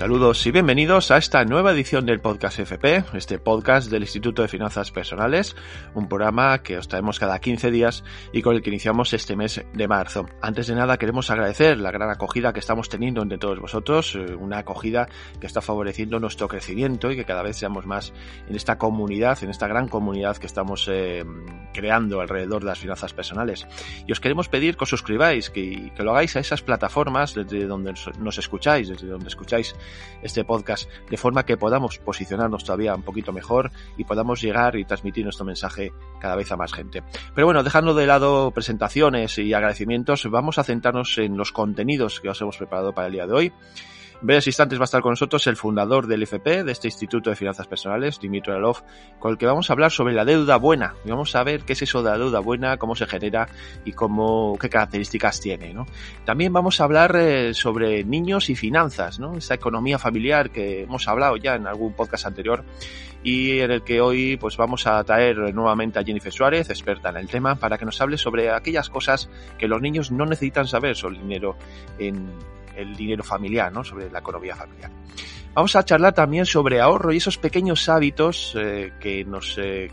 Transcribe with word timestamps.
Saludos 0.00 0.46
y 0.46 0.50
bienvenidos 0.50 1.10
a 1.10 1.18
esta 1.18 1.44
nueva 1.44 1.72
edición 1.72 2.06
del 2.06 2.20
podcast 2.20 2.58
FP, 2.58 3.04
este 3.12 3.38
podcast 3.38 3.90
del 3.90 4.04
Instituto 4.04 4.40
de 4.40 4.48
Finanzas 4.48 4.90
Personales, 4.90 5.54
un 5.92 6.08
programa 6.08 6.62
que 6.62 6.78
os 6.78 6.88
traemos 6.88 7.18
cada 7.18 7.38
15 7.38 7.70
días 7.70 8.02
y 8.32 8.40
con 8.40 8.56
el 8.56 8.62
que 8.62 8.70
iniciamos 8.70 9.12
este 9.12 9.36
mes 9.36 9.62
de 9.74 9.88
marzo. 9.88 10.24
Antes 10.40 10.68
de 10.68 10.74
nada 10.74 10.96
queremos 10.96 11.30
agradecer 11.30 11.76
la 11.76 11.90
gran 11.90 12.08
acogida 12.08 12.54
que 12.54 12.60
estamos 12.60 12.88
teniendo 12.88 13.20
entre 13.20 13.36
todos 13.36 13.60
vosotros, 13.60 14.14
eh, 14.14 14.34
una 14.36 14.60
acogida 14.60 15.06
que 15.38 15.46
está 15.46 15.60
favoreciendo 15.60 16.18
nuestro 16.18 16.48
crecimiento 16.48 17.10
y 17.10 17.16
que 17.16 17.26
cada 17.26 17.42
vez 17.42 17.58
seamos 17.58 17.84
más 17.84 18.14
en 18.48 18.56
esta 18.56 18.78
comunidad, 18.78 19.44
en 19.44 19.50
esta 19.50 19.68
gran 19.68 19.86
comunidad 19.86 20.38
que 20.38 20.46
estamos 20.46 20.88
eh, 20.90 21.26
creando 21.74 22.22
alrededor 22.22 22.62
de 22.62 22.68
las 22.68 22.78
finanzas 22.78 23.12
personales. 23.12 23.66
Y 24.06 24.12
os 24.12 24.20
queremos 24.20 24.48
pedir 24.48 24.78
que 24.78 24.84
os 24.84 24.90
suscribáis, 24.90 25.50
que, 25.50 25.92
que 25.94 26.02
lo 26.02 26.12
hagáis 26.12 26.36
a 26.36 26.40
esas 26.40 26.62
plataformas 26.62 27.34
desde 27.34 27.66
donde 27.66 27.92
nos 28.18 28.38
escucháis, 28.38 28.88
desde 28.88 29.06
donde 29.06 29.28
escucháis 29.28 29.76
este 30.22 30.44
podcast, 30.44 30.88
de 31.08 31.16
forma 31.16 31.44
que 31.44 31.56
podamos 31.56 31.98
posicionarnos 31.98 32.64
todavía 32.64 32.94
un 32.94 33.02
poquito 33.02 33.32
mejor 33.32 33.70
y 33.96 34.04
podamos 34.04 34.40
llegar 34.40 34.76
y 34.76 34.84
transmitir 34.84 35.24
nuestro 35.24 35.44
mensaje 35.44 35.92
cada 36.20 36.36
vez 36.36 36.50
a 36.52 36.56
más 36.56 36.72
gente. 36.72 37.02
Pero 37.34 37.46
bueno, 37.46 37.62
dejando 37.62 37.94
de 37.94 38.06
lado 38.06 38.50
presentaciones 38.50 39.38
y 39.38 39.52
agradecimientos, 39.52 40.28
vamos 40.30 40.58
a 40.58 40.64
centrarnos 40.64 41.18
en 41.18 41.36
los 41.36 41.52
contenidos 41.52 42.20
que 42.20 42.28
os 42.28 42.40
hemos 42.40 42.56
preparado 42.56 42.92
para 42.92 43.06
el 43.06 43.12
día 43.12 43.26
de 43.26 43.32
hoy. 43.32 43.52
Breves 44.22 44.46
instantes 44.46 44.78
va 44.78 44.82
a 44.82 44.84
estar 44.84 45.00
con 45.00 45.12
nosotros 45.12 45.46
el 45.46 45.56
fundador 45.56 46.06
del 46.06 46.22
IFP, 46.22 46.64
de 46.64 46.72
este 46.72 46.88
Instituto 46.88 47.30
de 47.30 47.36
Finanzas 47.36 47.66
Personales, 47.66 48.20
Dimitri 48.20 48.52
Alov, 48.52 48.82
con 49.18 49.32
el 49.32 49.38
que 49.38 49.46
vamos 49.46 49.70
a 49.70 49.72
hablar 49.72 49.90
sobre 49.90 50.12
la 50.12 50.26
deuda 50.26 50.56
buena. 50.56 50.94
Y 51.06 51.10
vamos 51.10 51.34
a 51.34 51.42
ver 51.42 51.62
qué 51.62 51.72
es 51.72 51.80
eso 51.80 52.02
de 52.02 52.10
la 52.10 52.18
deuda 52.18 52.40
buena, 52.40 52.76
cómo 52.76 52.94
se 52.94 53.06
genera 53.06 53.48
y 53.84 53.92
cómo, 53.92 54.58
qué 54.60 54.68
características 54.68 55.40
tiene. 55.40 55.72
¿no? 55.72 55.86
También 56.26 56.52
vamos 56.52 56.80
a 56.80 56.84
hablar 56.84 57.16
eh, 57.16 57.54
sobre 57.54 58.04
niños 58.04 58.50
y 58.50 58.56
finanzas, 58.56 59.18
¿no? 59.18 59.38
esa 59.38 59.54
economía 59.54 59.98
familiar 59.98 60.50
que 60.50 60.82
hemos 60.82 61.08
hablado 61.08 61.38
ya 61.38 61.54
en 61.54 61.66
algún 61.66 61.94
podcast 61.94 62.26
anterior 62.26 62.62
y 63.22 63.60
en 63.60 63.70
el 63.70 63.82
que 63.82 64.00
hoy 64.00 64.36
pues 64.36 64.56
vamos 64.56 64.86
a 64.86 65.02
traer 65.04 65.54
nuevamente 65.54 65.98
a 65.98 66.04
Jennifer 66.04 66.32
Suárez, 66.32 66.70
experta 66.70 67.10
en 67.10 67.16
el 67.16 67.28
tema, 67.28 67.54
para 67.54 67.78
que 67.78 67.84
nos 67.84 68.00
hable 68.00 68.18
sobre 68.18 68.50
aquellas 68.50 68.88
cosas 68.88 69.28
que 69.58 69.68
los 69.68 69.80
niños 69.80 70.10
no 70.10 70.26
necesitan 70.26 70.66
saber 70.66 70.96
sobre 70.96 71.16
el 71.16 71.22
dinero 71.22 71.56
en 71.98 72.28
el 72.76 72.96
dinero 72.96 73.22
familiar, 73.22 73.72
¿no? 73.72 73.84
sobre 73.84 74.10
la 74.10 74.20
economía 74.20 74.56
familiar. 74.56 74.90
Vamos 75.52 75.74
a 75.74 75.84
charlar 75.84 76.14
también 76.14 76.46
sobre 76.46 76.80
ahorro 76.80 77.12
y 77.12 77.16
esos 77.16 77.36
pequeños 77.36 77.88
hábitos 77.88 78.54
eh, 78.56 78.92
que 79.00 79.24
nos 79.24 79.58
eh, 79.58 79.90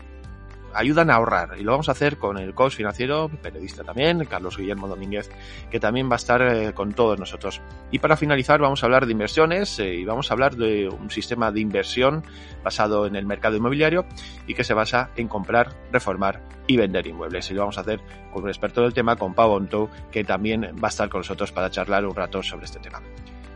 ayudan 0.74 1.10
a 1.10 1.14
ahorrar. 1.14 1.56
Y 1.58 1.62
lo 1.62 1.72
vamos 1.72 1.88
a 1.88 1.92
hacer 1.92 2.18
con 2.18 2.38
el 2.38 2.54
coach 2.54 2.76
financiero, 2.76 3.28
periodista 3.42 3.84
también, 3.84 4.24
Carlos 4.24 4.56
Guillermo 4.56 4.88
Domínguez, 4.88 5.30
que 5.70 5.80
también 5.80 6.08
va 6.08 6.14
a 6.14 6.16
estar 6.16 6.42
eh, 6.42 6.72
con 6.74 6.92
todos 6.92 7.18
nosotros. 7.18 7.60
Y 7.90 7.98
para 7.98 8.16
finalizar 8.16 8.60
vamos 8.60 8.82
a 8.82 8.86
hablar 8.86 9.06
de 9.06 9.12
inversiones 9.12 9.78
y 9.78 10.04
vamos 10.04 10.30
a 10.30 10.34
hablar 10.34 10.56
de 10.56 10.88
un 10.88 11.10
sistema 11.10 11.50
de 11.52 11.60
inversión 11.60 12.22
basado 12.62 13.06
en 13.06 13.16
el 13.16 13.26
mercado 13.26 13.56
inmobiliario 13.56 14.04
y 14.46 14.54
que 14.54 14.64
se 14.64 14.74
basa 14.74 15.10
en 15.16 15.28
comprar, 15.28 15.74
reformar 15.92 16.42
y 16.66 16.76
vender 16.76 17.06
inmuebles. 17.06 17.50
Y 17.50 17.54
lo 17.54 17.60
vamos 17.60 17.78
a 17.78 17.82
hacer 17.82 18.00
con 18.32 18.42
un 18.42 18.48
experto 18.48 18.82
del 18.82 18.94
tema, 18.94 19.16
con 19.16 19.34
Pau 19.34 19.52
Onto, 19.52 19.90
que 20.10 20.24
también 20.24 20.62
va 20.82 20.88
a 20.88 20.90
estar 20.90 21.08
con 21.08 21.20
nosotros 21.20 21.52
para 21.52 21.70
charlar 21.70 22.06
un 22.06 22.14
rato 22.14 22.42
sobre 22.42 22.66
este 22.66 22.78
tema. 22.78 23.00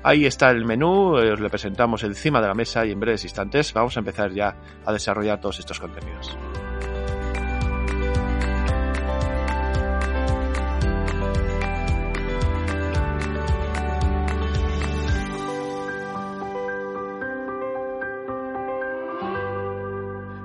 Ahí 0.05 0.27
está 0.27 0.51
el 0.51 0.65
menú, 0.65 1.15
os 1.15 1.39
lo 1.39 1.49
presentamos 1.49 2.03
encima 2.03 2.41
de 2.41 2.49
la 2.49 2.55
mesa 2.55 2.85
y 2.85 2.91
en 2.91 2.99
breves 2.99 3.23
instantes 3.23 3.73
vamos 3.73 3.97
a 3.97 4.01
empezar 4.01 4.33
ya 4.33 4.57
a 4.85 4.93
desarrollar 4.93 5.41
todos 5.41 5.61
estos 5.61 5.79
contenidos. 5.79 6.37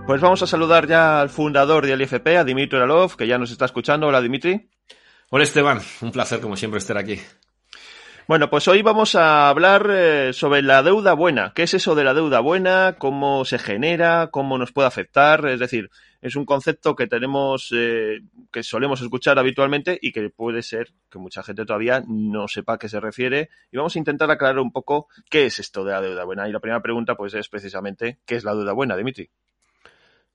Pues 0.08 0.22
vamos 0.22 0.42
a 0.42 0.48
saludar 0.48 0.88
ya 0.88 1.20
al 1.20 1.28
fundador 1.30 1.86
del 1.86 2.02
IFP, 2.02 2.38
a 2.38 2.46
Dimitri 2.46 2.80
Alov, 2.80 3.18
que 3.18 3.28
ya 3.28 3.38
nos 3.38 3.52
está 3.52 3.66
escuchando. 3.66 4.08
Hola, 4.08 4.22
Dimitri. 4.22 4.70
Hola, 5.30 5.44
Esteban. 5.44 5.82
Un 6.02 6.14
placer, 6.14 6.40
como 6.40 6.56
siempre, 6.56 6.78
estar 6.78 6.98
aquí. 6.98 7.20
Bueno, 8.26 8.50
pues 8.50 8.70
hoy 8.70 8.82
vamos 8.82 9.16
a 9.16 9.50
hablar 9.50 9.86
eh, 9.90 10.32
sobre 10.32 10.62
la 10.62 10.82
deuda 10.82 11.12
buena. 11.12 11.52
¿Qué 11.54 11.64
es 11.64 11.74
eso 11.74 11.94
de 11.94 12.06
la 12.06 12.14
deuda 12.14 12.40
buena? 12.40 12.96
¿Cómo 12.98 13.44
se 13.44 13.60
genera? 13.60 14.30
¿Cómo 14.32 14.58
nos 14.58 14.72
puede 14.72 14.88
afectar? 14.88 15.46
Es 15.46 15.60
decir, 15.60 15.90
es 16.22 16.38
un 16.38 16.46
concepto 16.46 16.96
que 16.96 17.08
tenemos, 17.08 17.74
eh, 17.76 18.22
que 18.50 18.64
solemos 18.64 19.02
escuchar 19.02 19.38
habitualmente 19.38 20.00
y 20.02 20.14
que 20.14 20.30
puede 20.30 20.64
ser 20.64 20.88
que 21.12 21.20
mucha 21.20 21.44
gente 21.44 21.66
todavía 21.66 22.02
no 22.08 22.48
sepa 22.48 22.76
a 22.76 22.78
qué 22.78 22.88
se 22.88 23.02
refiere. 23.02 23.50
Y 23.74 23.78
vamos 23.78 23.98
a 23.98 24.00
intentar 24.00 24.32
aclarar 24.32 24.60
un 24.60 24.72
poco 24.72 25.10
qué 25.30 25.48
es 25.48 25.60
esto 25.60 25.84
de 25.84 25.92
la 25.92 26.02
deuda 26.02 26.24
buena. 26.24 26.48
Y 26.48 26.54
la 26.54 26.62
primera 26.62 26.82
pregunta, 26.82 27.16
pues, 27.16 27.34
es 27.34 27.50
precisamente, 27.50 28.20
¿qué 28.26 28.36
es 28.36 28.46
la 28.46 28.56
deuda 28.56 28.72
buena, 28.72 28.96
Dimitri? 28.96 29.30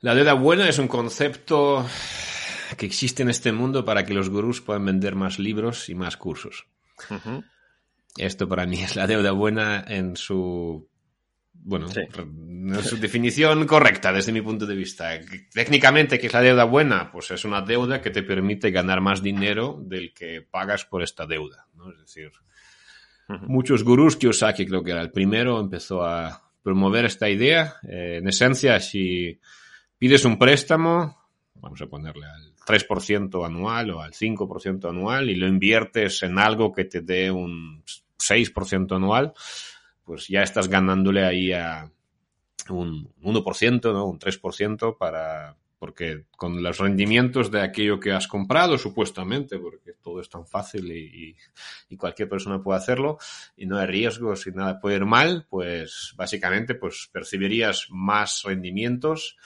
La 0.02 0.16
deuda 0.16 0.32
buena 0.32 0.68
es 0.68 0.80
un 0.80 0.88
concepto 0.88 1.86
que 2.76 2.86
existe 2.86 3.22
en 3.22 3.30
este 3.30 3.52
mundo 3.52 3.84
para 3.84 4.04
que 4.04 4.12
los 4.12 4.30
gurús 4.30 4.60
puedan 4.60 4.84
vender 4.84 5.14
más 5.14 5.38
libros 5.38 5.88
y 5.88 5.94
más 5.94 6.16
cursos. 6.16 6.66
Esto 8.16 8.48
para 8.48 8.66
mí 8.66 8.82
es 8.82 8.96
la 8.96 9.06
deuda 9.06 9.30
buena 9.30 9.84
en 9.86 10.16
su 10.16 10.88
bueno, 11.54 11.86
en 11.94 12.82
su 12.82 12.96
definición 12.96 13.64
correcta 13.64 14.12
desde 14.12 14.32
mi 14.32 14.42
punto 14.42 14.66
de 14.66 14.74
vista. 14.74 15.20
Técnicamente, 15.54 16.18
¿qué 16.18 16.26
es 16.26 16.32
la 16.32 16.40
deuda 16.40 16.64
buena? 16.64 17.12
Pues 17.12 17.30
es 17.30 17.44
una 17.44 17.62
deuda 17.62 18.02
que 18.02 18.10
te 18.10 18.24
permite 18.24 18.72
ganar 18.72 19.00
más 19.00 19.22
dinero 19.22 19.80
del 19.84 20.12
que 20.12 20.42
pagas 20.42 20.84
por 20.84 21.04
esta 21.04 21.26
deuda. 21.26 21.68
¿no? 21.74 21.92
Es 21.92 21.98
decir, 22.00 22.32
muchos 23.42 23.84
gurús, 23.84 24.16
Kiyosaki 24.16 24.66
creo 24.66 24.82
que 24.82 24.90
era 24.90 25.00
el 25.00 25.12
primero, 25.12 25.60
empezó 25.60 26.02
a 26.04 26.50
promover 26.60 27.04
esta 27.04 27.30
idea. 27.30 27.76
Eh, 27.88 28.16
en 28.20 28.28
esencia, 28.28 28.80
si 28.80 29.38
pides 30.02 30.24
un 30.24 30.36
préstamo, 30.36 31.16
vamos 31.54 31.80
a 31.80 31.86
ponerle 31.86 32.26
al 32.26 32.56
3% 32.66 33.46
anual 33.46 33.90
o 33.92 34.00
al 34.00 34.12
5% 34.12 34.88
anual 34.88 35.30
y 35.30 35.36
lo 35.36 35.46
inviertes 35.46 36.24
en 36.24 36.40
algo 36.40 36.72
que 36.72 36.86
te 36.86 37.02
dé 37.02 37.30
un 37.30 37.84
6% 38.18 38.96
anual, 38.96 39.32
pues 40.02 40.26
ya 40.26 40.42
estás 40.42 40.66
ganándole 40.66 41.24
ahí 41.24 41.52
a 41.52 41.88
un 42.68 43.14
1%, 43.22 43.92
¿no? 43.92 44.06
un 44.06 44.18
3% 44.18 44.98
para, 44.98 45.56
porque 45.78 46.26
con 46.36 46.60
los 46.62 46.78
rendimientos 46.78 47.52
de 47.52 47.60
aquello 47.60 48.00
que 48.00 48.10
has 48.10 48.26
comprado, 48.26 48.78
supuestamente, 48.78 49.58
porque 49.60 49.94
todo 50.02 50.20
es 50.20 50.28
tan 50.28 50.46
fácil 50.46 50.90
y, 50.90 51.36
y, 51.88 51.96
cualquier 51.96 52.28
persona 52.28 52.60
puede 52.60 52.78
hacerlo, 52.78 53.18
y 53.56 53.66
no 53.66 53.78
hay 53.78 53.86
riesgos 53.86 54.48
y 54.48 54.50
nada 54.50 54.78
puede 54.78 54.96
ir 54.96 55.04
mal, 55.04 55.46
pues 55.48 56.12
básicamente 56.16 56.74
pues 56.74 57.08
percibirías 57.12 57.86
más 57.90 58.42
rendimientos 58.44 59.36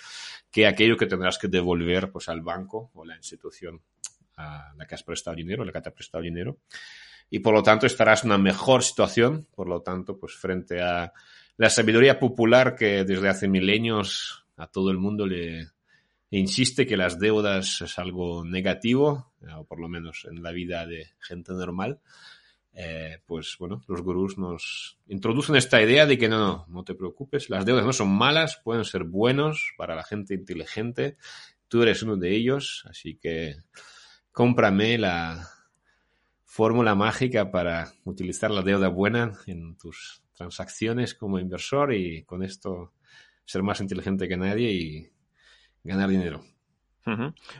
que 0.50 0.66
aquello 0.66 0.96
que 0.96 1.06
tendrás 1.06 1.38
que 1.38 1.48
devolver 1.48 2.10
pues, 2.10 2.28
al 2.28 2.40
banco 2.40 2.90
o 2.94 3.04
la 3.04 3.16
institución 3.16 3.80
a 4.36 4.72
la 4.76 4.86
que 4.86 4.94
has 4.94 5.02
prestado 5.02 5.36
dinero, 5.36 5.62
a 5.62 5.66
la 5.66 5.72
que 5.72 5.80
te 5.80 5.88
ha 5.88 5.94
prestado 5.94 6.22
dinero. 6.22 6.58
Y 7.30 7.40
por 7.40 7.54
lo 7.54 7.62
tanto 7.62 7.86
estarás 7.86 8.22
en 8.22 8.30
una 8.30 8.38
mejor 8.38 8.82
situación, 8.82 9.46
por 9.54 9.68
lo 9.68 9.82
tanto, 9.82 10.18
pues 10.18 10.34
frente 10.34 10.80
a 10.80 11.12
la 11.56 11.70
sabiduría 11.70 12.18
popular 12.18 12.76
que 12.76 13.04
desde 13.04 13.28
hace 13.28 13.48
milenios 13.48 14.46
a 14.56 14.66
todo 14.66 14.90
el 14.90 14.98
mundo 14.98 15.26
le 15.26 15.68
insiste 16.30 16.86
que 16.86 16.96
las 16.96 17.18
deudas 17.18 17.80
es 17.80 17.98
algo 17.98 18.44
negativo, 18.44 19.32
o 19.56 19.64
por 19.64 19.80
lo 19.80 19.88
menos 19.88 20.26
en 20.30 20.42
la 20.42 20.52
vida 20.52 20.86
de 20.86 21.10
gente 21.18 21.52
normal, 21.52 22.00
eh, 22.78 23.22
pues 23.24 23.56
bueno, 23.58 23.82
los 23.88 24.02
gurús 24.02 24.36
nos 24.36 24.98
introducen 25.08 25.56
esta 25.56 25.80
idea 25.80 26.04
de 26.04 26.18
que 26.18 26.28
no, 26.28 26.38
no, 26.38 26.66
no 26.68 26.84
te 26.84 26.94
preocupes, 26.94 27.48
las 27.48 27.64
deudas 27.64 27.86
no 27.86 27.94
son 27.94 28.10
malas, 28.10 28.60
pueden 28.62 28.84
ser 28.84 29.04
buenos 29.04 29.72
para 29.78 29.94
la 29.94 30.04
gente 30.04 30.34
inteligente, 30.34 31.16
tú 31.68 31.82
eres 31.82 32.02
uno 32.02 32.16
de 32.16 32.36
ellos, 32.36 32.84
así 32.90 33.16
que 33.16 33.56
cómprame 34.30 34.98
la 34.98 35.48
fórmula 36.44 36.94
mágica 36.94 37.50
para 37.50 37.94
utilizar 38.04 38.50
la 38.50 38.60
deuda 38.60 38.88
buena 38.88 39.32
en 39.46 39.78
tus 39.78 40.22
transacciones 40.34 41.14
como 41.14 41.38
inversor 41.38 41.94
y 41.94 42.24
con 42.24 42.42
esto 42.42 42.92
ser 43.46 43.62
más 43.62 43.80
inteligente 43.80 44.28
que 44.28 44.36
nadie 44.36 44.70
y 44.70 45.12
ganar 45.82 46.10
dinero. 46.10 46.44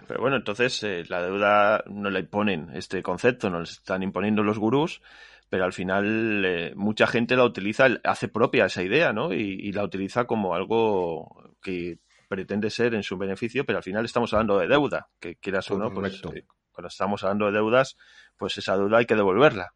Pero 0.09 0.21
bueno, 0.21 0.37
entonces 0.37 0.83
eh, 0.83 1.05
la 1.09 1.23
deuda 1.23 1.85
no 1.87 2.11
la 2.11 2.19
imponen 2.19 2.71
este 2.75 3.03
concepto, 3.03 3.49
no 3.49 3.59
le 3.59 3.65
están 3.65 4.03
imponiendo 4.03 4.43
los 4.43 4.59
gurús, 4.59 5.03
pero 5.49 5.65
al 5.65 5.73
final 5.73 6.45
eh, 6.45 6.73
mucha 6.75 7.07
gente 7.07 7.37
la 7.37 7.45
utiliza, 7.45 7.87
hace 8.03 8.27
propia 8.27 8.67
esa 8.67 8.83
idea, 8.83 9.13
¿no? 9.13 9.33
Y, 9.33 9.71
la 9.73 9.85
utiliza 9.85 10.25
como 10.25 10.55
algo 10.55 11.53
que 11.63 11.99
pretende 12.29 12.71
ser 12.71 12.95
en 12.95 13.05
su 13.05 13.17
beneficio, 13.17 13.65
pero 13.65 13.79
al 13.79 13.85
final 13.85 14.05
estamos 14.05 14.33
hablando 14.33 14.59
de 14.59 14.67
deuda, 14.67 15.09
que 15.21 15.37
quieras 15.37 15.71
o 15.71 15.79
no, 15.79 15.93
pues 15.93 16.21
eh, 16.35 16.45
cuando 16.73 16.89
estamos 16.89 17.23
hablando 17.23 17.47
de 17.47 17.53
deudas, 17.53 17.97
pues 18.37 18.59
esa 18.59 18.77
deuda 18.77 18.99
hay 18.99 19.07
que 19.07 19.15
devolverla. 19.15 19.73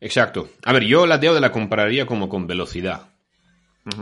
Exacto. 0.00 0.50
A 0.64 0.72
ver, 0.72 0.84
yo 0.84 1.06
la 1.06 1.18
deuda 1.18 1.40
la 1.40 1.50
compararía 1.50 2.06
como 2.06 2.28
con 2.28 2.46
velocidad. 2.46 3.13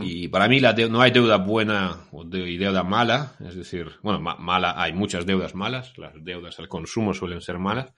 Y 0.01 0.29
para 0.29 0.47
mí 0.47 0.61
la 0.61 0.73
no 0.73 1.01
hay 1.01 1.11
deuda 1.11 1.37
buena 1.37 2.07
o 2.11 2.23
de 2.23 2.57
deuda 2.57 2.83
mala, 2.83 3.35
es 3.45 3.55
decir, 3.55 3.91
bueno, 4.01 4.19
mala, 4.19 4.81
hay 4.81 4.93
muchas 4.93 5.25
deudas 5.25 5.55
malas, 5.55 5.97
las 5.97 6.13
deudas 6.23 6.57
al 6.59 6.69
consumo 6.69 7.13
suelen 7.13 7.41
ser 7.41 7.59
malas. 7.59 7.91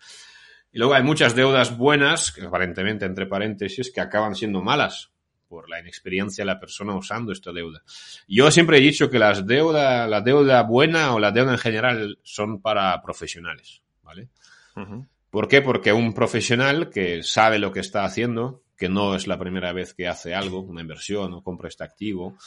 Y 0.72 0.80
luego 0.80 0.96
hay 0.96 1.04
muchas 1.04 1.36
deudas 1.36 1.78
buenas, 1.78 2.32
que 2.32 2.42
aparentemente 2.42 3.06
entre 3.06 3.28
paréntesis, 3.28 3.92
que 3.94 4.02
acaban 4.02 4.36
siendo 4.36 4.62
malas. 4.64 5.12
por 5.48 5.70
la 5.70 5.80
inexperiencia 5.80 6.44
de 6.44 6.48
la 6.48 6.60
persona 6.60 6.96
usando 6.96 7.32
esta 7.32 7.52
deuda. 7.52 7.82
Yo 8.28 8.52
siempre 8.52 8.78
he 8.78 8.82
dicho 8.82 9.10
que 9.10 9.20
las 9.20 9.46
deuda, 9.46 10.08
la 10.08 10.22
deuda 10.22 10.64
buena 10.64 11.14
o 11.14 11.20
la 11.20 11.32
deuda 11.32 11.54
en 11.54 11.58
general 11.58 12.20
son 12.24 12.62
para 12.62 13.02
profesionales, 13.02 13.82
¿vale? 14.04 14.28
¿Por 15.30 15.48
qué? 15.48 15.62
Porque 15.62 15.94
un 15.94 16.14
profesional 16.14 16.90
que 16.90 17.24
sabe 17.24 17.60
lo 17.60 17.72
que 17.72 17.80
está 17.80 18.04
haciendo, 18.04 18.64
que 18.77 18.89
no 18.89 19.16
es 19.16 19.27
la 19.27 19.39
primera 19.39 19.74
vez 19.74 19.94
que 19.94 20.07
hace 20.07 20.33
algo, 20.33 20.62
una 20.62 20.81
inversión 20.81 21.33
o 21.33 21.44
compra 21.44 21.69
este 21.69 21.83
activo, 21.83 22.38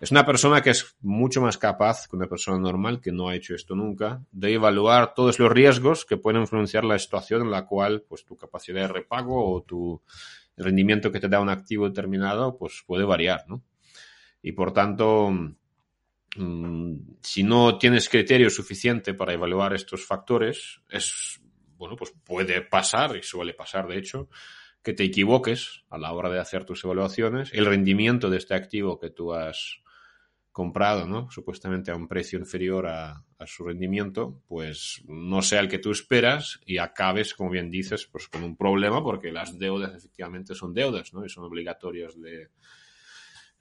es 0.00 0.10
una 0.10 0.26
persona 0.26 0.60
que 0.60 0.70
es 0.70 0.96
mucho 1.00 1.40
más 1.40 1.56
capaz 1.56 2.08
que 2.08 2.16
una 2.16 2.26
persona 2.26 2.58
normal 2.58 3.00
que 3.00 3.12
no 3.12 3.28
ha 3.28 3.36
hecho 3.36 3.54
esto 3.54 3.74
nunca 3.74 4.22
de 4.32 4.54
evaluar 4.54 5.14
todos 5.14 5.38
los 5.38 5.50
riesgos 5.50 6.04
que 6.04 6.16
pueden 6.16 6.42
influenciar 6.42 6.84
la 6.84 6.98
situación 6.98 7.42
en 7.42 7.50
la 7.50 7.64
cual 7.64 8.02
pues 8.02 8.24
tu 8.24 8.36
capacidad 8.36 8.82
de 8.82 8.88
repago 8.88 9.52
o 9.52 9.62
tu 9.62 10.02
rendimiento 10.56 11.10
que 11.10 11.20
te 11.20 11.28
da 11.28 11.40
un 11.40 11.48
activo 11.48 11.88
determinado 11.88 12.56
pues 12.56 12.82
puede 12.86 13.04
variar, 13.04 13.44
¿no? 13.48 13.62
Y 14.42 14.52
por 14.52 14.72
tanto, 14.72 15.30
mm, 16.36 16.94
si 17.22 17.42
no 17.42 17.78
tienes 17.78 18.08
criterio 18.08 18.50
suficiente 18.50 19.14
para 19.14 19.32
evaluar 19.32 19.74
estos 19.74 20.04
factores, 20.04 20.80
es 20.90 21.40
bueno, 21.76 21.96
pues 21.96 22.12
puede 22.24 22.60
pasar 22.62 23.16
y 23.16 23.22
suele 23.22 23.54
pasar 23.54 23.86
de 23.86 23.98
hecho 23.98 24.28
que 24.84 24.92
te 24.92 25.02
equivoques 25.02 25.82
a 25.88 25.98
la 25.98 26.12
hora 26.12 26.30
de 26.30 26.38
hacer 26.38 26.64
tus 26.64 26.84
evaluaciones, 26.84 27.50
el 27.54 27.64
rendimiento 27.64 28.28
de 28.28 28.36
este 28.36 28.54
activo 28.54 29.00
que 29.00 29.10
tú 29.10 29.32
has 29.32 29.80
comprado, 30.52 31.08
¿no? 31.08 31.28
Supuestamente 31.30 31.90
a 31.90 31.96
un 31.96 32.06
precio 32.06 32.38
inferior 32.38 32.86
a, 32.86 33.24
su 33.46 33.64
rendimiento, 33.64 34.40
pues 34.46 35.02
no 35.06 35.42
sea 35.42 35.60
el 35.60 35.68
que 35.68 35.78
tú 35.78 35.90
esperas 35.90 36.60
y 36.64 36.78
acabes, 36.78 37.34
como 37.34 37.50
bien 37.50 37.70
dices, 37.70 38.06
pues 38.06 38.28
con 38.28 38.42
un 38.42 38.56
problema 38.56 39.02
porque 39.02 39.30
las 39.30 39.58
deudas 39.58 39.94
efectivamente 39.94 40.54
son 40.54 40.72
deudas, 40.72 41.12
¿no? 41.12 41.26
Y 41.26 41.28
son 41.28 41.44
obligatorias 41.44 42.18
de, 42.18 42.48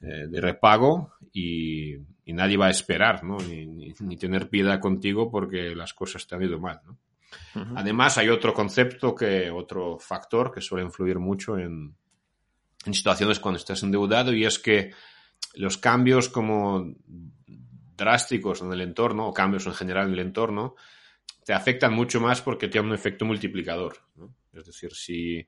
eh, 0.02 0.28
de 0.30 0.42
repago 0.42 1.14
y, 1.34 1.96
nadie 2.28 2.58
va 2.58 2.68
a 2.68 2.72
esperar, 2.72 3.24
¿no? 3.24 3.38
Ni, 3.40 4.18
tener 4.18 4.50
piedad 4.50 4.80
contigo 4.80 5.30
porque 5.30 5.76
las 5.76 5.94
cosas 5.94 6.26
te 6.28 6.36
han 6.36 6.44
ido 6.44 6.60
mal, 6.60 6.80
¿no? 6.86 6.98
Además, 7.76 8.18
hay 8.18 8.30
otro 8.30 8.54
concepto 8.54 9.14
que, 9.16 9.50
otro 9.50 9.98
factor 10.00 10.52
que 10.52 10.62
suele 10.62 10.86
influir 10.86 11.20
mucho 11.20 11.58
en, 11.58 11.96
situaciones 12.92 13.40
cuando 13.40 13.58
estás 13.58 13.82
endeudado 13.84 14.34
y 14.34 14.46
es 14.46 14.60
que 14.60 14.92
los 15.56 15.78
cambios 15.78 16.28
como 16.28 16.94
drásticos 17.96 18.62
en 18.62 18.74
el 18.74 18.82
entorno, 18.82 19.28
o 19.28 19.34
cambios 19.34 19.66
en 19.68 19.74
general 19.74 20.08
en 20.08 20.14
el 20.14 20.20
entorno, 20.20 20.76
te 21.46 21.54
afectan 21.54 21.94
mucho 21.94 22.20
más 22.20 22.42
porque 22.42 22.68
tienen 22.68 22.90
un 22.90 22.96
efecto 22.96 23.24
multiplicador. 23.24 23.98
Es 24.52 24.66
decir, 24.66 24.94
si, 24.94 25.48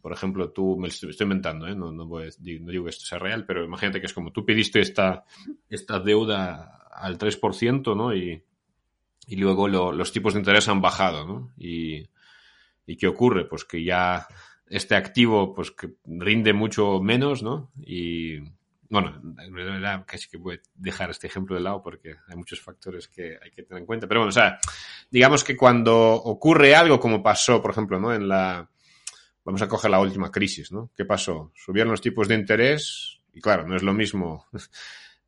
por 0.00 0.12
ejemplo, 0.12 0.50
tú, 0.50 0.76
me 0.78 0.88
estoy, 0.88 1.14
inventando, 1.20 1.66
¿eh? 1.66 1.74
no, 1.74 1.92
no, 1.92 2.06
digo 2.38 2.84
que 2.84 2.90
esto 2.90 3.04
sea 3.04 3.18
real, 3.18 3.44
pero 3.44 3.64
imagínate 3.64 4.00
que 4.00 4.06
es 4.06 4.14
como 4.14 4.32
tú 4.32 4.44
pediste 4.44 4.80
esta, 4.80 5.24
esta 5.68 6.00
deuda 6.00 6.88
al 6.92 7.18
3%, 7.18 7.96
¿no? 7.96 8.14
Y, 8.14 8.42
y 9.26 9.36
luego 9.36 9.68
los 9.68 10.12
tipos 10.12 10.34
de 10.34 10.40
interés 10.40 10.68
han 10.68 10.80
bajado, 10.80 11.26
¿no? 11.26 11.52
Y, 11.58 12.08
¿Y 12.86 12.96
qué 12.96 13.08
ocurre? 13.08 13.46
Pues 13.46 13.64
que 13.64 13.82
ya 13.82 14.26
este 14.68 14.94
activo, 14.94 15.54
pues 15.54 15.72
que 15.72 15.90
rinde 16.04 16.52
mucho 16.52 17.00
menos, 17.00 17.42
¿no? 17.42 17.72
Y, 17.84 18.38
bueno, 18.88 19.20
en 19.38 19.54
realidad 19.54 20.04
casi 20.06 20.28
que 20.28 20.36
voy 20.36 20.56
a 20.56 20.60
dejar 20.74 21.10
este 21.10 21.26
ejemplo 21.26 21.56
de 21.56 21.62
lado 21.62 21.82
porque 21.82 22.14
hay 22.28 22.36
muchos 22.36 22.60
factores 22.60 23.08
que 23.08 23.38
hay 23.42 23.50
que 23.50 23.64
tener 23.64 23.80
en 23.80 23.86
cuenta. 23.86 24.06
Pero 24.06 24.20
bueno, 24.20 24.28
o 24.28 24.32
sea, 24.32 24.58
digamos 25.10 25.42
que 25.42 25.56
cuando 25.56 26.14
ocurre 26.14 26.76
algo 26.76 27.00
como 27.00 27.22
pasó, 27.22 27.60
por 27.60 27.72
ejemplo, 27.72 27.98
¿no? 27.98 28.14
En 28.14 28.28
la, 28.28 28.68
vamos 29.44 29.62
a 29.62 29.68
coger 29.68 29.90
la 29.90 30.00
última 30.00 30.30
crisis, 30.30 30.70
¿no? 30.70 30.90
¿Qué 30.96 31.04
pasó? 31.04 31.52
Subieron 31.54 31.90
los 31.90 32.00
tipos 32.00 32.28
de 32.28 32.36
interés 32.36 33.20
y 33.32 33.40
claro, 33.40 33.66
no 33.66 33.76
es 33.76 33.82
lo 33.82 33.92
mismo 33.92 34.46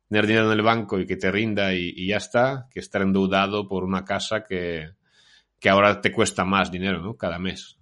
tener 0.09 0.27
dinero 0.27 0.47
en 0.47 0.57
el 0.57 0.63
banco 0.63 0.99
y 0.99 1.05
que 1.05 1.15
te 1.15 1.31
rinda 1.31 1.73
y, 1.73 1.93
y 1.95 2.07
ya 2.07 2.17
está, 2.17 2.67
que 2.71 2.79
estar 2.79 3.01
endeudado 3.01 3.67
por 3.67 3.83
una 3.83 4.03
casa 4.03 4.43
que, 4.43 4.89
que 5.59 5.69
ahora 5.69 6.01
te 6.01 6.11
cuesta 6.11 6.43
más 6.43 6.71
dinero, 6.71 7.01
¿no? 7.01 7.15
Cada 7.15 7.39
mes. 7.39 7.77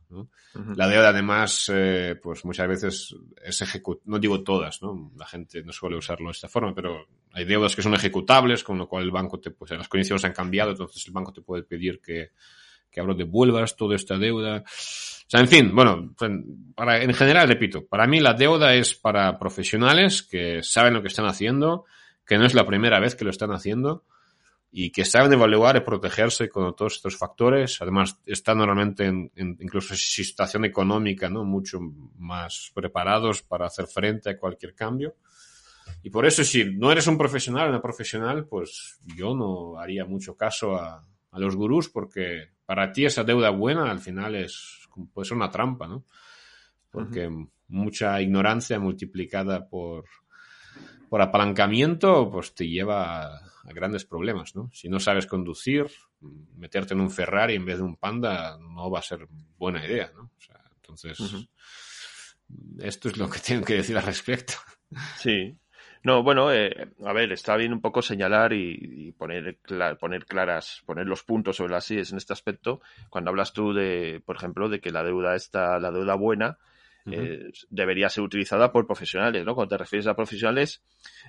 La 0.75 0.87
deuda, 0.87 1.09
además, 1.09 1.69
eh, 1.73 2.15
pues 2.21 2.43
muchas 2.45 2.67
veces 2.67 3.15
es 3.43 3.61
ejecutada, 3.61 4.03
no 4.07 4.17
digo 4.17 4.41
todas, 4.43 4.81
¿no? 4.81 5.11
La 5.15 5.25
gente 5.25 5.61
no 5.63 5.71
suele 5.71 5.97
usarlo 5.97 6.27
de 6.27 6.31
esta 6.31 6.47
forma, 6.47 6.73
pero 6.73 7.07
hay 7.33 7.45
deudas 7.45 7.75
que 7.75 7.81
son 7.81 7.93
ejecutables, 7.93 8.63
con 8.63 8.77
lo 8.77 8.87
cual 8.87 9.03
el 9.03 9.11
banco 9.11 9.39
te, 9.39 9.51
pues 9.51 9.71
las 9.71 9.87
condiciones 9.87 10.23
han 10.25 10.33
cambiado, 10.33 10.71
entonces 10.71 11.05
el 11.05 11.13
banco 11.13 11.33
te 11.33 11.41
puede 11.41 11.63
pedir 11.63 12.01
que, 12.01 12.31
que 12.89 12.99
ahora 12.99 13.13
devuelvas 13.13 13.75
toda 13.75 13.95
esta 13.95 14.17
deuda. 14.17 14.63
O 14.65 15.29
sea, 15.29 15.41
en 15.41 15.47
fin, 15.47 15.75
bueno, 15.75 16.13
pues, 16.17 16.31
para, 16.73 17.03
en 17.03 17.13
general, 17.13 17.47
repito, 17.47 17.85
para 17.85 18.07
mí 18.07 18.19
la 18.19 18.33
deuda 18.33 18.73
es 18.73 18.95
para 18.95 19.37
profesionales 19.37 20.23
que 20.23 20.63
saben 20.63 20.93
lo 20.93 21.01
que 21.01 21.09
están 21.09 21.27
haciendo, 21.27 21.85
que 22.27 22.37
no 22.37 22.45
es 22.45 22.53
la 22.53 22.65
primera 22.65 22.99
vez 22.99 23.15
que 23.15 23.25
lo 23.25 23.31
están 23.31 23.51
haciendo, 23.51 24.03
y 24.69 24.91
que 24.91 25.05
saben 25.05 25.33
evaluar 25.33 25.77
y 25.77 25.79
protegerse 25.79 26.49
con 26.49 26.75
todos 26.75 26.95
estos 26.95 27.17
factores. 27.17 27.81
Además, 27.81 28.19
están 28.25 28.57
normalmente 28.57 29.05
en, 29.05 29.31
incluso 29.35 29.93
en 29.93 29.97
situación 29.97 30.65
económica, 30.65 31.29
¿no? 31.29 31.45
Mucho 31.45 31.79
más 32.17 32.71
preparados 32.73 33.41
para 33.41 33.67
hacer 33.67 33.87
frente 33.87 34.29
a 34.29 34.37
cualquier 34.37 34.75
cambio. 34.75 35.15
Y 36.03 36.09
por 36.09 36.25
eso, 36.25 36.43
si 36.43 36.65
no 36.65 36.91
eres 36.91 37.07
un 37.07 37.17
profesional, 37.17 37.69
una 37.69 37.81
profesional, 37.81 38.45
pues 38.45 38.99
yo 39.15 39.33
no 39.33 39.79
haría 39.79 40.03
mucho 40.05 40.35
caso 40.35 40.75
a, 40.75 41.03
a 41.31 41.39
los 41.39 41.55
gurús 41.55 41.87
porque 41.89 42.49
para 42.65 42.91
ti 42.91 43.05
esa 43.05 43.23
deuda 43.23 43.49
buena 43.51 43.89
al 43.89 43.99
final 43.99 44.35
es 44.35 44.87
puede 45.13 45.27
ser 45.27 45.37
una 45.37 45.49
trampa, 45.49 45.87
¿no? 45.87 46.03
Porque 46.91 47.29
mucha 47.67 48.21
ignorancia 48.21 48.79
multiplicada 48.79 49.67
por, 49.67 50.05
por 51.09 51.21
apalancamiento, 51.21 52.29
pues 52.31 52.53
te 52.53 52.67
lleva 52.67 53.37
a 53.37 53.73
grandes 53.73 54.05
problemas, 54.05 54.55
¿no? 54.55 54.69
Si 54.73 54.89
no 54.89 54.99
sabes 54.99 55.27
conducir, 55.27 55.87
meterte 56.55 56.93
en 56.93 57.01
un 57.01 57.11
Ferrari 57.11 57.55
en 57.55 57.65
vez 57.65 57.77
de 57.77 57.83
un 57.83 57.95
Panda 57.95 58.57
no 58.59 58.89
va 58.89 58.99
a 58.99 59.03
ser 59.03 59.27
buena 59.57 59.85
idea, 59.85 60.11
¿no? 60.15 60.31
O 60.37 60.41
sea, 60.41 60.61
entonces, 60.75 61.19
esto 62.79 63.09
es 63.09 63.17
lo 63.17 63.29
que 63.29 63.39
tengo 63.39 63.65
que 63.65 63.75
decir 63.75 63.97
al 63.97 64.03
respecto. 64.03 64.53
Sí. 65.17 65.57
No, 66.03 66.23
bueno, 66.23 66.53
eh, 66.53 66.93
a 67.05 67.11
ver, 67.11 67.33
está 67.33 67.57
bien 67.57 67.73
un 67.73 67.81
poco 67.81 68.01
señalar 68.01 68.53
y, 68.53 69.11
poner, 69.17 69.59
poner 69.99 70.25
claras, 70.25 70.81
poner 70.85 71.05
los 71.05 71.23
puntos 71.23 71.57
sobre 71.57 71.73
las 71.73 71.91
IES 71.91 72.11
en 72.11 72.17
este 72.17 72.31
aspecto. 72.31 72.79
Cuando 73.09 73.29
hablas 73.29 73.51
tú 73.51 73.73
de, 73.73 74.21
por 74.25 74.37
ejemplo, 74.37 74.69
de 74.69 74.79
que 74.79 74.91
la 74.91 75.03
deuda 75.03 75.35
está, 75.35 75.79
la 75.79 75.91
deuda 75.91 76.15
buena, 76.15 76.59
eh, 77.11 77.51
debería 77.69 78.09
ser 78.09 78.23
utilizada 78.23 78.71
por 78.71 78.85
profesionales, 78.85 79.45
¿no? 79.45 79.55
Cuando 79.55 79.75
te 79.75 79.77
refieres 79.77 80.07
a 80.07 80.15
profesionales, 80.15 80.81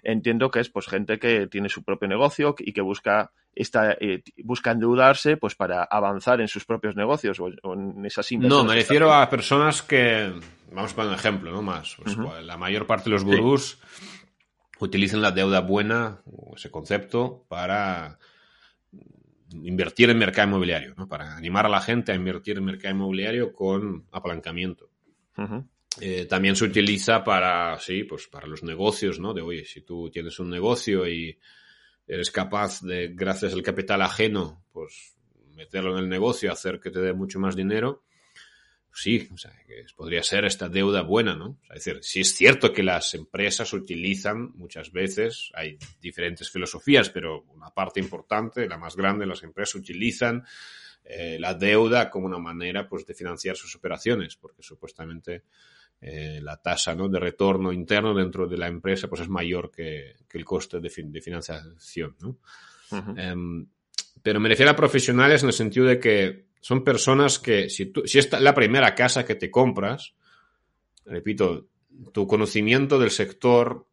entiendo 0.03 0.51
que 0.51 0.61
es 0.61 0.69
pues 0.69 0.87
gente 0.87 1.19
que 1.19 1.47
tiene 1.47 1.69
su 1.69 1.83
propio 1.83 2.09
negocio 2.09 2.55
y 2.59 2.73
que 2.73 2.81
busca 2.81 3.33
esta, 3.55 3.93
eh, 3.93 4.23
busca 4.45 4.71
endeudarse 4.71 5.37
pues 5.37 5.55
para 5.55 5.85
avanzar 5.85 6.41
en 6.41 6.49
sus 6.49 6.65
propios 6.65 6.97
negocios 6.97 7.39
o, 7.41 7.49
en 7.75 8.05
esas 8.05 8.31
inversiones. 8.33 8.65
No, 8.65 8.69
me 8.69 8.75
refiero 8.75 9.13
a 9.13 9.29
personas 9.29 9.83
que, 9.83 10.33
vamos 10.73 10.93
a 10.93 10.97
poner 10.97 11.11
un 11.11 11.17
ejemplo, 11.17 11.53
¿no? 11.53 11.63
Más, 11.63 11.97
pues, 12.03 12.17
la 12.45 12.57
mayor 12.57 12.87
parte 12.87 13.05
de 13.05 13.11
los 13.11 13.25
gurús 13.25 13.79
utilizan 14.81 15.23
la 15.23 15.33
deuda 15.33 15.61
buena, 15.61 16.21
ese 16.55 16.71
concepto, 16.71 17.45
para 17.49 18.19
invertir 19.51 20.11
en 20.11 20.19
mercado 20.19 20.49
inmobiliario, 20.49 20.95
¿no? 20.97 21.09
Para 21.09 21.37
animar 21.37 21.67
a 21.67 21.71
la 21.71 21.81
gente 21.81 22.13
a 22.13 22.15
invertir 22.15 22.59
en 22.59 22.65
mercado 22.65 22.95
inmobiliario 22.95 23.53
con 23.53 24.07
apalancamiento. 24.13 24.91
Eh, 26.01 26.27
también 26.27 26.55
se 26.55 26.65
utiliza 26.65 27.25
para, 27.25 27.79
sí, 27.81 28.05
pues 28.05 28.29
para 28.29 28.47
los 28.47 28.63
negocios, 28.63 29.19
¿no? 29.19 29.35
De, 29.35 29.43
oye, 29.43 29.65
si 29.65 29.81
tú 29.81 30.11
tienes 30.11 30.39
un 30.39 30.51
negocio 30.51 31.09
y 31.09 31.39
eres 32.07 32.31
capaz 32.31 32.81
de, 32.83 33.09
gracias 33.09 33.53
al 33.53 33.63
capital 33.63 34.03
ajeno, 34.03 34.65
pues 34.73 35.17
meterlo 35.55 35.93
en 35.97 36.05
el 36.05 36.09
negocio, 36.09 36.53
hacer 36.53 36.81
que 36.81 36.91
te 36.91 37.01
dé 37.01 37.13
mucho 37.13 37.41
más 37.41 37.57
dinero, 37.57 38.05
sí, 38.93 39.29
o 39.33 39.37
sea, 39.37 39.53
que 39.67 39.85
podría 39.97 40.23
ser 40.23 40.45
esta 40.45 40.69
deuda 40.69 41.03
buena, 41.03 41.35
¿no? 41.35 41.59
es 41.75 41.85
decir, 41.85 42.03
sí 42.03 42.21
es 42.21 42.35
cierto 42.35 42.73
que 42.73 42.83
las 42.83 43.15
empresas 43.15 43.73
utilizan 43.73 44.53
muchas 44.55 44.93
veces, 44.93 45.51
hay 45.55 45.79
diferentes 46.01 46.51
filosofías, 46.51 47.11
pero 47.11 47.43
una 47.55 47.71
parte 47.71 48.01
importante, 48.01 48.69
la 48.69 48.79
más 48.79 48.97
grande, 48.97 49.27
las 49.27 49.43
empresas 49.43 49.77
utilizan 49.77 50.45
eh, 51.11 51.39
la 51.41 51.55
deuda 51.55 52.11
como 52.11 52.27
una 52.27 52.39
manera 52.39 52.87
pues, 52.87 53.07
de 53.07 53.15
financiar 53.15 53.57
sus 53.57 53.75
operaciones, 53.75 54.37
porque 54.37 54.63
supuestamente 54.63 55.45
eh, 56.03 56.39
la 56.43 56.59
tasa 56.59 56.95
¿no? 56.95 57.09
de 57.09 57.19
retorno 57.19 57.73
interno 57.73 58.13
dentro 58.13 58.47
de 58.47 58.59
la 58.59 58.67
empresa 58.67 59.09
pues, 59.09 59.23
es 59.23 59.29
mayor 59.31 59.71
que, 59.71 60.17
el 60.31 60.45
coste 60.45 60.81
de, 60.81 60.91
financiación. 60.91 62.15
¿no? 62.21 62.37
Em, 63.17 63.67
pero 64.23 64.39
me 64.39 64.51
refiero 64.51 64.71
a 64.71 64.77
profesionales 64.77 65.43
en 65.43 65.49
el 65.49 65.55
sentido 65.55 65.87
de 65.87 65.99
que 65.99 66.49
son 66.61 66.85
personas 66.85 67.39
que, 67.39 67.71
si, 67.71 67.87
tú, 67.87 68.03
si 68.05 68.19
esta 68.19 68.37
es 68.37 68.43
la 68.43 68.55
primera 68.55 68.95
casa 68.95 69.25
que 69.25 69.35
te 69.35 69.51
compras, 69.51 70.13
repito, 71.07 71.69
tu 72.13 72.27
conocimiento 72.27 72.99
del 72.99 73.11
sector 73.11 73.87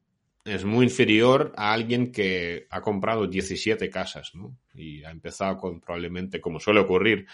es 0.46 0.64
muy 0.64 0.86
inferior 0.86 1.52
a 1.58 1.74
alguien 1.74 2.12
que 2.12 2.68
ha 2.70 2.80
comprado 2.82 3.28
17 3.28 3.90
casas, 3.90 4.36
¿no? 4.36 4.56
Y 4.76 5.04
ha 5.04 5.10
empezado 5.10 5.58
con 5.58 5.82
probablemente, 5.82 6.40
como 6.40 6.60
suele 6.60 6.82
ocurrir 6.82 7.26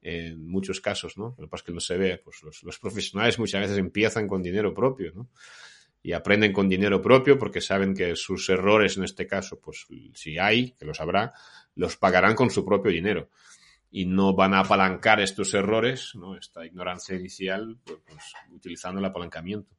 en 0.00 0.46
muchos 0.46 0.80
casos, 0.80 1.16
¿no? 1.18 1.34
Lo 1.38 1.44
que 1.44 1.50
pasa 1.50 1.62
es 1.62 1.66
que 1.66 1.72
no 1.72 1.80
se 1.80 1.96
ve, 1.98 2.20
pues 2.24 2.42
los, 2.42 2.78
profesionales 2.78 3.38
muchas 3.38 3.60
veces 3.60 3.78
empiezan 3.78 4.26
con 4.26 4.42
dinero 4.42 4.72
propio, 4.74 5.12
¿no? 5.14 5.28
y 6.02 6.12
aprenden 6.12 6.52
con 6.52 6.68
dinero 6.68 7.00
propio 7.00 7.38
porque 7.38 7.62
saben 7.62 7.94
que 7.94 8.14
sus 8.14 8.50
errores 8.50 8.98
en 8.98 9.04
este 9.04 9.26
caso, 9.26 9.58
pues 9.58 9.86
si 10.12 10.38
hay, 10.38 10.72
que 10.72 10.84
los 10.84 11.00
habrá, 11.00 11.32
los 11.76 11.96
pagarán 11.96 12.34
con 12.34 12.50
su 12.50 12.62
propio 12.62 12.92
dinero 12.92 13.30
y 13.90 14.04
no 14.04 14.34
van 14.34 14.52
a 14.52 14.60
apalancar 14.60 15.20
estos 15.20 15.54
errores, 15.54 16.12
¿no? 16.14 16.36
esta 16.36 16.66
ignorancia 16.66 17.16
inicial, 17.16 17.78
pues, 17.84 17.98
utilizando 18.50 18.98
el 18.98 19.06
apalancamiento. 19.06 19.74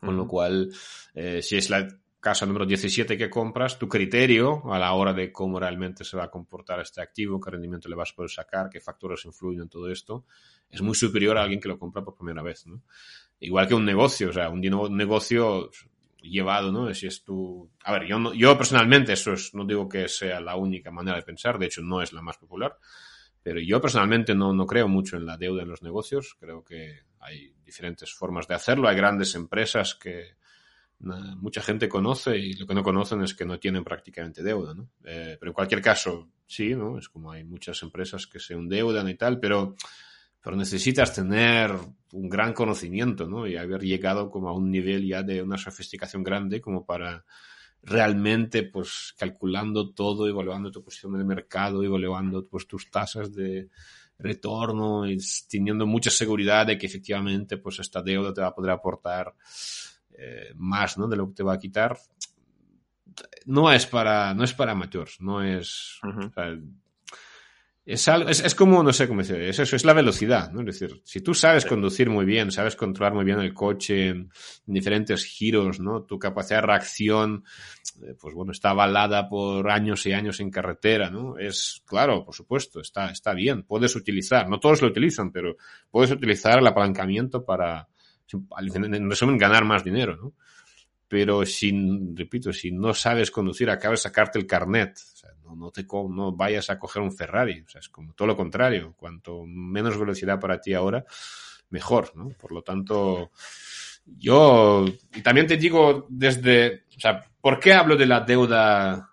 Con 0.00 0.16
lo 0.16 0.26
cual, 0.26 0.72
eh, 1.14 1.42
si 1.42 1.56
es 1.56 1.68
la 1.70 1.86
casa 2.20 2.44
número 2.44 2.66
17 2.66 3.16
que 3.16 3.30
compras, 3.30 3.78
tu 3.78 3.88
criterio 3.88 4.62
a 4.72 4.78
la 4.78 4.92
hora 4.92 5.12
de 5.14 5.32
cómo 5.32 5.58
realmente 5.58 6.04
se 6.04 6.16
va 6.16 6.24
a 6.24 6.30
comportar 6.30 6.80
este 6.80 7.00
activo, 7.00 7.40
qué 7.40 7.50
rendimiento 7.50 7.88
le 7.88 7.96
vas 7.96 8.12
a 8.12 8.14
poder 8.14 8.30
sacar, 8.30 8.68
qué 8.68 8.80
factores 8.80 9.24
influyen 9.24 9.62
en 9.62 9.68
todo 9.68 9.90
esto, 9.90 10.26
es 10.70 10.82
muy 10.82 10.94
superior 10.94 11.38
a 11.38 11.42
alguien 11.42 11.60
que 11.60 11.68
lo 11.68 11.78
compra 11.78 12.04
por 12.04 12.16
primera 12.16 12.42
vez. 12.42 12.66
¿no? 12.66 12.82
Igual 13.40 13.66
que 13.66 13.74
un 13.74 13.84
negocio, 13.84 14.28
o 14.28 14.32
sea, 14.32 14.50
un 14.50 14.60
negocio 14.96 15.70
llevado, 16.22 16.70
¿no? 16.70 16.92
Si 16.92 17.06
es 17.06 17.24
tu... 17.24 17.70
A 17.84 17.92
ver, 17.92 18.06
yo, 18.06 18.34
yo 18.34 18.56
personalmente, 18.56 19.14
eso 19.14 19.32
es, 19.32 19.54
no 19.54 19.64
digo 19.64 19.88
que 19.88 20.06
sea 20.08 20.40
la 20.40 20.56
única 20.56 20.90
manera 20.90 21.16
de 21.16 21.22
pensar, 21.22 21.58
de 21.58 21.66
hecho 21.66 21.80
no 21.80 22.02
es 22.02 22.12
la 22.12 22.20
más 22.20 22.36
popular, 22.36 22.76
pero 23.42 23.60
yo 23.60 23.80
personalmente 23.80 24.34
no, 24.34 24.52
no 24.52 24.66
creo 24.66 24.88
mucho 24.88 25.16
en 25.16 25.24
la 25.24 25.38
deuda 25.38 25.62
en 25.62 25.70
los 25.70 25.82
negocios. 25.82 26.36
Creo 26.38 26.62
que 26.62 27.00
hay 27.20 27.54
diferentes 27.64 28.12
formas 28.12 28.48
de 28.48 28.54
hacerlo. 28.54 28.88
Hay 28.88 28.96
grandes 28.96 29.34
empresas 29.34 29.94
que 29.94 30.34
mucha 31.00 31.62
gente 31.62 31.88
conoce 31.88 32.36
y 32.36 32.52
lo 32.54 32.66
que 32.66 32.74
no 32.74 32.82
conocen 32.82 33.22
es 33.22 33.34
que 33.34 33.46
no 33.46 33.58
tienen 33.58 33.84
prácticamente 33.84 34.42
deuda, 34.42 34.74
¿no? 34.74 34.90
Eh, 35.04 35.36
pero 35.38 35.50
en 35.50 35.54
cualquier 35.54 35.80
caso, 35.80 36.28
sí, 36.46 36.74
¿no? 36.74 36.98
Es 36.98 37.08
como 37.08 37.32
hay 37.32 37.42
muchas 37.42 37.82
empresas 37.82 38.26
que 38.26 38.38
se 38.38 38.52
endeudan 38.52 39.08
y 39.08 39.14
tal, 39.14 39.40
pero, 39.40 39.76
pero 40.42 40.56
necesitas 40.56 41.14
tener 41.14 41.72
un 42.12 42.28
gran 42.28 42.52
conocimiento, 42.52 43.26
¿no? 43.26 43.46
Y 43.46 43.56
haber 43.56 43.80
llegado 43.82 44.30
como 44.30 44.50
a 44.50 44.52
un 44.52 44.70
nivel 44.70 45.06
ya 45.06 45.22
de 45.22 45.42
una 45.42 45.56
sofisticación 45.56 46.22
grande 46.22 46.60
como 46.60 46.84
para 46.84 47.24
realmente 47.82 48.62
pues 48.64 49.14
calculando 49.18 49.94
todo, 49.94 50.28
evaluando 50.28 50.70
tu 50.70 50.84
posición 50.84 51.16
el 51.16 51.24
mercado, 51.24 51.82
evaluando 51.82 52.46
pues 52.46 52.66
tus 52.66 52.90
tasas 52.90 53.34
de 53.34 53.70
retorno 54.20 55.04
teniendo 55.48 55.86
mucha 55.86 56.10
seguridad 56.10 56.66
de 56.66 56.78
que 56.78 56.86
efectivamente 56.86 57.56
pues 57.56 57.78
esta 57.78 58.02
deuda 58.02 58.32
te 58.32 58.40
va 58.40 58.48
a 58.48 58.54
poder 58.54 58.70
aportar 58.72 59.34
eh, 60.12 60.52
más 60.56 60.98
¿no? 60.98 61.08
de 61.08 61.16
lo 61.16 61.28
que 61.28 61.34
te 61.34 61.42
va 61.42 61.54
a 61.54 61.58
quitar 61.58 61.98
no 63.46 63.72
es 63.72 63.86
para 63.86 64.34
no 64.34 64.44
es 64.44 64.54
para 64.54 64.72
amateurs 64.72 65.20
no 65.20 65.42
es 65.42 65.98
es, 67.92 68.06
es, 68.08 68.54
como, 68.54 68.82
no 68.82 68.92
sé 68.92 69.08
cómo 69.08 69.20
decir, 69.22 69.40
es 69.40 69.58
eso, 69.58 69.74
es 69.74 69.84
la 69.84 69.92
velocidad, 69.92 70.52
¿no? 70.52 70.60
Es 70.60 70.78
decir, 70.78 71.02
si 71.04 71.20
tú 71.20 71.34
sabes 71.34 71.66
conducir 71.66 72.08
muy 72.08 72.24
bien, 72.24 72.52
sabes 72.52 72.76
controlar 72.76 73.14
muy 73.14 73.24
bien 73.24 73.40
el 73.40 73.52
coche 73.52 74.08
en, 74.08 74.30
diferentes 74.64 75.24
giros, 75.24 75.80
¿no? 75.80 76.02
Tu 76.04 76.18
capacidad 76.18 76.60
de 76.60 76.66
reacción, 76.66 77.44
eh, 78.02 78.14
pues 78.20 78.34
bueno, 78.34 78.52
está 78.52 78.70
avalada 78.70 79.28
por 79.28 79.68
años 79.70 80.06
y 80.06 80.12
años 80.12 80.38
en 80.38 80.50
carretera, 80.50 81.10
¿no? 81.10 81.36
Es, 81.36 81.82
claro, 81.84 82.24
por 82.24 82.34
supuesto, 82.34 82.80
está, 82.80 83.10
está 83.10 83.34
bien, 83.34 83.64
puedes 83.64 83.96
utilizar, 83.96 84.48
no 84.48 84.60
todos 84.60 84.82
lo 84.82 84.88
utilizan, 84.88 85.32
pero 85.32 85.56
puedes 85.90 86.12
utilizar 86.12 86.60
el 86.60 86.66
apalancamiento 86.66 87.44
para, 87.44 87.88
en 88.32 89.10
resumen, 89.10 89.36
ganar 89.36 89.64
más 89.64 89.82
dinero, 89.82 90.16
¿no? 90.16 90.34
Pero 91.10 91.44
si, 91.44 91.72
repito, 92.14 92.52
si 92.52 92.70
no 92.70 92.94
sabes 92.94 93.32
conducir, 93.32 93.68
acabas 93.68 93.98
de 93.98 94.02
sacarte 94.04 94.38
el 94.38 94.46
carnet. 94.46 94.96
O 94.96 95.16
sea, 95.16 95.30
no, 95.42 95.56
no, 95.56 95.72
te, 95.72 95.84
no 95.84 96.30
vayas 96.30 96.70
a 96.70 96.78
coger 96.78 97.02
un 97.02 97.12
Ferrari. 97.12 97.64
O 97.66 97.68
sea, 97.68 97.80
es 97.80 97.88
como 97.88 98.14
todo 98.14 98.28
lo 98.28 98.36
contrario. 98.36 98.94
Cuanto 98.96 99.44
menos 99.44 99.98
velocidad 99.98 100.38
para 100.38 100.60
ti 100.60 100.72
ahora, 100.72 101.04
mejor, 101.70 102.12
¿no? 102.14 102.28
Por 102.28 102.52
lo 102.52 102.62
tanto, 102.62 103.32
yo, 104.06 104.84
y 105.12 105.20
también 105.20 105.48
te 105.48 105.56
digo 105.56 106.06
desde, 106.08 106.84
o 106.96 107.00
sea, 107.00 107.24
¿por 107.40 107.58
qué 107.58 107.72
hablo 107.72 107.96
de 107.96 108.06
la 108.06 108.20
deuda 108.20 109.10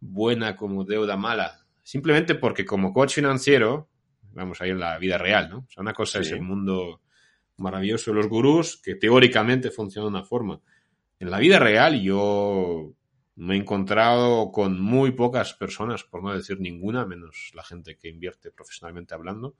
buena 0.00 0.54
como 0.54 0.84
deuda 0.84 1.16
mala? 1.16 1.64
Simplemente 1.82 2.34
porque 2.34 2.66
como 2.66 2.92
coach 2.92 3.14
financiero, 3.14 3.88
vamos 4.34 4.60
a 4.60 4.66
ir 4.66 4.72
en 4.72 4.80
la 4.80 4.98
vida 4.98 5.16
real, 5.16 5.48
¿no? 5.48 5.58
O 5.60 5.70
sea, 5.70 5.80
una 5.80 5.94
cosa 5.94 6.18
es 6.18 6.30
el 6.30 6.42
mundo 6.42 7.00
maravilloso 7.56 8.10
de 8.10 8.18
los 8.18 8.28
gurús, 8.28 8.82
que 8.82 8.96
teóricamente 8.96 9.70
funciona 9.70 10.04
de 10.04 10.10
una 10.10 10.24
forma 10.24 10.60
en 11.22 11.30
la 11.30 11.38
vida 11.38 11.60
real 11.60 12.00
yo 12.02 12.96
me 13.36 13.54
he 13.54 13.58
encontrado 13.58 14.50
con 14.50 14.80
muy 14.80 15.12
pocas 15.12 15.54
personas, 15.54 16.02
por 16.02 16.20
no 16.20 16.34
decir 16.34 16.58
ninguna, 16.58 17.06
menos 17.06 17.52
la 17.54 17.62
gente 17.62 17.96
que 17.96 18.08
invierte 18.08 18.50
profesionalmente 18.50 19.14
hablando, 19.14 19.54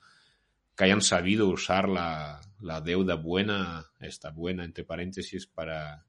que 0.76 0.82
hayan 0.82 1.02
sabido 1.02 1.46
usar 1.46 1.88
la, 1.88 2.40
deuda 2.84 3.14
buena, 3.14 3.86
esta 4.00 4.30
buena 4.30 4.64
entre 4.64 4.82
paréntesis, 4.82 5.46
para 5.46 6.04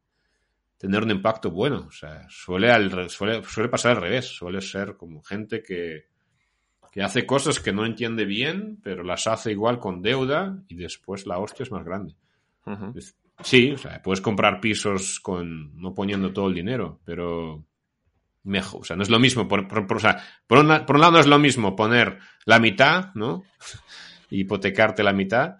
tener 0.80 1.04
un 1.04 1.12
impacto 1.12 1.52
bueno. 1.52 1.86
O 1.88 1.92
sea, 1.92 2.26
suele, 2.30 3.10
suele, 3.10 3.44
suele 3.44 3.70
pasar 3.70 3.92
al 3.92 4.02
revés, 4.02 4.26
suele 4.26 4.60
ser 4.60 4.98
como 4.98 5.22
gente 5.22 5.62
que, 5.62 6.08
que 6.92 7.04
hace 7.04 7.28
cosas 7.28 7.60
que 7.60 7.74
no 7.74 7.86
entiende 7.86 8.26
bien, 8.26 8.80
pero 8.82 9.04
las 9.04 9.28
hace 9.28 9.52
igual 9.52 9.80
con 9.80 10.02
deuda 10.02 10.64
y 10.68 10.78
después 10.78 11.28
la 11.28 11.38
hostia 11.38 11.62
es 11.62 11.72
más 11.72 11.86
grande. 11.86 12.16
Sí, 13.42 13.72
o 13.72 13.78
sea, 13.78 14.02
puedes 14.02 14.22
comprar 14.22 14.60
pisos 14.60 15.20
con 15.20 15.76
no 15.76 15.94
poniendo 15.94 16.32
todo 16.32 16.48
el 16.48 16.54
dinero, 16.54 17.02
pero 17.04 17.66
mejor, 18.44 18.82
o 18.82 18.84
sea, 18.84 18.96
no 18.96 19.04
es 19.04 19.10
lo 19.10 19.20
mismo, 19.20 19.48
por, 19.48 19.68
por, 19.68 19.96
o 19.96 20.00
sea, 20.00 20.22
por, 20.46 20.60
un 20.60 20.68
lado 20.68 21.12
no 21.12 21.20
es 21.20 21.28
lo 21.28 21.40
mismo 21.40 21.76
poner 21.76 22.20
la 22.46 22.60
mitad, 22.60 23.14
¿no? 23.16 23.44
Hipotecarte 24.30 25.04
la 25.04 25.14
mitad, 25.14 25.58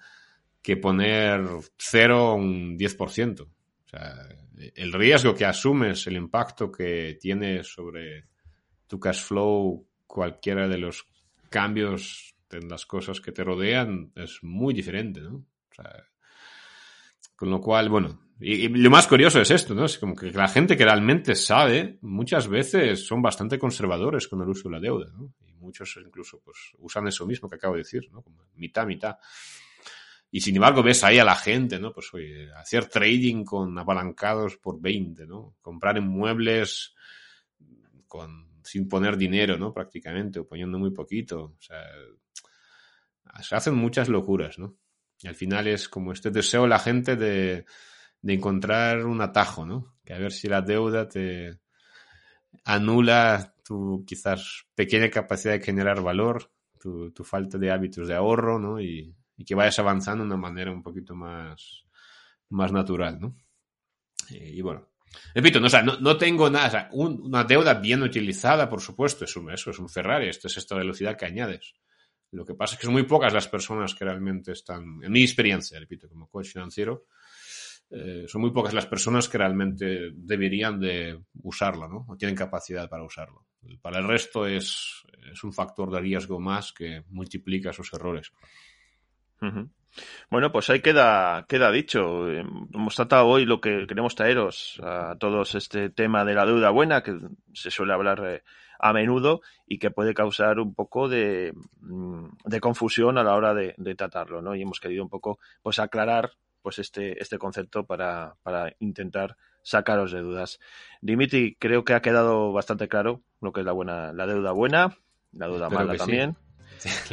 que 0.62 0.78
poner 0.78 1.42
cero 1.78 2.36
un 2.36 2.78
10%. 2.78 3.42
O 3.42 3.50
sea, 3.88 4.28
el 4.76 4.94
riesgo 4.94 5.36
que 5.36 5.46
asumes, 5.46 6.08
el 6.08 6.16
impacto 6.16 6.72
que 6.72 7.18
tiene 7.20 7.64
sobre 7.64 8.26
tu 8.88 9.00
cash 9.00 9.22
flow, 9.22 9.88
cualquiera 10.06 10.68
de 10.68 10.78
los 10.78 11.08
cambios 11.50 12.36
en 12.50 12.70
las 12.70 12.86
cosas 12.86 13.20
que 13.20 13.32
te 13.32 13.44
rodean, 13.44 14.12
es 14.16 14.40
muy 14.44 14.74
diferente, 14.74 15.22
¿no? 15.22 15.38
O 15.38 15.74
sea, 15.76 16.04
con 17.36 17.50
lo 17.50 17.60
cual, 17.60 17.90
bueno, 17.90 18.24
y, 18.40 18.68
lo 18.68 18.90
más 18.90 19.08
curioso 19.08 19.40
es 19.40 19.52
esto, 19.52 19.74
¿no? 19.74 19.86
Es 19.86 19.98
como 19.98 20.16
que 20.16 20.32
la 20.32 20.48
gente 20.48 20.76
que 20.76 20.84
realmente 20.84 21.36
sabe, 21.36 21.98
muchas 22.02 22.48
veces 22.48 23.06
son 23.06 23.22
bastante 23.22 23.58
conservadores 23.58 24.28
con 24.28 24.42
el 24.42 24.50
uso 24.50 24.70
de 24.70 24.76
la 24.76 24.82
deuda, 24.82 25.12
¿no? 25.14 25.34
Y 25.48 25.54
muchos 25.54 25.98
incluso 26.04 26.42
pues 26.44 26.74
usan 26.80 27.08
eso 27.08 27.26
mismo 27.26 27.48
que 27.48 27.56
acabo 27.56 27.76
de 27.76 27.82
decir, 27.82 28.10
¿no? 28.12 28.22
Como 28.22 28.44
mitad, 28.56 28.86
mitad. 28.86 29.18
Y 30.30 30.42
sin 30.42 30.56
embargo 30.56 30.84
ves 30.84 31.04
ahí 31.04 31.20
a 31.20 31.24
la 31.24 31.36
gente, 31.36 31.80
¿no? 31.80 31.94
Pues 31.94 32.14
oye, 32.14 32.52
hacer 32.54 32.88
trading 32.88 33.46
con 33.46 33.78
apalancados 33.78 34.58
por 34.58 34.82
20, 34.82 35.26
¿no? 35.26 35.56
Comprar 35.62 35.98
inmuebles 35.98 36.96
con, 38.08 38.60
sin 38.64 38.90
poner 38.90 39.16
dinero, 39.16 39.58
¿no? 39.58 39.72
Prácticamente, 39.72 40.40
o 40.40 40.48
poniendo 40.48 40.80
muy 40.80 40.92
poquito. 40.92 41.56
O 41.58 41.62
sea, 41.62 41.82
se 43.42 43.56
hacen 43.56 43.76
muchas 43.76 44.10
locuras, 44.10 44.60
¿no? 44.60 44.76
Y 45.24 45.28
al 45.30 45.36
final 45.36 45.68
es 45.68 45.88
como 45.88 46.12
este 46.12 46.32
deseo 46.32 46.64
de 46.64 46.68
la 46.68 46.80
gente 46.80 47.16
de, 47.16 47.66
encontrar 48.22 49.06
un 49.06 49.22
atajo, 49.22 49.66
¿no? 49.66 49.96
Que 50.04 50.14
a 50.14 50.18
ver 50.18 50.34
si 50.34 50.50
la 50.50 50.62
deuda 50.62 51.08
te 51.08 51.60
anula 52.66 53.56
tu 53.64 54.04
quizás 54.06 54.66
pequeña 54.76 55.10
capacidad 55.10 55.54
de 55.54 55.64
generar 55.64 56.02
valor, 56.02 56.52
tu, 56.80 57.24
falta 57.24 57.58
de 57.58 57.72
hábitos 57.72 58.08
de 58.08 58.16
ahorro, 58.16 58.60
¿no? 58.60 58.82
Y, 58.82 59.16
que 59.46 59.56
vayas 59.56 59.80
avanzando 59.80 60.24
de 60.24 60.28
una 60.28 60.38
manera 60.38 60.72
un 60.72 60.82
poquito 60.82 61.16
más, 61.16 61.84
más 62.50 62.72
natural, 62.72 63.20
¿no? 63.20 63.36
Y, 64.30 64.62
bueno, 64.62 64.88
repito, 65.36 65.60
no, 65.60 65.68
no, 66.00 66.18
tengo 66.18 66.50
nada, 66.50 66.90
una 66.94 67.44
deuda 67.44 67.74
bien 67.74 68.04
utilizada, 68.04 68.70
por 68.70 68.80
supuesto, 68.80 69.26
es 69.26 69.36
un, 69.36 69.52
eso 69.52 69.72
es 69.72 69.80
un 69.80 69.90
Ferrari, 69.90 70.30
esto 70.30 70.48
es 70.48 70.58
esta 70.58 70.76
velocidad 70.76 71.18
que 71.18 71.26
añades. 71.26 71.74
Lo 72.34 72.46
que 72.46 72.56
pasa 72.56 72.76
es 72.76 72.80
que 72.80 72.86
son 72.86 72.94
muy 72.94 73.04
pocas 73.04 73.32
las 73.32 73.48
personas 73.48 73.94
que 73.94 74.06
realmente 74.06 74.52
están, 74.52 75.00
en 75.04 75.12
mi 75.12 75.22
experiencia, 75.22 75.80
repito, 75.80 76.10
como 76.10 76.28
coach 76.28 76.48
financiero, 76.48 77.06
eh, 77.92 78.26
son 78.28 78.42
muy 78.42 78.52
pocas 78.52 78.74
las 78.74 78.88
personas 78.88 79.30
que 79.30 79.38
realmente 79.38 80.10
deberían 80.16 80.80
de 80.80 81.22
usarlo, 81.44 81.88
¿no? 81.88 82.06
O 82.10 82.18
tienen 82.18 82.36
capacidad 82.36 82.90
para 82.90 83.04
usarlo. 83.04 83.46
Para 83.82 84.00
el 84.00 84.08
resto 84.08 84.48
es, 84.48 85.04
es 85.32 85.44
un 85.44 85.54
factor 85.54 85.92
de 85.92 86.00
riesgo 86.00 86.40
más 86.40 86.74
que 86.74 87.04
multiplica 87.10 87.72
sus 87.72 87.94
errores. 87.94 88.32
Bueno, 90.30 90.52
pues 90.52 90.70
ahí 90.70 90.82
queda, 90.82 91.46
queda 91.48 91.72
dicho. 91.72 92.28
Hemos 92.30 92.96
tratado 92.96 93.28
hoy 93.28 93.46
lo 93.46 93.62
que 93.62 93.86
queremos 93.88 94.16
traeros 94.16 94.82
a 94.84 95.16
todos 95.20 95.54
este 95.56 95.90
tema 95.90 96.26
de 96.26 96.34
la 96.34 96.46
deuda 96.46 96.72
buena, 96.72 97.04
que 97.04 97.20
se 97.54 97.70
suele 97.70 97.94
hablar 97.94 98.24
eh, 98.26 98.44
a 98.84 98.92
menudo 98.92 99.42
y 99.66 99.80
que 99.80 99.92
puede 99.92 100.14
causar 100.14 100.60
un 100.60 100.76
poco 100.76 101.08
de, 101.08 101.54
mm, 101.80 102.26
de 102.44 102.60
confusión 102.60 103.18
a 103.18 103.24
la 103.24 103.36
hora 103.36 103.54
de, 103.54 103.74
tratarlo, 103.96 104.42
¿no? 104.42 104.56
Y 104.56 104.62
hemos 104.62 104.82
querido 104.82 105.04
un 105.04 105.10
poco, 105.10 105.40
pues, 105.62 105.80
aclarar, 105.80 106.32
pues, 106.62 106.80
este, 106.80 107.22
este 107.22 107.38
concepto 107.38 107.86
para, 107.86 108.36
para 108.44 108.74
intentar 108.80 109.38
sacaros 109.62 110.12
de 110.12 110.20
dudas. 110.20 110.60
Dimitri, 111.02 111.56
creo 111.58 111.86
que 111.86 111.94
ha 111.94 112.02
quedado 112.02 112.52
bastante 112.52 112.90
claro 112.90 113.22
lo 113.40 113.54
que 113.54 113.62
es 113.62 113.66
la 113.66 113.72
buena, 113.72 114.12
la 114.12 114.28
deuda 114.28 114.52
buena, 114.52 114.98
la 115.32 115.48
deuda 115.48 115.70
mala 115.70 115.96
también. 115.96 116.36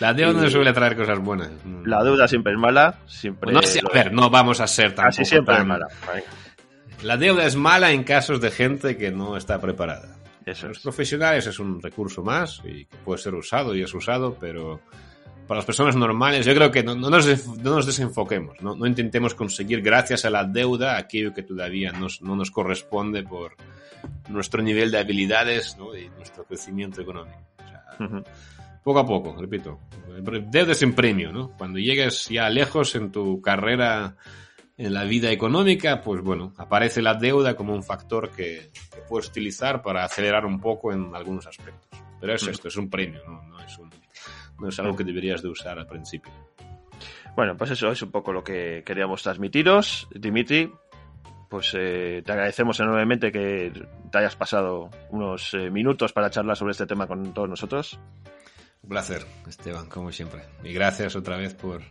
la, 0.00 0.14
deuda 0.14 0.40
no 0.40 0.50
suele 0.50 0.72
traer 0.72 0.96
cosas 0.96 1.18
buenas. 1.18 1.50
La 1.84 2.02
deuda 2.02 2.26
siempre 2.26 2.54
es 2.54 2.58
mala. 2.58 3.00
Siempre 3.06 3.52
no, 3.52 3.58
a 3.60 3.92
ver, 3.92 4.14
no 4.14 4.30
vamos 4.30 4.60
a 4.60 4.66
ser 4.66 4.94
tan. 4.94 5.06
Casi 5.06 5.26
siempre 5.26 5.56
es 5.58 5.66
mala. 5.66 5.88
La 7.02 7.16
deuda 7.16 7.46
es 7.46 7.56
mala 7.56 7.92
en 7.92 8.04
casos 8.04 8.40
de 8.40 8.50
gente 8.50 8.96
que 8.96 9.10
no 9.10 9.36
está 9.36 9.60
preparada. 9.60 10.16
Eso 10.44 10.68
Los 10.68 10.80
profesionales 10.80 11.46
es 11.46 11.58
un 11.58 11.82
recurso 11.82 12.22
más 12.22 12.62
y 12.64 12.84
que 12.84 12.96
puede 12.98 13.18
ser 13.18 13.34
usado 13.34 13.74
y 13.74 13.82
es 13.82 13.92
usado, 13.92 14.36
pero 14.38 14.80
para 15.46 15.58
las 15.58 15.64
personas 15.64 15.96
normales 15.96 16.46
yo 16.46 16.54
creo 16.54 16.70
que 16.70 16.82
no, 16.82 16.94
nos, 16.94 17.26
desenfoquemos, 17.86 18.60
¿no? 18.60 18.86
intentemos 18.86 19.34
conseguir 19.34 19.82
gracias 19.82 20.24
a 20.24 20.30
la 20.30 20.44
deuda 20.44 20.96
aquello 20.96 21.34
que 21.34 21.42
todavía 21.42 21.92
no 21.92 22.36
nos 22.36 22.50
corresponde 22.50 23.22
por 23.22 23.56
nuestro 24.28 24.62
nivel 24.62 24.90
de 24.90 24.98
habilidades 24.98 25.76
y 25.98 26.08
nuestro 26.16 26.44
crecimiento 26.44 27.00
económico. 27.00 27.38
Poco 28.82 29.00
a 29.00 29.06
poco, 29.06 29.36
repito. 29.36 29.80
Deuda 30.48 30.72
es 30.72 30.82
en 30.82 30.94
premio, 30.94 31.32
¿no? 31.32 31.50
Cuando 31.56 31.78
llegues 31.78 32.28
ya 32.28 32.48
lejos 32.48 32.94
en 32.94 33.10
tu 33.10 33.40
carrera 33.40 34.16
en 34.78 34.92
la 34.92 35.04
vida 35.04 35.30
económica, 35.30 36.00
pues 36.02 36.22
bueno, 36.22 36.52
aparece 36.58 37.00
la 37.00 37.14
deuda 37.14 37.56
como 37.56 37.74
un 37.74 37.82
factor 37.82 38.30
que, 38.30 38.70
puedes 39.08 39.28
utilizar 39.28 39.82
para 39.82 40.04
acelerar 40.04 40.44
un 40.44 40.60
poco 40.60 40.92
en 40.92 41.14
algunos 41.14 41.46
aspectos. 41.46 41.88
Pero 42.20 42.34
es 42.34 42.46
esto, 42.46 42.68
es 42.68 42.76
un 42.76 42.90
premio, 42.90 43.22
¿no? 43.26 43.60
es, 43.60 43.78
no 44.58 44.68
es 44.68 44.78
algo 44.78 44.96
que 44.96 45.04
deberías 45.04 45.42
de 45.42 45.48
usar 45.48 45.78
al 45.78 45.86
principio. 45.86 46.32
Bueno, 47.34 47.56
pues 47.56 47.70
eso 47.70 47.90
es 47.90 48.00
un 48.02 48.10
poco 48.10 48.32
lo 48.32 48.42
que 48.42 48.82
queríamos 48.84 49.22
transmitiros. 49.22 50.08
Dimitri, 50.14 50.72
pues 51.48 51.74
eh, 51.78 52.22
te 52.24 52.32
agradecemos 52.32 52.80
enormemente 52.80 53.30
que 53.30 53.70
te 54.10 54.18
hayas 54.18 54.36
pasado 54.36 54.90
unos 55.10 55.52
eh, 55.54 55.70
minutos 55.70 56.12
para 56.12 56.30
charlar 56.30 56.56
sobre 56.56 56.72
este 56.72 56.86
tema 56.86 57.06
con 57.06 57.34
todos 57.34 57.48
nosotros. 57.48 57.98
Un 58.82 58.88
placer, 58.88 59.24
Esteban, 59.46 59.88
como 59.88 60.10
siempre. 60.12 60.42
Y 60.64 60.72
gracias 60.72 61.14
otra 61.14 61.36
vez 61.36 61.54
por 61.54 61.82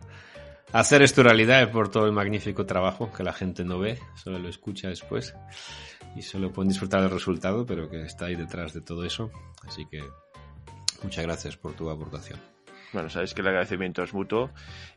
hacer 0.71 1.01
esto 1.01 1.23
realidad 1.23 1.71
por 1.71 1.89
todo 1.89 2.05
el 2.05 2.11
magnífico 2.11 2.65
trabajo 2.65 3.11
que 3.11 3.23
la 3.23 3.33
gente 3.33 3.63
no 3.63 3.79
ve, 3.79 3.99
solo 4.15 4.39
lo 4.39 4.49
escucha 4.49 4.89
después 4.89 5.35
y 6.15 6.21
solo 6.21 6.51
pueden 6.51 6.69
disfrutar 6.69 7.01
del 7.01 7.11
resultado, 7.11 7.65
pero 7.65 7.89
que 7.89 8.03
está 8.03 8.25
ahí 8.25 8.35
detrás 8.35 8.73
de 8.73 8.81
todo 8.81 9.05
eso. 9.05 9.31
Así 9.67 9.85
que 9.85 10.03
muchas 11.03 11.23
gracias 11.25 11.57
por 11.57 11.73
tu 11.73 11.89
aportación. 11.89 12.39
Bueno, 12.93 13.09
sabéis 13.09 13.33
que 13.33 13.41
el 13.41 13.47
agradecimiento 13.47 14.03
es 14.03 14.13
mutuo 14.13 14.51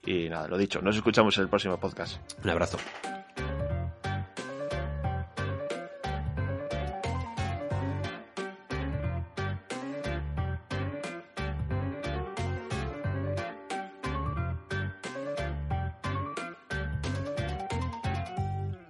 y 0.07 0.29
nada, 0.29 0.47
lo 0.47 0.57
dicho, 0.57 0.81
nos 0.81 0.97
escuchamos 0.97 1.37
en 1.39 1.45
el 1.45 1.49
próximo 1.49 1.79
podcast. 1.79 2.19
Un 2.45 2.51
abrazo. 2.51 2.79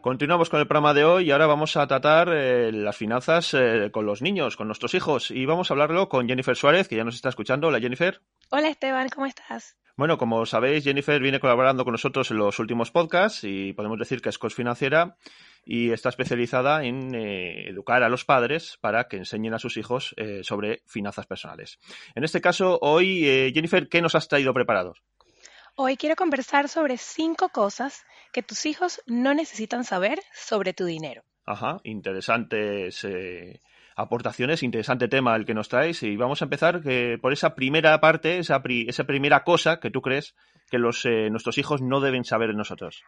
Continuamos 0.09 0.49
con 0.49 0.59
el 0.59 0.67
programa 0.67 0.95
de 0.95 1.05
hoy 1.05 1.27
y 1.27 1.31
ahora 1.33 1.47
vamos 1.47 1.77
a 1.77 1.87
tratar 1.87 2.31
eh, 2.33 2.73
las 2.73 2.97
finanzas 2.97 3.53
eh, 3.53 3.91
con 3.93 4.07
los 4.07 4.23
niños, 4.23 4.57
con 4.57 4.67
nuestros 4.67 4.95
hijos. 4.95 5.31
Y 5.31 5.45
vamos 5.45 5.71
a 5.71 5.75
hablarlo 5.75 6.09
con 6.09 6.27
Jennifer 6.27 6.57
Suárez, 6.57 6.89
que 6.89 6.97
ya 6.97 7.05
nos 7.05 7.15
está 7.15 7.29
escuchando. 7.29 7.69
Hola, 7.69 7.79
Jennifer. 7.79 8.23
Hola, 8.49 8.71
Esteban, 8.71 9.11
¿cómo 9.11 9.27
estás? 9.27 9.77
Bueno, 9.99 10.17
como 10.17 10.47
sabéis, 10.47 10.85
Jennifer 10.85 11.21
viene 11.21 11.41
colaborando 11.41 11.85
con 11.85 11.93
nosotros 11.93 12.31
en 12.31 12.39
los 12.39 12.59
últimos 12.59 12.91
podcasts 12.91 13.45
y 13.45 13.75
podemos 13.75 13.99
decir 13.99 14.23
que 14.23 14.31
es 14.31 14.39
coach 14.39 14.55
financiera 14.55 15.19
y 15.67 15.91
está 15.91 16.09
especializada 16.09 16.85
en 16.85 17.15
eh, 17.15 17.69
educar 17.69 18.03
a 18.03 18.09
los 18.09 18.25
padres 18.25 18.79
para 18.81 19.09
que 19.09 19.19
enseñen 19.19 19.53
a 19.53 19.59
sus 19.59 19.77
hijos 19.77 20.15
sobre 20.41 20.81
finanzas 20.87 21.27
personales. 21.27 21.79
En 22.15 22.25
este 22.25 22.41
caso, 22.41 22.79
hoy, 22.81 23.53
Jennifer, 23.53 23.91
¿qué 23.91 24.01
nos 24.01 24.15
has 24.15 24.27
traído 24.27 24.55
preparados? 24.55 25.03
Hoy 25.81 25.97
quiero 25.97 26.17
conversar 26.17 26.69
sobre 26.69 26.99
cinco 26.99 27.51
cosas 27.51 28.05
que 28.33 28.43
tus 28.43 28.67
hijos 28.67 29.01
no 29.07 29.33
necesitan 29.33 29.85
saber 29.85 30.19
sobre 30.35 30.73
tu 30.73 30.87
dinero. 30.87 31.23
Ajá, 31.47 31.79
interesantes 31.85 33.05
eh, 33.05 33.61
aportaciones, 33.95 34.65
interesante 34.65 35.07
tema 35.07 35.37
el 35.37 35.47
que 35.47 35.55
nos 35.55 35.69
traes 35.69 36.03
y 36.03 36.17
vamos 36.17 36.43
a 36.43 36.47
empezar 36.47 36.83
eh, 36.85 37.17
por 37.23 37.33
esa 37.33 37.55
primera 37.55 38.01
parte, 38.01 38.39
esa, 38.39 38.61
esa, 38.89 39.05
primera 39.05 39.45
cosa 39.45 39.79
que 39.79 39.93
tú 39.93 40.03
crees 40.03 40.35
que 40.69 40.79
los, 40.79 41.05
eh, 41.05 41.31
nuestros 41.31 41.59
hijos 41.59 41.81
no 41.81 42.01
deben 42.01 42.25
saber 42.25 42.49
de 42.49 42.57
nosotros. 42.57 43.05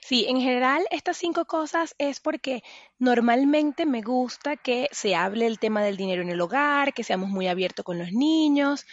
Sí, 0.00 0.26
en 0.28 0.40
general 0.40 0.84
estas 0.90 1.16
cinco 1.16 1.46
cosas 1.46 1.94
es 1.98 2.20
porque 2.20 2.62
normalmente 2.98 3.86
me 3.86 4.02
gusta 4.02 4.56
que 4.56 4.88
se 4.92 5.16
hable 5.16 5.46
el 5.46 5.58
tema 5.58 5.82
del 5.82 5.96
dinero 5.96 6.22
en 6.22 6.28
el 6.28 6.40
hogar, 6.40 6.92
que 6.92 7.02
seamos 7.02 7.28
muy 7.28 7.48
abiertos 7.48 7.84
con 7.84 7.98
los 7.98 8.12
niños, 8.12 8.86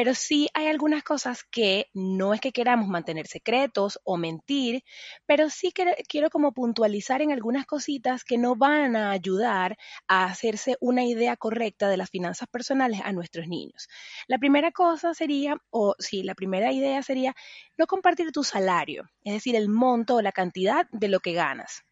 pero 0.00 0.14
sí 0.14 0.48
hay 0.54 0.66
algunas 0.66 1.02
cosas 1.02 1.44
que 1.44 1.90
no 1.92 2.32
es 2.32 2.40
que 2.40 2.52
queramos 2.52 2.88
mantener 2.88 3.26
secretos 3.26 4.00
o 4.02 4.16
mentir, 4.16 4.82
pero 5.26 5.50
sí 5.50 5.74
quiero 6.08 6.30
como 6.30 6.52
puntualizar 6.52 7.20
en 7.20 7.32
algunas 7.32 7.66
cositas 7.66 8.24
que 8.24 8.38
no 8.38 8.56
van 8.56 8.96
a 8.96 9.10
ayudar 9.10 9.76
a 10.08 10.24
hacerse 10.24 10.78
una 10.80 11.04
idea 11.04 11.36
correcta 11.36 11.90
de 11.90 11.98
las 11.98 12.08
finanzas 12.08 12.48
personales 12.48 13.02
a 13.04 13.12
nuestros 13.12 13.46
niños. 13.46 13.88
La 14.26 14.38
primera 14.38 14.70
cosa 14.70 15.12
sería, 15.12 15.58
o 15.68 15.94
sí, 15.98 16.22
la 16.22 16.34
primera 16.34 16.72
idea 16.72 17.02
sería 17.02 17.34
no 17.76 17.86
compartir 17.86 18.32
tu 18.32 18.42
salario, 18.42 19.04
es 19.22 19.34
decir, 19.34 19.54
el 19.54 19.68
monto 19.68 20.14
o 20.14 20.22
la 20.22 20.32
cantidad 20.32 20.86
de 20.92 21.08
lo 21.08 21.20
que 21.20 21.34
ganas. 21.34 21.82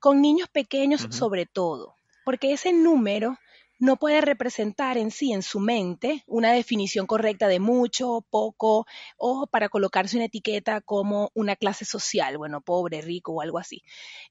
Con 0.00 0.20
niños 0.20 0.48
pequeños 0.48 1.06
sobre 1.10 1.46
todo, 1.46 1.94
porque 2.24 2.52
ese 2.52 2.72
número 2.72 3.38
no 3.78 3.96
puede 3.96 4.20
representar 4.20 4.98
en 4.98 5.10
sí, 5.10 5.32
en 5.32 5.42
su 5.42 5.60
mente, 5.60 6.24
una 6.26 6.52
definición 6.52 7.06
correcta 7.06 7.48
de 7.48 7.60
mucho, 7.60 8.26
poco, 8.30 8.86
o 9.18 9.46
para 9.46 9.68
colocarse 9.68 10.16
una 10.16 10.26
etiqueta 10.26 10.80
como 10.80 11.30
una 11.34 11.56
clase 11.56 11.84
social, 11.84 12.38
bueno, 12.38 12.60
pobre, 12.60 13.00
rico 13.02 13.32
o 13.32 13.40
algo 13.42 13.58
así. 13.58 13.82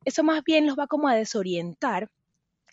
Eso 0.05 0.23
más 0.23 0.43
bien 0.43 0.65
los 0.67 0.77
va 0.77 0.87
como 0.87 1.07
a 1.07 1.15
desorientar 1.15 2.09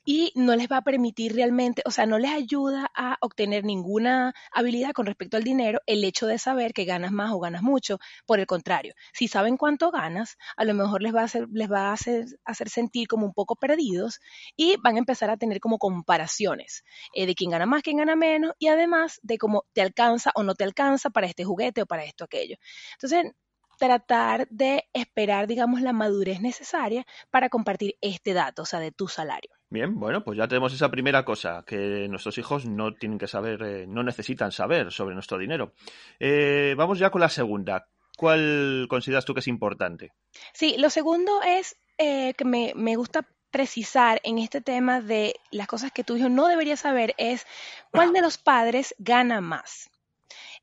y 0.05 0.33
no 0.35 0.57
les 0.57 0.69
va 0.69 0.79
a 0.79 0.83
permitir 0.83 1.35
realmente, 1.35 1.83
o 1.85 1.91
sea, 1.91 2.07
no 2.07 2.19
les 2.19 2.33
ayuda 2.33 2.91
a 2.95 3.17
obtener 3.21 3.65
ninguna 3.65 4.35
habilidad 4.53 4.93
con 4.93 5.07
respecto 5.07 5.37
al 5.37 5.45
dinero 5.45 5.81
el 5.87 6.03
hecho 6.05 6.27
de 6.27 6.39
saber 6.39 6.73
que 6.73 6.85
ganas 6.85 7.13
más 7.13 7.33
o 7.33 7.39
ganas 7.39 7.63
mucho. 7.63 7.99
Por 8.27 8.41
el 8.41 8.47
contrario, 8.47 8.95
si 9.13 9.29
saben 9.29 9.57
cuánto 9.57 9.91
ganas, 9.91 10.37
a 10.57 10.65
lo 10.65 10.75
mejor 10.75 11.03
les 11.03 11.15
va 11.15 11.21
a 11.21 11.25
hacer, 11.25 11.47
les 11.53 11.71
va 11.71 11.91
a 11.91 11.93
hacer, 11.93 12.27
hacer 12.45 12.69
sentir 12.69 13.09
como 13.09 13.27
un 13.27 13.33
poco 13.33 13.57
perdidos 13.57 14.21
y 14.57 14.77
van 14.83 14.97
a 14.97 14.99
empezar 14.99 15.31
a 15.31 15.37
tener 15.37 15.61
como 15.61 15.79
comparaciones 15.79 16.85
eh, 17.15 17.27
de 17.27 17.35
quién 17.35 17.51
gana 17.51 17.67
más, 17.67 17.83
quién 17.83 17.99
gana 17.99 18.17
menos 18.17 18.53
y 18.59 18.69
además 18.69 19.21
de 19.23 19.39
cómo 19.39 19.65
te 19.73 19.83
alcanza 19.83 20.33
o 20.35 20.43
no 20.43 20.55
te 20.55 20.65
alcanza 20.65 21.11
para 21.11 21.27
este 21.27 21.45
juguete 21.45 21.83
o 21.83 21.87
para 21.87 22.05
esto 22.05 22.25
aquello. 22.25 22.57
Entonces, 22.95 23.33
tratar 23.79 24.49
de 24.49 24.85
esperar, 24.93 25.47
digamos, 25.47 25.81
la 25.81 25.93
madurez 25.93 26.41
necesaria 26.41 27.05
para 27.31 27.49
compartir 27.49 27.97
este 28.01 28.33
dato, 28.33 28.63
o 28.63 28.67
sea, 28.67 28.81
de 28.81 28.93
tu 28.93 29.09
salario. 29.09 29.51
Bien, 29.73 29.99
bueno, 29.99 30.23
pues 30.23 30.37
ya 30.37 30.47
tenemos 30.47 30.75
esa 30.75 30.91
primera 30.91 31.25
cosa, 31.25 31.65
que 31.67 32.07
nuestros 32.07 32.37
hijos 32.37 32.67
no 32.67 32.93
tienen 32.93 33.19
que 33.19 33.27
saber, 33.27 33.63
eh, 33.63 33.87
no 33.87 34.03
necesitan 34.03 34.53
saber 34.53 34.93
sobre 34.93 35.15
nuestro 35.15 35.39
dinero. 35.39 35.73
Eh, 36.21 36.75
vamos 36.77 36.99
ya 36.99 37.09
con 37.09 37.23
la 37.23 37.31
segunda. 37.31 37.89
¿Cuál 38.19 38.85
consideras 38.91 39.25
tú 39.25 39.33
que 39.33 39.41
es 39.41 39.49
importante? 39.49 40.13
Sí, 40.53 40.77
lo 40.77 40.91
segundo 40.91 41.41
es 41.43 41.75
eh, 41.97 42.35
que 42.35 42.45
me, 42.45 42.75
me 42.77 42.97
gusta 42.97 43.27
precisar 43.51 44.21
en 44.25 44.37
este 44.37 44.61
tema 44.61 45.01
de 45.01 45.37
las 45.51 45.69
cosas 45.69 45.91
que 45.91 46.05
tu 46.05 46.19
hijo 46.19 46.29
no 46.29 46.49
debería 46.49 46.77
saber 46.77 47.15
es 47.17 47.47
cuál 47.91 48.13
de 48.13 48.21
los 48.21 48.37
padres 48.37 48.95
gana 48.99 49.41
más. 49.41 49.91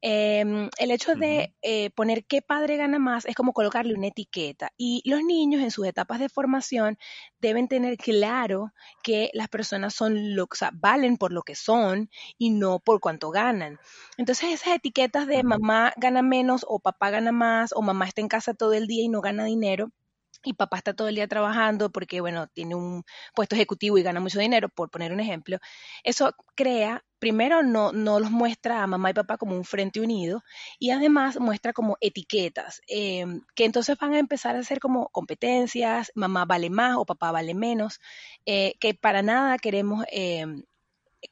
Em, 0.02 0.70
el 0.78 0.92
hecho 0.92 1.16
de 1.16 1.54
eh, 1.62 1.90
poner 1.92 2.24
qué 2.26 2.42
padre 2.42 2.78
gana 2.78 3.00
más 3.00 3.26
es 3.26 3.36
como 3.36 3.54
colocarle 3.54 3.94
una 3.94 4.08
etiqueta. 4.08 4.72
Y 4.78 5.02
los 5.10 5.24
niños 5.24 5.62
en 5.62 5.72
sus 5.72 5.86
etapas 5.88 6.20
de 6.20 6.30
formación 6.30 6.98
deben 7.42 7.68
tener 7.68 7.98
claro 7.98 8.72
que 9.04 9.30
las 9.34 9.50
personas 9.50 9.94
son 9.94 10.36
lo, 10.36 10.44
o 10.46 10.48
valen 10.74 11.18
por 11.18 11.34
lo 11.34 11.42
que 11.44 11.56
son 11.56 12.10
y 12.38 12.52
no 12.52 12.80
por 12.80 13.00
cuánto 13.02 13.30
ganan. 13.32 13.78
Entonces 14.18 14.54
esas 14.54 14.76
etiquetas 14.76 15.28
de 15.28 15.44
mamá 15.44 15.94
gana 15.98 16.22
menos 16.22 16.66
o 16.68 16.80
papá 16.80 17.10
gana 17.10 17.32
más 17.32 17.74
o 17.74 17.82
mamá 17.82 18.08
está 18.08 18.22
en 18.22 18.30
casa 18.30 18.54
todo 18.54 18.74
el 18.74 18.88
día 18.88 19.04
y 19.04 19.10
no 19.10 19.22
gana 19.22 19.44
dinero, 19.46 19.92
y 20.43 20.54
papá 20.54 20.78
está 20.78 20.93
todo 20.93 21.08
el 21.08 21.15
día 21.15 21.28
trabajando 21.28 21.91
porque, 21.91 22.21
bueno, 22.21 22.47
tiene 22.47 22.75
un 22.75 23.04
puesto 23.36 23.56
ejecutivo 23.56 23.97
y 23.97 24.04
gana 24.04 24.19
mucho 24.19 24.39
dinero, 24.39 24.69
por 24.69 24.89
poner 24.89 25.12
un 25.12 25.19
ejemplo, 25.19 25.58
eso 26.04 26.34
crea, 26.56 27.04
primero 27.19 27.63
no, 27.63 27.91
no 27.91 28.19
los 28.19 28.32
muestra 28.32 28.84
a 28.84 28.88
mamá 28.88 29.10
y 29.12 29.13
papá 29.13 29.38
como 29.38 29.56
un 29.56 29.65
frente 29.65 29.99
unido 30.02 30.41
y 30.80 30.91
además 30.91 31.39
muestra 31.39 31.73
como 31.73 31.97
etiquetas, 32.02 32.82
em, 32.88 33.41
que 33.56 33.65
entonces 33.65 33.97
van 33.99 34.13
a 34.13 34.19
empezar 34.19 34.56
a 34.56 34.60
hacer 34.60 34.80
como 34.80 35.10
competencias, 35.10 36.12
mamá 36.15 36.45
vale 36.45 36.69
más 36.69 36.95
o 36.97 37.06
papá 37.06 37.32
vale 37.32 37.54
menos, 37.54 37.99
eh, 38.45 38.73
que 38.80 38.93
para 38.93 39.21
nada 39.21 39.58
queremos 39.58 40.06
em, 40.12 40.63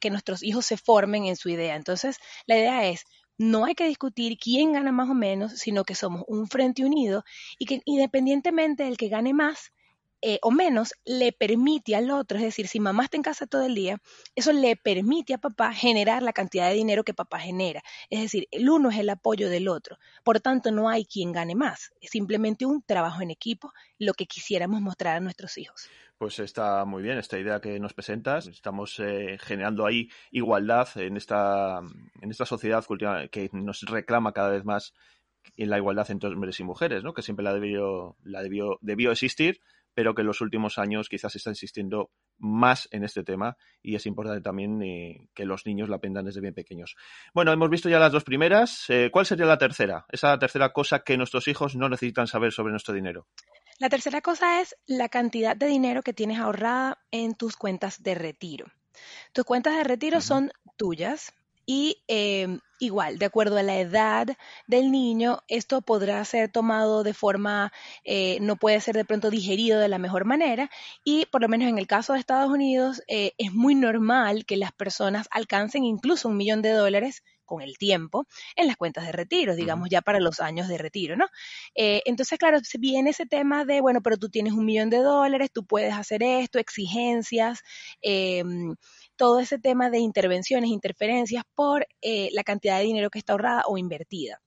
que 0.00 0.10
nuestros 0.10 0.42
hijos 0.42 0.66
se 0.66 0.76
formen 0.76 1.24
en 1.26 1.36
su 1.36 1.48
idea. 1.48 1.76
Entonces, 1.76 2.18
la 2.46 2.56
idea 2.58 2.86
es 2.86 3.04
no 3.38 3.64
hay 3.64 3.74
que 3.74 3.86
discutir 3.86 4.36
quién 4.38 4.72
gana 4.72 4.92
más 4.92 5.08
o 5.08 5.14
menos, 5.14 5.52
sino 5.52 5.84
que 5.84 5.94
somos 5.94 6.24
un 6.26 6.48
frente 6.48 6.84
unido 6.84 7.24
y 7.58 7.66
que 7.66 7.80
independientemente 7.84 8.82
del 8.84 8.96
que 8.96 9.08
gane 9.08 9.32
más, 9.32 9.72
eh, 10.20 10.40
o 10.42 10.50
menos 10.50 10.94
le 11.04 11.30
permite 11.32 11.94
al 11.94 12.10
otro, 12.10 12.38
es 12.38 12.44
decir, 12.44 12.66
si 12.66 12.80
mamá 12.80 13.04
está 13.04 13.16
en 13.16 13.22
casa 13.22 13.46
todo 13.46 13.64
el 13.64 13.76
día, 13.76 14.02
eso 14.34 14.52
le 14.52 14.74
permite 14.74 15.34
a 15.34 15.38
papá 15.38 15.72
generar 15.72 16.24
la 16.24 16.32
cantidad 16.32 16.68
de 16.68 16.74
dinero 16.74 17.04
que 17.04 17.14
papá 17.14 17.38
genera. 17.38 17.82
Es 18.10 18.22
decir, 18.22 18.48
el 18.50 18.68
uno 18.68 18.90
es 18.90 18.98
el 18.98 19.10
apoyo 19.10 19.48
del 19.48 19.68
otro. 19.68 19.96
Por 20.24 20.40
tanto, 20.40 20.72
no 20.72 20.88
hay 20.88 21.04
quien 21.04 21.30
gane 21.30 21.54
más. 21.54 21.92
Es 22.00 22.10
simplemente 22.10 22.66
un 22.66 22.82
trabajo 22.82 23.22
en 23.22 23.30
equipo, 23.30 23.72
lo 23.98 24.12
que 24.12 24.26
quisiéramos 24.26 24.80
mostrar 24.80 25.16
a 25.16 25.20
nuestros 25.20 25.56
hijos. 25.56 25.88
Pues 26.18 26.40
está 26.40 26.84
muy 26.84 27.00
bien 27.00 27.16
esta 27.16 27.38
idea 27.38 27.60
que 27.60 27.78
nos 27.78 27.94
presentas. 27.94 28.48
Estamos 28.48 28.98
eh, 28.98 29.38
generando 29.40 29.86
ahí 29.86 30.08
igualdad 30.32 30.88
en 30.96 31.16
esta, 31.16 31.78
en 32.20 32.30
esta 32.30 32.44
sociedad 32.44 32.84
que 33.30 33.48
nos 33.52 33.82
reclama 33.82 34.32
cada 34.32 34.50
vez 34.50 34.64
más 34.64 34.94
en 35.56 35.70
la 35.70 35.78
igualdad 35.78 36.10
entre 36.10 36.28
hombres 36.28 36.58
y 36.58 36.64
mujeres, 36.64 37.04
¿no? 37.04 37.14
que 37.14 37.22
siempre 37.22 37.44
la 37.44 37.54
debió, 37.54 38.16
la 38.24 38.42
debió, 38.42 38.78
debió 38.80 39.12
existir, 39.12 39.60
pero 39.94 40.14
que 40.16 40.22
en 40.22 40.26
los 40.26 40.40
últimos 40.40 40.78
años 40.78 41.08
quizás 41.08 41.30
se 41.30 41.38
está 41.38 41.50
insistiendo 41.50 42.10
más 42.36 42.88
en 42.90 43.04
este 43.04 43.22
tema 43.22 43.56
y 43.80 43.94
es 43.94 44.04
importante 44.04 44.40
también 44.40 44.82
eh, 44.82 45.28
que 45.34 45.44
los 45.44 45.66
niños 45.66 45.88
la 45.88 45.96
aprendan 45.96 46.24
desde 46.24 46.40
bien 46.40 46.54
pequeños. 46.54 46.96
Bueno, 47.32 47.52
hemos 47.52 47.70
visto 47.70 47.88
ya 47.88 48.00
las 48.00 48.12
dos 48.12 48.24
primeras. 48.24 48.90
Eh, 48.90 49.10
¿Cuál 49.12 49.26
sería 49.26 49.46
la 49.46 49.58
tercera? 49.58 50.04
Esa 50.10 50.36
tercera 50.36 50.72
cosa 50.72 51.00
que 51.00 51.16
nuestros 51.16 51.46
hijos 51.46 51.76
no 51.76 51.88
necesitan 51.88 52.26
saber 52.26 52.50
sobre 52.50 52.72
nuestro 52.72 52.92
dinero. 52.92 53.28
La 53.78 53.88
tercera 53.88 54.20
cosa 54.20 54.60
es 54.60 54.76
la 54.86 55.08
cantidad 55.08 55.56
de 55.56 55.66
dinero 55.66 56.02
que 56.02 56.12
tienes 56.12 56.38
ahorrada 56.38 56.98
en 57.10 57.34
tus 57.34 57.56
cuentas 57.56 58.02
de 58.02 58.14
retiro. 58.14 58.66
Tus 59.32 59.44
cuentas 59.44 59.76
de 59.76 59.84
retiro 59.84 60.20
son 60.20 60.50
tuyas, 60.76 61.32
y 61.70 62.02
em, 62.08 62.60
igual, 62.80 63.18
de 63.18 63.26
acuerdo 63.26 63.58
a 63.58 63.62
la 63.62 63.78
edad 63.78 64.26
del 64.66 64.90
niño, 64.90 65.40
esto 65.48 65.82
podrá 65.82 66.24
ser 66.24 66.50
tomado 66.50 67.02
de 67.02 67.12
forma, 67.12 67.74
eh, 68.04 68.38
no 68.40 68.56
puede 68.56 68.80
ser 68.80 68.96
de 68.96 69.04
pronto 69.04 69.28
digerido 69.28 69.78
de 69.78 69.88
la 69.88 69.98
mejor 69.98 70.24
manera 70.24 70.70
y 71.04 71.26
por 71.26 71.42
lo 71.42 71.48
menos 71.48 71.68
en 71.68 71.76
el 71.76 71.86
caso 71.86 72.14
de 72.14 72.20
Estados 72.20 72.50
Unidos 72.50 73.02
eh, 73.06 73.32
es 73.36 73.52
muy 73.52 73.74
normal 73.74 74.46
que 74.46 74.56
las 74.56 74.72
personas 74.72 75.28
alcancen 75.30 75.84
incluso 75.84 76.30
un 76.30 76.38
millón 76.38 76.62
de 76.62 76.70
dólares 76.70 77.22
con 77.48 77.62
el 77.62 77.76
tiempo 77.78 78.26
en 78.54 78.68
las 78.68 78.76
cuentas 78.76 79.06
de 79.06 79.12
retiro, 79.12 79.56
digamos, 79.56 79.88
ya 79.90 80.02
para 80.02 80.20
los 80.20 80.38
años 80.38 80.68
de 80.68 80.78
retiro, 80.78 81.16
¿no? 81.16 81.26
Eh, 81.74 82.02
entonces, 82.04 82.38
claro, 82.38 82.58
viene 82.78 83.10
ese 83.10 83.26
tema 83.26 83.64
de, 83.64 83.80
bueno, 83.80 84.00
pero 84.02 84.16
tú 84.18 84.28
tienes 84.28 84.52
un 84.52 84.64
millón 84.64 84.90
de 84.90 84.98
dólares, 84.98 85.50
tú 85.52 85.64
puedes 85.64 85.94
hacer 85.94 86.22
esto, 86.22 86.60
exigencias, 86.60 87.60
em, 88.02 88.76
todo 89.16 89.40
ese 89.40 89.58
tema 89.58 89.90
de 89.90 89.98
intervenciones, 89.98 90.70
interferencias 90.70 91.42
por 91.54 91.86
eh, 92.02 92.28
la 92.32 92.44
cantidad 92.44 92.78
de 92.78 92.84
dinero 92.84 93.10
que 93.10 93.18
está 93.18 93.32
ahorrada 93.32 93.62
o 93.66 93.78
invertida. 93.78 94.40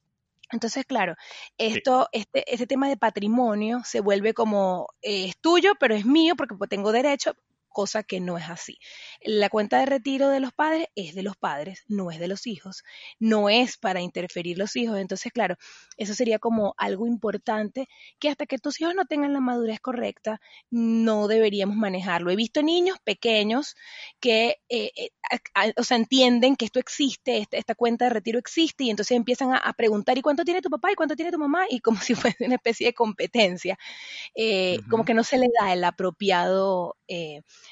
Entonces, 0.51 0.85
claro, 0.85 1.15
esto, 1.57 2.09
este, 2.11 2.43
ese 2.53 2.67
tema 2.67 2.89
de 2.89 2.97
patrimonio 2.97 3.81
se 3.85 4.01
vuelve 4.01 4.33
como 4.33 4.87
eh, 5.01 5.25
es 5.25 5.37
tuyo, 5.39 5.73
pero 5.79 5.95
es 5.95 6.05
mío 6.05 6.35
porque 6.35 6.55
pues, 6.55 6.69
tengo 6.69 6.91
derecho, 6.91 7.35
cosa 7.71 8.03
que 8.03 8.19
no 8.19 8.37
es 8.37 8.49
así. 8.49 8.77
La 9.21 9.49
cuenta 9.49 9.79
de 9.79 9.85
retiro 9.85 10.29
de 10.29 10.39
los 10.39 10.53
padres 10.53 10.87
es 10.95 11.15
de 11.15 11.23
los 11.23 11.37
padres, 11.37 11.83
no 11.87 12.11
es 12.11 12.19
de 12.19 12.27
los 12.27 12.47
hijos, 12.47 12.83
no 13.19 13.49
es 13.49 13.77
para 13.77 14.01
interferir 14.01 14.57
los 14.57 14.75
hijos. 14.75 14.97
Entonces, 14.97 15.31
claro, 15.31 15.55
eso 15.97 16.13
sería 16.13 16.39
como 16.39 16.73
algo 16.77 17.07
importante 17.07 17.87
que 18.19 18.29
hasta 18.29 18.45
que 18.45 18.57
tus 18.57 18.79
hijos 18.81 18.95
no 18.95 19.05
tengan 19.05 19.33
la 19.33 19.39
madurez 19.39 19.79
correcta, 19.79 20.39
no 20.69 21.27
deberíamos 21.27 21.75
manejarlo. 21.75 22.31
He 22.31 22.35
visto 22.35 22.61
niños 22.61 22.97
pequeños 23.03 23.75
que, 24.19 24.57
eh, 24.69 24.91
eh, 24.95 25.09
o 25.77 25.83
sea, 25.83 25.97
entienden 25.97 26.55
que 26.55 26.65
esto 26.65 26.79
existe, 26.79 27.37
esta, 27.37 27.57
esta, 27.57 27.75
cuenta 27.75 28.05
de 28.05 28.11
retiro 28.11 28.39
existe 28.39 28.83
y 28.83 28.89
entonces 28.89 29.15
empiezan 29.15 29.53
a, 29.53 29.73
preguntar, 29.73 30.17
¿y 30.17 30.21
cuánto 30.21 30.43
tiene 30.43 30.61
tu 30.61 30.69
papá? 30.69 30.91
¿Y 30.91 30.95
cuánto 30.95 31.15
tiene 31.15 31.31
tu 31.31 31.39
mamá? 31.39 31.65
Y 31.69 31.79
como 31.79 31.97
si 32.01 32.15
fuese 32.15 32.45
una 32.45 32.55
especie 32.55 32.87
de 32.87 32.93
competencia, 32.93 33.77
eh, 34.35 34.79
como 34.89 35.05
que 35.05 35.13
no 35.13 35.23
se 35.23 35.37
le 35.37 35.47
da 35.59 35.73
el 35.73 35.83
apropiado 35.83 36.97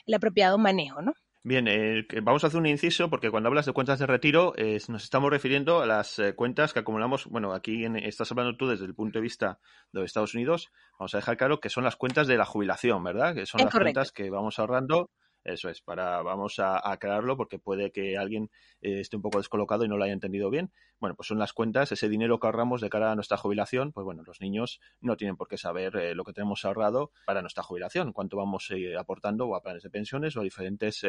el 0.06 0.13
apropiado 0.13 0.58
manejo, 0.58 1.02
¿no? 1.02 1.13
Bien, 1.41 1.69
eh, 1.69 2.06
vamos 2.21 2.43
a 2.43 2.47
hacer 2.47 2.60
un 2.60 2.65
inciso 2.65 3.10
porque 3.10 3.32
cuando 3.32 3.47
hablas 3.47 3.65
de 3.65 3.71
cuentas 3.71 3.97
de 3.97 4.06
retiro 4.06 4.54
eh, 4.58 4.78
nos 4.89 5.04
estamos 5.06 5.32
refiriendo 5.32 5.82
a 5.82 5.86
las 5.86 6.19
eh, 6.19 6.36
cuentas 6.36 6.73
que 6.73 6.80
acumulamos, 6.80 7.28
bueno, 7.28 7.54
aquí 7.54 7.86
estás 8.04 8.30
hablando 8.32 8.58
tú 8.58 8.67
desde 8.67 8.86
el 8.86 8.93
punto 8.93 9.19
de 9.19 9.23
vista 9.23 9.58
de 9.93 10.04
Estados 10.04 10.36
Unidos, 10.36 10.69
vamos 10.99 11.13
a 11.13 11.19
dejar 11.19 11.38
claro 11.38 11.62
que 11.62 11.69
son 11.69 11.86
las 11.86 11.95
cuentas 11.95 12.28
de 12.28 12.36
la 12.36 12.45
jubilación, 12.45 13.02
¿verdad? 13.04 13.34
Que 13.34 13.45
son 13.45 13.62
las 13.62 13.73
cuentas 13.73 14.12
que 14.12 14.30
vamos 14.30 14.60
ahorrando 14.60 15.12
eso 15.54 15.70
es, 15.70 15.82
para 15.82 16.22
vamos 16.22 16.60
a, 16.60 16.92
aclararlo 16.92 17.38
porque 17.38 17.60
puede 17.60 17.92
que 17.92 18.18
alguien 18.18 18.50
eh, 18.82 19.00
esté 19.00 19.16
un 19.16 19.22
poco 19.22 19.38
descolocado 19.38 19.86
y 19.86 19.88
no 19.88 19.98
lo 19.98 20.04
haya 20.04 20.14
entendido 20.14 20.50
bien. 20.50 20.72
Bueno, 21.00 21.16
pues 21.16 21.28
son 21.28 21.40
las 21.40 21.54
cuentas, 21.54 21.92
ese 21.92 22.10
dinero 22.10 22.40
que 22.40 22.48
ahorramos 22.48 22.82
de 22.82 22.90
cara 22.90 23.12
a 23.12 23.16
nuestra 23.16 23.38
jubilación, 23.38 23.92
pues 23.92 24.06
bueno, 24.06 24.24
los 24.26 24.42
niños 24.42 24.80
no 25.02 25.18
tienen 25.18 25.38
por 25.38 25.48
qué 25.48 25.58
saber 25.58 25.96
eh, 25.96 26.16
lo 26.16 26.24
que 26.24 26.34
tenemos 26.34 26.66
ahorrado 26.66 27.12
para 27.26 27.42
nuestra 27.42 27.64
jubilación, 27.64 28.14
cuánto 28.14 28.38
vamos 28.38 28.70
eh, 28.72 28.98
aportando 28.98 29.48
o 29.48 29.56
a 29.56 29.62
planes 29.62 29.84
de 29.84 29.90
pensiones 29.90 30.36
o 30.36 30.42
a 30.42 30.44
diferentes 30.44 31.06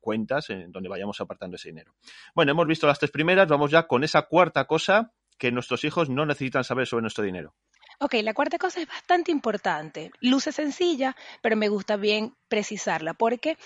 cuentas 0.00 0.50
en 0.50 0.72
donde 0.72 0.88
vayamos 0.88 1.20
apartando 1.20 1.56
ese 1.56 1.68
dinero. 1.68 1.94
Bueno, 2.34 2.52
hemos 2.52 2.66
visto 2.66 2.86
las 2.86 2.98
tres 2.98 3.10
primeras, 3.10 3.48
vamos 3.48 3.70
ya 3.70 3.86
con 3.86 4.04
esa 4.04 4.22
cuarta 4.22 4.66
cosa 4.66 5.12
que 5.38 5.50
nuestros 5.50 5.84
hijos 5.84 6.08
no 6.08 6.26
necesitan 6.26 6.64
saber 6.64 6.86
sobre 6.86 7.02
nuestro 7.02 7.24
dinero. 7.24 7.54
Ok, 8.04 8.14
la 8.24 8.34
cuarta 8.34 8.58
cosa 8.58 8.80
es 8.80 8.88
bastante 8.88 9.30
importante. 9.30 10.10
Luce 10.20 10.50
sencilla, 10.50 11.14
pero 11.40 11.56
me 11.56 11.68
gusta 11.68 11.96
bien 11.96 12.34
precisarla 12.48 13.14
porque 13.14 13.56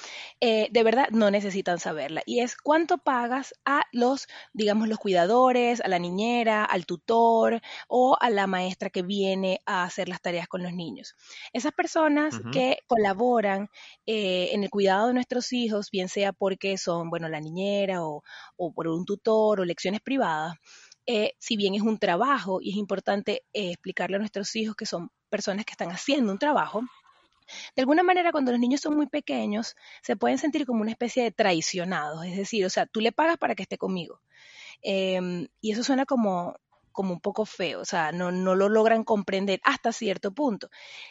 eh, 0.42 0.68
de 0.70 0.82
verdad 0.82 1.08
no 1.10 1.30
necesitan 1.30 1.78
saberla. 1.78 2.20
Y 2.26 2.40
es 2.40 2.54
cuánto 2.54 2.98
pagas 2.98 3.54
a 3.64 3.84
los, 3.92 4.28
digamos, 4.52 4.88
los 4.88 4.98
cuidadores, 4.98 5.80
a 5.80 5.88
la 5.88 5.98
niñera, 5.98 6.66
al 6.66 6.84
tutor 6.84 7.62
o 7.88 8.18
a 8.20 8.28
la 8.28 8.46
maestra 8.46 8.90
que 8.90 9.00
viene 9.00 9.62
a 9.64 9.84
hacer 9.84 10.06
las 10.06 10.20
tareas 10.20 10.48
con 10.48 10.62
los 10.62 10.74
niños. 10.74 11.14
Esas 11.54 11.72
personas 11.72 12.38
que 12.50 12.80
colaboran 12.86 13.70
eh, 14.04 14.50
en 14.52 14.64
el 14.64 14.68
cuidado 14.70 15.06
de 15.08 15.14
nuestros 15.14 15.50
hijos, 15.54 15.90
bien 15.90 16.10
sea 16.10 16.34
porque 16.34 16.76
son, 16.76 17.08
bueno, 17.08 17.30
la 17.30 17.40
niñera 17.40 18.04
o, 18.04 18.22
o 18.56 18.72
por 18.74 18.86
un 18.88 19.06
tutor 19.06 19.60
o 19.60 19.64
lecciones 19.64 20.02
privadas, 20.02 20.56
eh, 21.06 21.32
si 21.38 21.56
bien 21.56 21.74
es 21.74 21.82
un 21.82 21.98
trabajo 21.98 22.60
y 22.60 22.70
es 22.70 22.76
importante 22.76 23.44
eh, 23.52 23.70
explicarle 23.70 24.16
a 24.16 24.18
nuestros 24.18 24.54
hijos 24.56 24.76
que 24.76 24.86
son 24.86 25.10
personas 25.28 25.64
que 25.64 25.72
están 25.72 25.90
haciendo 25.90 26.32
un 26.32 26.38
trabajo, 26.38 26.82
de 27.74 27.82
alguna 27.82 28.02
manera 28.02 28.32
cuando 28.32 28.50
los 28.50 28.60
niños 28.60 28.80
son 28.80 28.96
muy 28.96 29.06
pequeños 29.06 29.76
se 30.02 30.16
pueden 30.16 30.38
sentir 30.38 30.66
como 30.66 30.82
una 30.82 30.90
especie 30.90 31.22
de 31.22 31.30
traicionados, 31.30 32.24
es 32.24 32.36
decir, 32.36 32.64
o 32.66 32.70
sea, 32.70 32.86
tú 32.86 33.00
le 33.00 33.12
pagas 33.12 33.38
para 33.38 33.54
que 33.54 33.62
esté 33.62 33.78
conmigo. 33.78 34.20
Em, 34.82 35.48
y 35.60 35.72
eso 35.72 35.82
suena 35.82 36.06
como, 36.06 36.56
como 36.96 37.12
un 37.12 37.20
poco 37.20 37.44
feo, 37.44 37.80
o 37.82 37.84
sea, 37.84 38.10
no, 38.10 38.32
no 38.32 38.54
lo 38.54 38.70
logran 38.70 39.04
comprender 39.04 39.60
hasta 39.64 39.92
cierto 39.92 40.32
punto. 40.32 40.70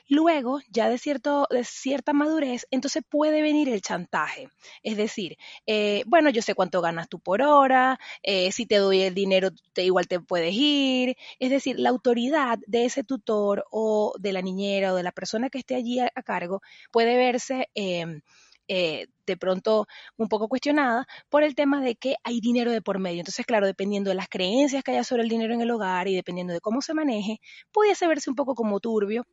Luego, 0.09 0.59
ya 0.69 0.89
de, 0.89 0.97
cierto, 0.97 1.47
de 1.51 1.63
cierta 1.63 2.11
madurez, 2.11 2.65
entonces 2.71 3.03
puede 3.07 3.43
venir 3.43 3.69
el 3.69 3.81
chantaje. 3.81 4.49
Es 4.81 4.97
decir, 4.97 5.37
eh, 5.67 6.03
bueno, 6.07 6.31
yo 6.31 6.41
sé 6.41 6.55
cuánto 6.55 6.81
ganas 6.81 7.07
tú 7.07 7.19
por 7.19 7.43
hora, 7.43 7.99
eh, 8.23 8.51
si 8.51 8.65
te 8.65 8.77
doy 8.77 9.03
el 9.03 9.13
dinero, 9.13 9.51
te, 9.73 9.83
igual 9.83 10.07
te 10.07 10.19
puedes 10.19 10.55
ir. 10.55 11.17
Es 11.39 11.51
decir, 11.51 11.79
la 11.79 11.89
autoridad 11.89 12.57
de 12.65 12.85
ese 12.85 13.03
tutor 13.03 13.65
o 13.69 14.15
de 14.17 14.33
la 14.33 14.41
niñera 14.41 14.91
o 14.91 14.95
de 14.95 15.03
la 15.03 15.11
persona 15.11 15.51
que 15.51 15.59
esté 15.59 15.75
allí 15.75 15.99
a, 15.99 16.09
cargo 16.23 16.61
puede 16.91 17.15
verse... 17.15 17.69
Em, 17.75 18.21
eh, 18.67 19.07
de 19.25 19.37
pronto 19.37 19.87
un 20.17 20.27
poco 20.27 20.47
cuestionada 20.47 21.07
por 21.29 21.43
el 21.43 21.55
tema 21.55 21.81
de 21.81 21.95
que 21.95 22.15
hay 22.23 22.39
dinero 22.41 22.71
de 22.71 22.81
por 22.81 22.99
medio. 22.99 23.19
Entonces, 23.19 23.45
claro, 23.45 23.65
dependiendo 23.67 24.09
de 24.09 24.15
las 24.15 24.29
creencias 24.29 24.83
que 24.83 24.91
haya 24.91 25.03
sobre 25.03 25.23
el 25.23 25.29
dinero 25.29 25.53
en 25.53 25.61
el 25.61 25.71
hogar 25.71 26.07
y 26.07 26.15
dependiendo 26.15 26.53
de 26.53 26.61
cómo 26.61 26.81
se 26.81 26.93
maneje, 26.93 27.39
pudiese 27.71 28.07
verse 28.07 28.29
un 28.29 28.35
poco 28.35 28.55
como 28.55 28.79
turbio 28.79 29.23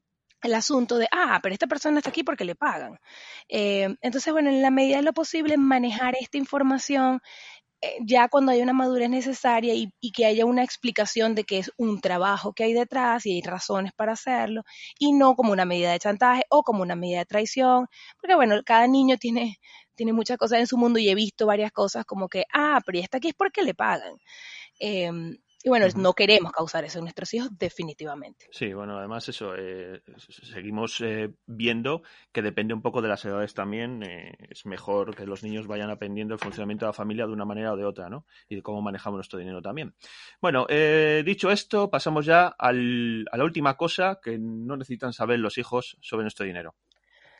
el 0.42 0.54
asunto 0.54 0.98
de, 0.98 1.08
ah, 1.12 1.38
pero 1.42 1.52
esta 1.52 1.66
persona 1.66 1.98
está 1.98 2.10
aquí 2.10 2.24
porque 2.24 2.44
le 2.44 2.54
pagan. 2.54 2.98
Eh, 3.48 3.94
entonces, 4.00 4.32
bueno, 4.32 4.50
en 4.50 4.60
la 4.60 4.70
medida 4.70 4.96
de 4.96 5.02
lo 5.02 5.12
posible, 5.12 5.56
manejar 5.56 6.16
esta 6.20 6.36
información 6.36 7.20
ya 8.00 8.28
cuando 8.28 8.52
hay 8.52 8.62
una 8.62 8.72
madurez 8.72 9.10
necesaria 9.10 9.74
y, 9.74 9.90
que 10.12 10.26
haya 10.26 10.46
una 10.46 10.62
explicación 10.64 11.34
de 11.34 11.44
que 11.44 11.58
es 11.58 11.72
un 11.76 12.00
trabajo 12.00 12.52
que 12.52 12.64
hay 12.64 12.72
detrás 12.72 13.26
y 13.26 13.32
hay 13.34 13.42
razones 13.42 13.92
para 13.94 14.12
hacerlo, 14.12 14.62
y 14.98 15.12
no 15.12 15.34
como 15.36 15.52
una 15.52 15.64
medida 15.64 15.92
de 15.92 15.98
chantaje 15.98 16.44
o 16.50 16.62
como 16.62 16.82
una 16.82 16.96
medida 16.96 17.20
de 17.20 17.26
traición, 17.26 17.86
porque 18.20 18.34
bueno, 18.34 18.62
cada 18.64 18.86
niño 18.86 19.16
tiene, 19.18 19.58
tiene 19.94 20.12
muchas 20.12 20.38
cosas 20.38 20.60
en 20.60 20.66
su 20.66 20.76
mundo 20.78 20.98
y 20.98 21.08
he 21.08 21.14
visto 21.14 21.46
varias 21.46 21.72
cosas 21.72 22.04
como 22.04 22.28
que, 22.28 22.44
ah, 22.52 22.80
pero 22.86 22.98
esta 22.98 23.18
aquí 23.18 23.28
es 23.28 23.34
porque 23.34 23.62
le 23.62 23.74
pagan. 23.74 24.14
Em, 24.78 25.36
y 25.64 25.68
bueno, 25.68 25.86
no 25.96 26.12
queremos 26.14 26.52
causar 26.52 26.84
eso 26.84 26.98
en 26.98 27.04
nuestros 27.04 27.32
hijos 27.34 27.48
definitivamente. 27.56 28.46
Sí, 28.50 28.72
bueno, 28.72 28.98
además 28.98 29.28
eso, 29.28 29.54
eh, 29.56 30.02
seguimos 30.16 31.00
eh, 31.00 31.34
viendo 31.46 32.02
que 32.32 32.42
depende 32.42 32.74
un 32.74 32.82
poco 32.82 33.00
de 33.00 33.08
las 33.08 33.24
edades 33.24 33.54
también. 33.54 34.02
Eh, 34.02 34.32
es 34.50 34.66
mejor 34.66 35.14
que 35.14 35.26
los 35.26 35.42
niños 35.42 35.66
vayan 35.66 35.90
aprendiendo 35.90 36.34
el 36.34 36.40
funcionamiento 36.40 36.86
de 36.86 36.88
la 36.88 36.94
familia 36.94 37.26
de 37.26 37.32
una 37.32 37.44
manera 37.44 37.72
o 37.72 37.76
de 37.76 37.84
otra, 37.84 38.08
¿no? 38.08 38.26
Y 38.48 38.56
de 38.56 38.62
cómo 38.62 38.82
manejamos 38.82 39.18
nuestro 39.18 39.38
dinero 39.38 39.62
también. 39.62 39.94
Bueno, 40.40 40.66
dicho 41.24 41.50
esto, 41.50 41.90
pasamos 41.90 42.26
ya 42.26 42.46
al, 42.46 43.26
a 43.30 43.36
la 43.36 43.44
última 43.44 43.76
cosa 43.76 44.18
que 44.22 44.38
no 44.38 44.76
necesitan 44.76 45.12
saber 45.12 45.38
los 45.38 45.58
hijos 45.58 45.96
sobre 46.00 46.24
nuestro 46.24 46.44
dinero. 46.44 46.74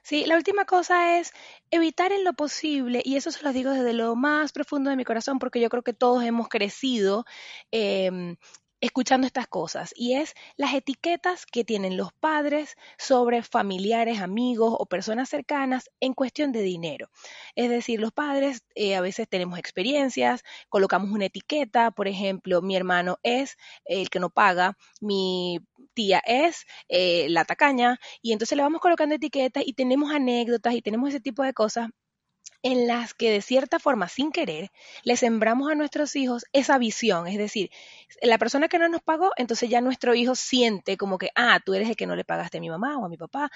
Sí, 0.02 0.24
la 0.26 0.36
última 0.36 0.64
cosa 0.64 1.18
es 1.18 1.32
evitar 1.70 2.10
en 2.12 2.24
lo 2.24 2.32
posible, 2.32 3.02
y 3.04 3.16
eso 3.16 3.30
se 3.30 3.42
lo 3.44 3.52
digo 3.52 3.70
desde 3.70 3.92
lo 3.92 4.16
más 4.16 4.52
profundo 4.52 4.90
de 4.90 4.96
mi 4.96 5.04
corazón, 5.04 5.38
porque 5.38 5.60
yo 5.60 5.68
creo 5.70 5.82
que 5.84 5.92
todos 5.92 6.24
hemos 6.24 6.48
crecido 6.48 7.24
em, 7.70 8.36
escuchando 8.80 9.28
estas 9.28 9.46
cosas 9.46 9.92
y 9.94 10.14
es 10.14 10.34
las 10.56 10.74
etiquetas 10.74 11.46
que 11.46 11.62
tienen 11.64 11.96
los 11.96 12.12
padres 12.14 12.74
sobre 12.98 13.44
familiares, 13.44 14.20
amigos 14.20 14.74
o 14.76 14.86
personas 14.86 15.28
cercanas 15.28 15.88
en 16.00 16.14
cuestión 16.14 16.50
de 16.50 16.62
dinero. 16.62 17.08
Es 17.54 17.70
decir, 17.70 18.00
los 18.00 18.10
padres 18.12 18.64
eh, 18.74 18.96
a 18.96 19.00
veces 19.00 19.28
tenemos 19.28 19.58
experiencias, 19.58 20.42
colocamos 20.68 21.10
una 21.12 21.26
etiqueta, 21.26 21.92
por 21.92 22.08
ejemplo, 22.08 22.60
mi 22.60 22.74
hermano 22.76 23.18
es 23.22 23.56
el 23.84 24.10
que 24.10 24.18
no 24.20 24.30
paga, 24.30 24.76
mi 25.00 25.60
tía 25.94 26.22
es 26.26 26.64
eh, 26.88 27.26
la 27.28 27.44
tacaña 27.44 27.98
y 28.22 28.32
entonces 28.32 28.56
le 28.56 28.62
vamos 28.62 28.80
colocando 28.80 29.14
etiquetas 29.14 29.64
y 29.66 29.74
tenemos 29.74 30.12
anécdotas 30.12 30.74
y 30.74 30.82
tenemos 30.82 31.10
ese 31.10 31.20
tipo 31.20 31.42
de 31.42 31.52
cosas 31.54 31.88
en 32.62 32.86
las 32.86 33.14
que 33.14 33.30
de 33.30 33.42
cierta 33.42 33.78
forma, 33.78 34.08
sin 34.08 34.30
querer, 34.30 34.70
le 35.02 35.16
sembramos 35.16 35.70
a 35.70 35.74
nuestros 35.74 36.14
hijos 36.16 36.44
esa 36.52 36.78
visión. 36.78 37.26
Es 37.26 37.38
decir, 37.38 37.70
la 38.22 38.38
persona 38.38 38.68
que 38.68 38.78
no 38.78 38.88
nos 38.88 39.02
pagó, 39.02 39.30
entonces 39.36 39.68
ya 39.68 39.80
nuestro 39.80 40.14
hijo 40.14 40.34
siente 40.34 40.96
como 40.96 41.18
que, 41.18 41.30
ah, 41.34 41.60
tú 41.64 41.74
eres 41.74 41.88
el 41.88 41.96
que 41.96 42.06
no 42.06 42.16
le 42.16 42.24
pagaste 42.24 42.58
a 42.58 42.60
mi 42.60 42.70
mamá 42.70 42.98
o 42.98 43.04
a 43.04 43.08
mi 43.08 43.16
papá. 43.16 43.50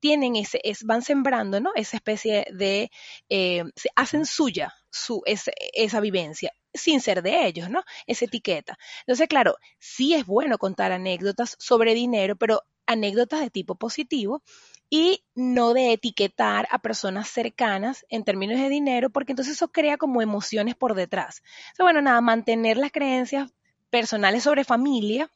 Tienen 0.00 0.36
ese, 0.36 0.60
es, 0.62 0.84
van 0.84 1.02
sembrando, 1.02 1.60
¿no? 1.60 1.72
Esa 1.74 1.96
especie 1.96 2.46
de, 2.52 2.90
eh, 3.28 3.64
se 3.76 3.88
hacen 3.96 4.26
suya 4.26 4.72
su, 4.90 5.22
esa 5.26 6.00
vivencia 6.00 6.52
sin 6.74 7.00
ser 7.00 7.22
de 7.22 7.46
ellos, 7.46 7.70
¿no? 7.70 7.82
Esa 8.06 8.24
etiqueta. 8.26 8.78
Entonces, 9.00 9.28
claro, 9.28 9.56
sí 9.78 10.14
es 10.14 10.26
bueno 10.26 10.58
contar 10.58 10.92
anécdotas 10.92 11.56
sobre 11.58 11.94
dinero, 11.94 12.36
pero 12.36 12.62
anécdotas 12.86 13.40
de 13.40 13.50
tipo 13.50 13.74
positivo 13.76 14.42
y 14.90 15.24
no 15.34 15.72
de 15.72 15.92
etiquetar 15.92 16.68
a 16.70 16.78
personas 16.78 17.28
cercanas 17.28 18.04
en 18.10 18.24
términos 18.24 18.60
de 18.60 18.68
dinero, 18.68 19.10
porque 19.10 19.32
entonces 19.32 19.54
eso 19.54 19.68
crea 19.68 19.96
como 19.96 20.20
emociones 20.20 20.74
por 20.74 20.94
detrás. 20.94 21.42
Entonces, 21.70 21.84
bueno, 21.84 22.02
nada, 22.02 22.20
mantener 22.20 22.76
las 22.76 22.92
creencias 22.92 23.50
personales 23.90 24.42
sobre 24.42 24.64
familia, 24.64 25.30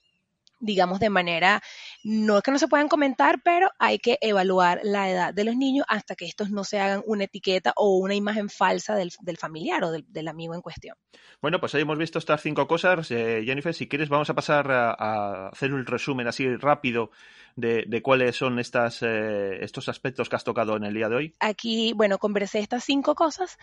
digamos 0.61 1.01
de 1.01 1.11
manera, 1.11 1.62
no 2.09 2.37
es 2.37 2.45
que 2.45 2.53
no 2.53 2.59
se 2.61 2.69
puedan 2.69 2.87
comentar, 2.87 3.42
pero 3.42 3.69
hay 3.81 3.99
que 3.99 4.16
evaluar 4.21 4.79
la 4.85 5.11
edad 5.11 5.35
de 5.35 5.42
los 5.42 5.57
niños 5.57 5.85
hasta 5.88 6.14
que 6.14 6.25
estos 6.25 6.51
no 6.53 6.62
se 6.62 6.79
hagan 6.79 7.03
una 7.05 7.25
etiqueta 7.25 7.73
o 7.75 7.99
una 7.99 8.14
imagen 8.14 8.49
falsa 8.49 8.95
del, 8.95 9.11
familiar 9.37 9.83
o 9.83 9.90
del, 9.90 10.29
amigo 10.29 10.55
en 10.55 10.62
cuestión. 10.62 10.97
Bueno, 11.42 11.59
pues 11.59 11.75
ahí 11.75 11.83
hemos 11.83 11.99
visto 11.99 12.21
estas 12.21 12.42
cinco 12.42 12.69
cosas. 12.69 13.11
Eh, 13.11 13.42
Jennifer, 13.45 13.75
si 13.75 13.88
quieres 13.88 14.09
vamos 14.09 14.31
a 14.31 14.35
pasar 14.35 14.71
a 14.71 15.49
hacer 15.49 15.75
un 15.75 15.85
resumen 15.85 16.29
así 16.29 16.47
rápido 16.55 17.11
de, 17.57 18.03
cuáles 18.03 18.37
son 18.37 18.59
estas, 18.59 19.03
eh, 19.03 19.64
estos 19.64 19.88
aspectos 19.88 20.29
que 20.29 20.37
has 20.37 20.45
tocado 20.45 20.77
en 20.77 20.85
el 20.85 20.95
día 20.95 21.09
de 21.09 21.16
hoy? 21.16 21.35
Aquí, 21.40 21.92
bueno, 21.95 22.19
conversé 22.19 22.61
estas 22.61 22.85
cinco 22.85 23.14
cosas 23.14 23.59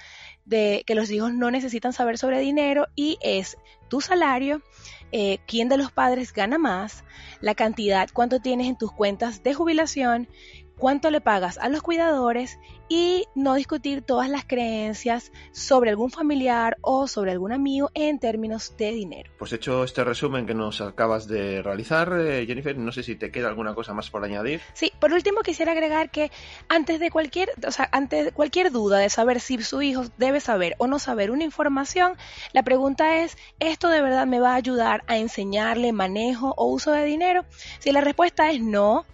de 0.45 0.83
que 0.85 0.95
los 0.95 1.09
hijos 1.11 1.31
no 1.33 1.51
necesitan 1.51 1.93
saber 1.93 2.17
sobre 2.17 2.39
dinero 2.39 2.87
y 2.95 3.17
es 3.21 3.57
tu 3.89 4.01
salario, 4.01 4.63
eh, 5.11 5.37
quién 5.45 5.69
de 5.69 5.77
los 5.77 5.91
padres 5.91 6.33
gana 6.33 6.57
más, 6.57 7.03
la 7.39 7.53
cantidad, 7.53 8.09
cuánto 8.11 8.32
tienes 8.39 8.67
en 8.67 8.77
tus 8.77 8.91
cuentas 8.91 9.43
de 9.43 9.53
jubilación, 9.53 10.27
cuánto 10.77 11.11
le 11.11 11.21
pagas 11.21 11.57
a 11.57 11.69
los 11.69 11.81
cuidadores 11.81 12.59
y 12.89 13.25
no 13.33 13.55
discutir 13.55 14.01
todas 14.01 14.29
las 14.29 14.45
creencias 14.45 15.31
sobre 15.51 15.89
algún 15.89 16.11
familiar 16.11 16.77
o 16.81 17.07
sobre 17.07 17.31
algún 17.31 17.51
amigo 17.51 17.89
en 17.93 18.19
términos 18.19 18.75
de 18.77 18.91
dinero. 18.91 19.31
Pues 19.39 19.53
hecho 19.53 19.83
este 19.83 20.03
resumen 20.03 20.45
que 20.45 20.53
nos 20.53 20.81
acabas 20.81 21.27
de 21.27 21.61
realizar, 21.61 22.13
eh, 22.19 22.45
Jennifer, 22.45 22.77
no 22.77 22.91
sé 22.91 23.03
si 23.03 23.15
te 23.15 23.31
queda 23.31 23.47
alguna 23.47 23.73
cosa 23.73 23.93
más 23.93 24.09
por 24.09 24.23
añadir. 24.23 24.61
Sí, 24.73 24.91
por 24.99 25.13
último 25.13 25.41
quisiera 25.41 25.71
agregar 25.71 26.11
que 26.11 26.31
antes 26.67 26.99
de 26.99 27.09
cualquier, 27.09 27.51
o 27.65 27.71
sea, 27.71 27.89
antes 27.91 28.25
de 28.25 28.31
cualquier 28.31 28.71
duda 28.71 28.97
de 28.99 29.09
saber 29.09 29.39
si 29.39 29.61
su 29.63 29.81
hijo 29.81 30.03
debe 30.17 30.39
saber 30.39 30.75
o 30.77 30.87
no 30.87 30.99
saber 30.99 31.31
una 31.31 31.43
información, 31.43 32.15
la 32.51 32.63
pregunta 32.63 33.23
es, 33.23 33.37
¿esto 33.59 33.89
de 33.89 34.01
verdad 34.01 34.27
me 34.27 34.39
va 34.39 34.51
a 34.51 34.55
ayudar 34.55 35.03
a 35.07 35.17
enseñarle 35.17 35.93
manejo 35.93 36.53
o 36.57 36.67
uso 36.67 36.91
de 36.91 37.05
dinero? 37.05 37.45
Si 37.79 37.91
la 37.91 38.01
respuesta 38.01 38.51
es 38.51 38.61
no, 38.61 39.05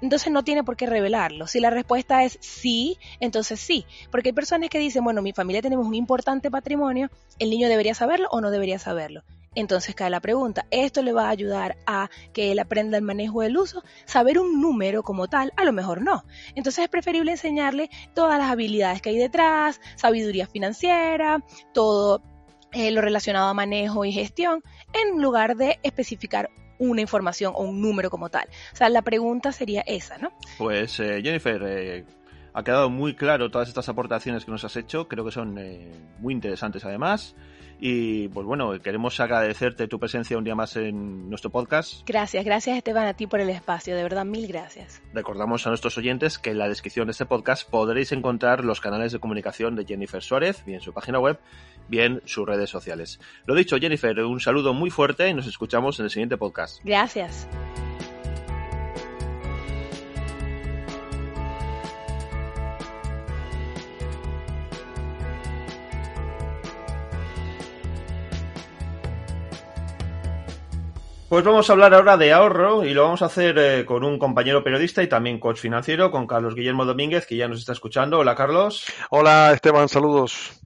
entonces 0.00 0.32
no 0.32 0.44
tiene 0.44 0.64
por 0.64 0.76
qué 0.76 0.86
revelarlo. 0.86 1.46
Si 1.46 1.60
la 1.60 1.70
respuesta 1.70 2.24
es 2.24 2.38
sí, 2.40 2.98
entonces 3.20 3.60
sí. 3.60 3.86
Porque 4.10 4.30
hay 4.30 4.32
personas 4.32 4.70
que 4.70 4.78
dicen, 4.78 5.04
bueno, 5.04 5.22
mi 5.22 5.32
familia 5.32 5.62
tenemos 5.62 5.86
un 5.86 5.94
importante 5.94 6.50
patrimonio, 6.50 7.10
el 7.38 7.50
niño 7.50 7.68
debería 7.68 7.94
saberlo 7.94 8.28
o 8.30 8.40
no 8.40 8.50
debería 8.50 8.78
saberlo. 8.78 9.22
Entonces 9.54 9.94
cae 9.94 10.10
la 10.10 10.20
pregunta, 10.20 10.66
¿esto 10.70 11.02
le 11.02 11.12
va 11.12 11.26
a 11.26 11.30
ayudar 11.30 11.78
a 11.86 12.10
que 12.32 12.52
él 12.52 12.58
aprenda 12.60 12.96
el 12.96 13.02
manejo 13.02 13.40
del 13.40 13.56
uso? 13.56 13.82
Saber 14.04 14.38
un 14.38 14.60
número 14.60 15.02
como 15.02 15.26
tal, 15.26 15.52
a 15.56 15.64
lo 15.64 15.72
mejor 15.72 16.02
no. 16.02 16.24
Entonces 16.54 16.84
es 16.84 16.90
preferible 16.90 17.32
enseñarle 17.32 17.90
todas 18.14 18.38
las 18.38 18.50
habilidades 18.50 19.02
que 19.02 19.10
hay 19.10 19.18
detrás, 19.18 19.80
sabiduría 19.96 20.46
financiera, 20.46 21.42
todo 21.72 22.22
eh, 22.72 22.90
lo 22.90 23.00
relacionado 23.00 23.48
a 23.48 23.54
manejo 23.54 24.04
y 24.04 24.12
gestión, 24.12 24.62
en 24.92 25.20
lugar 25.20 25.56
de 25.56 25.80
especificar 25.82 26.50
una 26.78 27.00
información 27.00 27.52
o 27.54 27.62
un 27.62 27.80
número 27.80 28.10
como 28.10 28.28
tal. 28.28 28.48
O 28.72 28.76
sea, 28.76 28.88
la 28.88 29.02
pregunta 29.02 29.52
sería 29.52 29.82
esa, 29.82 30.18
¿no? 30.18 30.32
Pues 30.56 30.98
eh, 31.00 31.20
Jennifer, 31.22 31.62
eh, 31.66 32.04
ha 32.52 32.64
quedado 32.64 32.90
muy 32.90 33.14
claro 33.14 33.50
todas 33.50 33.68
estas 33.68 33.88
aportaciones 33.88 34.44
que 34.44 34.50
nos 34.50 34.64
has 34.64 34.76
hecho, 34.76 35.08
creo 35.08 35.24
que 35.24 35.30
son 35.30 35.58
eh, 35.58 35.92
muy 36.18 36.34
interesantes 36.34 36.84
además. 36.84 37.34
Y 37.80 38.28
pues 38.28 38.44
bueno, 38.44 38.72
queremos 38.80 39.20
agradecerte 39.20 39.86
tu 39.86 40.00
presencia 40.00 40.36
un 40.36 40.42
día 40.42 40.56
más 40.56 40.76
en 40.76 41.30
nuestro 41.30 41.50
podcast. 41.50 42.02
Gracias, 42.06 42.44
gracias 42.44 42.76
Esteban 42.76 43.06
a 43.06 43.14
ti 43.14 43.26
por 43.26 43.40
el 43.40 43.50
espacio, 43.50 43.94
de 43.94 44.02
verdad 44.02 44.24
mil 44.24 44.48
gracias. 44.48 45.00
Recordamos 45.14 45.66
a 45.66 45.70
nuestros 45.70 45.96
oyentes 45.96 46.38
que 46.38 46.50
en 46.50 46.58
la 46.58 46.68
descripción 46.68 47.06
de 47.06 47.12
este 47.12 47.26
podcast 47.26 47.68
podréis 47.70 48.10
encontrar 48.10 48.64
los 48.64 48.80
canales 48.80 49.12
de 49.12 49.20
comunicación 49.20 49.76
de 49.76 49.84
Jennifer 49.84 50.22
Suárez, 50.22 50.64
bien 50.64 50.80
su 50.80 50.92
página 50.92 51.20
web, 51.20 51.38
bien 51.88 52.20
sus 52.24 52.46
redes 52.46 52.68
sociales. 52.68 53.20
Lo 53.46 53.54
dicho, 53.54 53.78
Jennifer, 53.78 54.18
un 54.20 54.40
saludo 54.40 54.74
muy 54.74 54.90
fuerte 54.90 55.28
y 55.28 55.34
nos 55.34 55.46
escuchamos 55.46 56.00
en 56.00 56.06
el 56.06 56.10
siguiente 56.10 56.36
podcast. 56.36 56.80
Gracias. 56.84 57.48
Pues 71.28 71.44
vamos 71.44 71.68
a 71.68 71.74
hablar 71.74 71.92
ahora 71.92 72.16
de 72.16 72.32
ahorro 72.32 72.86
y 72.86 72.94
lo 72.94 73.02
vamos 73.02 73.20
a 73.20 73.26
hacer 73.26 73.58
eh, 73.58 73.84
con 73.84 74.02
un 74.02 74.18
compañero 74.18 74.64
periodista 74.64 75.02
y 75.02 75.08
también 75.08 75.38
coach 75.38 75.58
financiero, 75.58 76.10
con 76.10 76.26
Carlos 76.26 76.54
Guillermo 76.54 76.86
Domínguez, 76.86 77.26
que 77.26 77.36
ya 77.36 77.46
nos 77.46 77.58
está 77.58 77.72
escuchando. 77.72 78.20
Hola, 78.20 78.34
Carlos. 78.34 78.86
Hola, 79.10 79.52
Esteban, 79.52 79.90
saludos. 79.90 80.58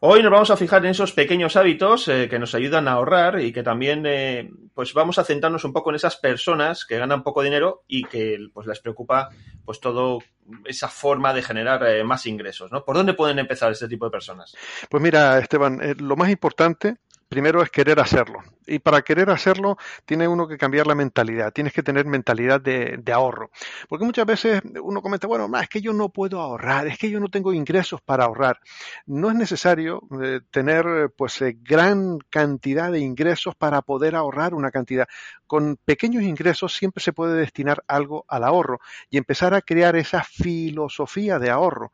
Hoy 0.00 0.22
nos 0.22 0.30
vamos 0.30 0.50
a 0.50 0.58
fijar 0.58 0.84
en 0.84 0.90
esos 0.90 1.12
pequeños 1.12 1.56
hábitos 1.56 2.06
eh, 2.08 2.28
que 2.28 2.38
nos 2.38 2.54
ayudan 2.54 2.86
a 2.86 2.92
ahorrar 2.92 3.40
y 3.40 3.50
que 3.50 3.62
también, 3.62 4.04
eh, 4.04 4.50
pues 4.74 4.92
vamos 4.92 5.18
a 5.18 5.24
centrarnos 5.24 5.64
un 5.64 5.72
poco 5.72 5.88
en 5.88 5.96
esas 5.96 6.16
personas 6.16 6.84
que 6.84 6.98
ganan 6.98 7.22
poco 7.22 7.42
dinero 7.42 7.84
y 7.88 8.04
que 8.04 8.36
pues 8.52 8.66
les 8.66 8.80
preocupa 8.80 9.30
pues 9.64 9.80
todo 9.80 10.18
esa 10.66 10.88
forma 10.88 11.32
de 11.32 11.40
generar 11.40 12.04
más 12.04 12.26
ingresos, 12.26 12.70
¿no? 12.70 12.84
¿Por 12.84 12.94
dónde 12.94 13.14
pueden 13.14 13.38
empezar 13.38 13.72
este 13.72 13.88
tipo 13.88 14.04
de 14.04 14.10
personas? 14.10 14.54
Pues 14.90 15.02
mira, 15.02 15.38
Esteban, 15.38 15.80
lo 15.98 16.14
más 16.16 16.28
importante 16.28 16.98
primero 17.34 17.64
es 17.64 17.70
querer 17.70 17.98
hacerlo. 17.98 18.44
Y 18.64 18.78
para 18.78 19.02
querer 19.02 19.28
hacerlo, 19.28 19.76
tiene 20.06 20.28
uno 20.28 20.46
que 20.46 20.56
cambiar 20.56 20.86
la 20.86 20.94
mentalidad. 20.94 21.52
Tienes 21.52 21.72
que 21.72 21.82
tener 21.82 22.06
mentalidad 22.06 22.60
de, 22.60 23.02
ahorro. 23.12 23.50
Porque 23.88 24.04
muchas 24.04 24.24
veces 24.24 24.62
uno 24.80 25.02
comenta, 25.02 25.26
bueno, 25.26 25.50
es 25.60 25.68
que 25.68 25.80
yo 25.80 25.92
no 25.92 26.10
puedo 26.10 26.40
ahorrar, 26.40 26.86
es 26.86 26.96
que 26.96 27.10
yo 27.10 27.18
no 27.18 27.28
tengo 27.28 27.52
ingresos 27.52 28.00
para 28.00 28.26
ahorrar. 28.26 28.60
No 29.06 29.30
es 29.30 29.34
necesario 29.34 30.02
eh, 30.22 30.42
tener 30.52 31.12
pues 31.16 31.42
eh, 31.42 31.58
gran 31.60 32.18
cantidad 32.30 32.92
de 32.92 33.00
ingresos 33.00 33.56
para 33.56 33.82
poder 33.82 34.14
ahorrar 34.14 34.54
una 34.54 34.70
cantidad. 34.70 35.08
Con 35.44 35.76
pequeños 35.84 36.22
ingresos 36.22 36.76
siempre 36.76 37.02
se 37.02 37.12
puede 37.12 37.34
destinar 37.34 37.82
algo 37.88 38.24
al 38.28 38.44
ahorro 38.44 38.78
y 39.10 39.18
empezar 39.18 39.54
a 39.54 39.60
crear 39.60 39.96
esa 39.96 40.22
filosofía 40.22 41.40
de 41.40 41.50
ahorro. 41.50 41.90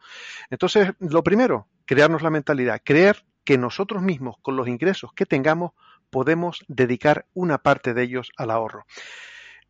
Entonces, 0.50 0.92
lo 0.98 1.24
primero, 1.24 1.66
crearnos 1.86 2.20
la 2.20 2.30
mentalidad, 2.30 2.82
creer 2.84 3.24
que 3.50 3.58
nosotros 3.58 4.00
mismos, 4.00 4.36
con 4.42 4.54
los 4.54 4.68
ingresos 4.68 5.12
que 5.12 5.26
tengamos, 5.26 5.72
podemos 6.08 6.64
dedicar 6.68 7.26
una 7.34 7.58
parte 7.58 7.94
de 7.94 8.04
ellos 8.04 8.30
al 8.36 8.52
ahorro. 8.52 8.86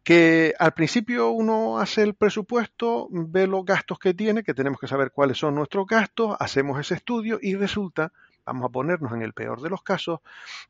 Que 0.03 0.53
al 0.59 0.75
principio 0.75 1.31
uno 1.31 1.79
hace 1.79 2.03
el 2.03 2.13
presupuesto, 2.13 3.09
ve 3.11 3.47
los 3.47 3.65
gastos 3.65 3.99
que 3.99 4.13
tiene, 4.13 4.43
que 4.43 4.53
tenemos 4.53 4.79
que 4.79 4.87
saber 4.87 5.13
cuáles 5.13 5.39
son 5.39 5.55
nuestros 5.55 5.87
gastos, 5.87 6.37
hacemos 6.39 6.79
ese 6.79 6.97
estudio 6.97 7.39
y 7.41 7.55
resulta, 7.55 8.13
vamos 8.45 8.67
a 8.67 8.69
ponernos 8.69 9.13
en 9.13 9.23
el 9.23 9.33
peor 9.33 9.63
de 9.63 9.71
los 9.71 9.83
casos, 9.83 10.21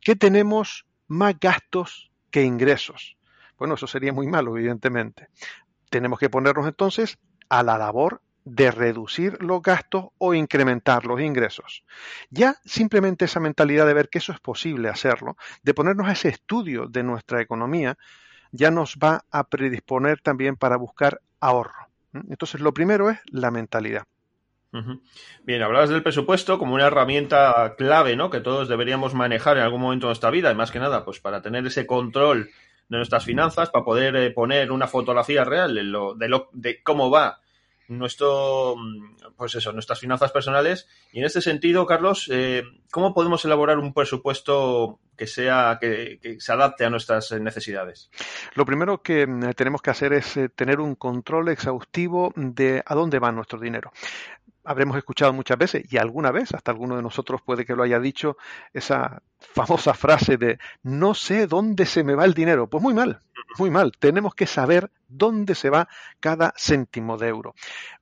que 0.01 0.15
tenemos 0.15 0.87
más 1.09 1.35
gastos 1.41 2.13
que 2.31 2.45
ingresos. 2.45 3.17
Bueno, 3.59 3.75
eso 3.75 3.89
sería 3.89 4.13
muy 4.13 4.29
malo, 4.29 4.57
evidentemente. 4.57 5.31
Tenemos 5.91 6.21
que 6.21 6.31
ponernos 6.31 6.65
entonces 6.65 7.19
a 7.49 7.65
la 7.65 7.77
labor 7.77 8.23
de 8.45 8.71
reducir 8.71 9.43
los 9.43 9.63
gastos 9.63 10.07
o 10.19 10.35
incrementar 10.35 11.07
los 11.07 11.21
ingresos. 11.21 11.85
Ya 12.31 12.57
simplemente 12.65 13.27
esa 13.27 13.41
mentalidad 13.41 13.87
de 13.87 13.95
ver 13.95 14.09
que 14.09 14.19
eso 14.19 14.33
es 14.33 14.41
posible 14.41 14.89
hacerlo, 14.89 15.37
de 15.63 15.75
ponernos 15.75 16.09
a 16.09 16.13
ese 16.13 16.29
estudio 16.29 16.87
de 16.87 17.03
nuestra 17.03 17.41
economía, 17.41 17.97
ya 18.53 18.71
nos 18.71 18.97
va 18.97 19.25
a 19.31 19.45
predisponer 19.45 20.21
también 20.21 20.57
para 20.57 20.77
buscar 20.77 21.21
ahorro. 21.41 21.89
Entonces, 22.13 22.61
lo 22.61 22.75
primero 22.75 23.11
es 23.11 23.19
la 23.31 23.51
mentalidad. 23.51 24.05
Bien, 25.43 25.63
hablabas 25.63 25.91
del 25.91 26.03
presupuesto 26.03 26.59
como 26.59 26.75
una 26.75 26.87
herramienta 26.87 27.75
clave, 27.77 28.15
¿no? 28.15 28.31
Que 28.31 28.41
todos 28.41 28.69
deberíamos 28.69 29.15
manejar 29.15 29.57
en 29.57 29.65
algún 29.65 29.81
momento 29.81 30.07
de 30.07 30.11
nuestra 30.11 30.31
vida, 30.31 30.51
y 30.53 30.55
más 30.55 30.71
que 30.71 30.79
nada, 30.79 31.05
pues 31.05 31.19
para 31.19 31.43
tener 31.43 31.67
ese 31.67 31.87
control 31.87 32.51
de 32.89 32.97
nuestras 32.97 33.25
finanzas, 33.25 33.71
para 33.71 33.85
poder 33.85 34.15
eh, 34.17 34.31
poner 34.31 34.71
una 34.71 34.87
fotografía 34.87 35.45
real 35.45 35.75
de, 35.75 35.83
lo, 35.83 36.15
de, 36.53 36.83
cómo 36.83 37.11
va 37.11 37.41
nuestro, 37.91 38.77
pues 39.37 39.55
eso, 39.57 39.73
nuestras 39.73 40.01
finanzas 40.01 40.33
personales. 40.33 40.89
Y 41.13 41.19
en 41.19 41.25
este 41.25 41.41
sentido, 41.41 41.87
Carlos, 41.87 42.29
eh, 42.33 42.63
¿cómo 42.91 43.13
podemos 43.13 43.45
elaborar 43.45 43.79
un 43.79 43.93
presupuesto 43.93 45.01
que 45.17 45.27
sea, 45.27 45.79
que, 45.81 46.19
que, 46.23 46.41
se 46.41 46.53
adapte 46.53 46.85
a 46.85 46.91
nuestras 46.91 47.33
necesidades? 47.33 48.11
Lo 48.55 48.65
primero 48.65 49.03
que 49.03 49.27
mm, 49.27 49.51
tenemos 49.57 49.83
que 49.83 49.91
hacer 49.91 50.13
es 50.13 50.37
eh, 50.37 50.49
tener 50.49 50.81
un 50.81 50.95
control 50.95 51.49
exhaustivo 51.49 52.33
de 52.37 52.83
a 52.87 52.95
dónde 52.95 53.19
va 53.19 53.33
nuestro 53.33 53.59
dinero 53.59 53.93
habremos 54.65 54.97
escuchado 54.97 55.33
muchas 55.33 55.59
veces, 55.59 55.93
y 55.93 55.97
alguna 55.97 56.31
vez, 56.31 56.53
hasta 56.55 56.71
alguno 56.71 56.97
de 56.97 57.03
nosotros 57.03 57.41
puede 57.43 57.65
que 57.65 57.75
lo 57.75 57.83
haya 57.83 58.01
dicho, 58.01 58.37
esa 58.73 59.23
famosa 59.39 59.95
frase 59.95 60.37
de 60.37 60.59
no 60.83 61.15
sé 61.15 61.47
dónde 61.47 61.87
se 61.87 62.05
me 62.05 62.15
va 62.15 62.25
el 62.25 62.35
dinero. 62.35 62.69
Pues 62.69 62.83
muy 62.83 62.93
mal, 62.95 63.21
muy 63.59 63.71
mal. 63.71 63.93
Tenemos 63.99 64.35
que 64.35 64.47
saber 64.47 64.91
dónde 65.09 65.55
se 65.55 65.71
va 65.71 65.89
cada 66.21 66.53
céntimo 66.57 67.17
de 67.17 67.29
euro. 67.29 67.55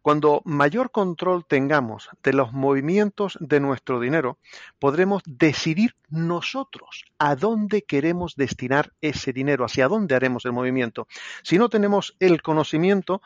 Cuando 0.03 0.43
mayor 0.45 0.91
control 0.91 1.45
tengamos 1.47 2.11
de 2.23 2.33
los 2.33 2.53
movimientos 2.53 3.39
de 3.41 3.61
nuestro 3.61 4.01
dinero, 4.01 4.39
podremos 4.79 5.23
decidir 5.25 5.95
nosotros 6.11 7.05
a 7.19 7.37
dónde 7.37 7.83
queremos 7.83 8.35
destinar 8.37 8.93
ese 9.01 9.33
dinero, 9.33 9.65
hacia 9.65 9.89
dónde 9.89 10.15
haremos 10.15 10.45
el 10.45 10.53
movimiento. 10.53 11.07
Si 11.43 11.57
no 11.57 11.69
tenemos 11.69 12.17
el 12.21 12.43
conocimiento, 12.43 13.23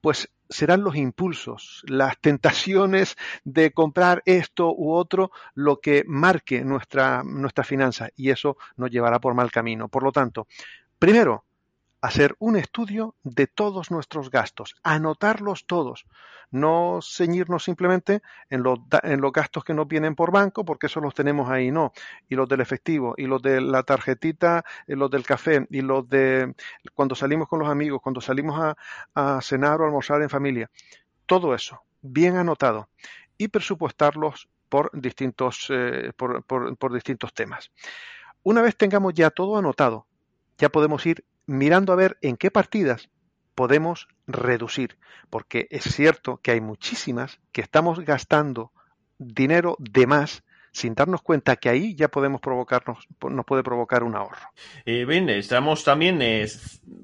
pues 0.00 0.30
serán 0.48 0.82
los 0.82 0.96
impulsos, 0.96 1.82
las 1.86 2.18
tentaciones 2.20 3.16
de 3.44 3.72
comprar 3.72 4.22
esto 4.24 4.72
u 4.74 4.92
otro 4.92 5.30
lo 5.54 5.80
que 5.80 6.04
marque 6.06 6.64
nuestra, 6.64 7.22
nuestra 7.24 7.64
finanza 7.64 8.08
y 8.16 8.30
eso 8.30 8.56
nos 8.76 8.90
llevará 8.90 9.20
por 9.20 9.34
mal 9.34 9.50
camino. 9.50 9.88
Por 9.88 10.02
lo 10.02 10.12
tanto, 10.12 10.46
primero, 10.98 11.44
hacer 12.00 12.36
un 12.38 12.56
estudio 12.56 13.14
de 13.22 13.46
todos 13.46 13.90
nuestros 13.90 14.30
gastos, 14.30 14.76
anotarlos 14.82 15.66
todos, 15.66 16.06
no 16.50 17.00
ceñirnos 17.02 17.64
simplemente 17.64 18.22
en 18.50 18.62
los, 18.62 18.78
en 19.02 19.20
los 19.20 19.32
gastos 19.32 19.64
que 19.64 19.74
nos 19.74 19.88
vienen 19.88 20.14
por 20.14 20.30
banco, 20.30 20.64
porque 20.64 20.86
eso 20.86 21.00
los 21.00 21.14
tenemos 21.14 21.50
ahí, 21.50 21.70
no, 21.70 21.92
y 22.28 22.34
los 22.34 22.48
del 22.48 22.60
efectivo, 22.60 23.14
y 23.16 23.26
los 23.26 23.42
de 23.42 23.60
la 23.60 23.82
tarjetita, 23.82 24.64
y 24.86 24.94
los 24.94 25.10
del 25.10 25.24
café, 25.24 25.66
y 25.70 25.80
los 25.80 26.08
de 26.08 26.54
cuando 26.94 27.14
salimos 27.14 27.48
con 27.48 27.58
los 27.58 27.68
amigos, 27.68 28.00
cuando 28.02 28.20
salimos 28.20 28.74
a, 29.14 29.40
cenar 29.40 29.80
o 29.80 29.84
almorzar 29.84 30.22
en 30.22 30.30
familia, 30.30 30.70
todo 31.26 31.54
eso, 31.54 31.82
bien 32.02 32.36
anotado, 32.36 32.88
y 33.38 33.48
presupuestarlos 33.48 34.48
por 34.68 34.90
distintos, 34.92 35.66
eh, 35.70 36.12
por 36.16 36.92
distintos 36.92 37.32
temas. 37.34 37.70
Una 38.42 38.62
vez 38.62 38.76
tengamos 38.76 39.14
ya 39.14 39.30
todo 39.30 39.56
anotado, 39.56 40.06
ya 40.58 40.68
podemos 40.68 41.04
ir 41.06 41.24
mirando 41.46 41.92
a 41.92 41.96
ver 41.96 42.18
en 42.20 42.36
qué 42.36 42.50
partidas 42.50 43.08
podemos 43.54 44.08
reducir, 44.26 44.98
porque 45.30 45.66
es 45.70 45.84
cierto 45.84 46.38
que 46.42 46.50
hay 46.50 46.60
muchísimas 46.60 47.40
que 47.52 47.62
estamos 47.62 48.00
gastando 48.00 48.72
dinero 49.18 49.76
de 49.78 50.06
más 50.06 50.44
sin 50.76 50.94
darnos 50.94 51.22
cuenta 51.22 51.56
que 51.56 51.70
ahí 51.70 51.94
ya 51.94 52.08
podemos 52.08 52.42
provocarnos, 52.42 53.08
nos 53.30 53.46
puede 53.46 53.62
provocar 53.62 54.04
un 54.04 54.14
ahorro. 54.14 54.50
Eh, 54.84 55.06
bien, 55.06 55.30
estamos 55.30 55.82
también 55.82 56.20
eh, 56.20 56.46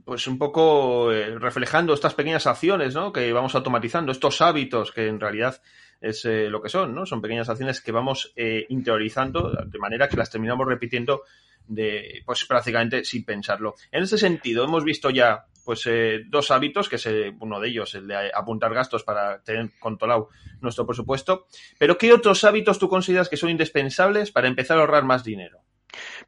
pues 0.04 0.26
un 0.26 0.36
poco 0.36 1.10
eh, 1.10 1.38
reflejando 1.38 1.94
estas 1.94 2.12
pequeñas 2.12 2.46
acciones 2.46 2.94
¿no? 2.94 3.14
que 3.14 3.32
vamos 3.32 3.54
automatizando, 3.54 4.12
estos 4.12 4.42
hábitos 4.42 4.92
que 4.92 5.08
en 5.08 5.18
realidad 5.18 5.62
es 6.02 6.24
lo 6.24 6.60
que 6.60 6.68
son, 6.68 6.96
¿no? 6.96 7.06
Son 7.06 7.22
pequeñas 7.22 7.48
acciones 7.48 7.80
que 7.80 7.92
vamos 7.92 8.34
interiorizando 8.68 9.52
de 9.64 9.78
manera 9.78 10.08
que 10.08 10.16
las 10.16 10.30
terminamos 10.30 10.66
repitiendo 10.66 11.22
de, 11.66 12.22
pues 12.24 12.44
prácticamente 12.44 13.04
sin 13.04 13.24
pensarlo. 13.24 13.74
En 13.90 14.02
ese 14.02 14.18
sentido, 14.18 14.64
hemos 14.64 14.84
visto 14.84 15.10
ya 15.10 15.46
pues 15.64 15.86
eh, 15.86 16.22
dos 16.28 16.50
hábitos, 16.50 16.88
que 16.88 16.96
es 16.96 17.08
uno 17.40 17.60
de 17.60 17.68
ellos, 17.68 17.94
el 17.94 18.08
de 18.08 18.30
apuntar 18.34 18.74
gastos 18.74 19.04
para 19.04 19.42
tener 19.42 19.70
controlado 19.78 20.28
nuestro 20.60 20.86
presupuesto. 20.86 21.46
Pero 21.78 21.98
¿qué 21.98 22.12
otros 22.12 22.44
hábitos 22.44 22.78
tú 22.78 22.88
consideras 22.88 23.28
que 23.28 23.36
son 23.36 23.50
indispensables 23.50 24.32
para 24.32 24.48
empezar 24.48 24.78
a 24.78 24.80
ahorrar 24.80 25.04
más 25.04 25.22
dinero? 25.24 25.60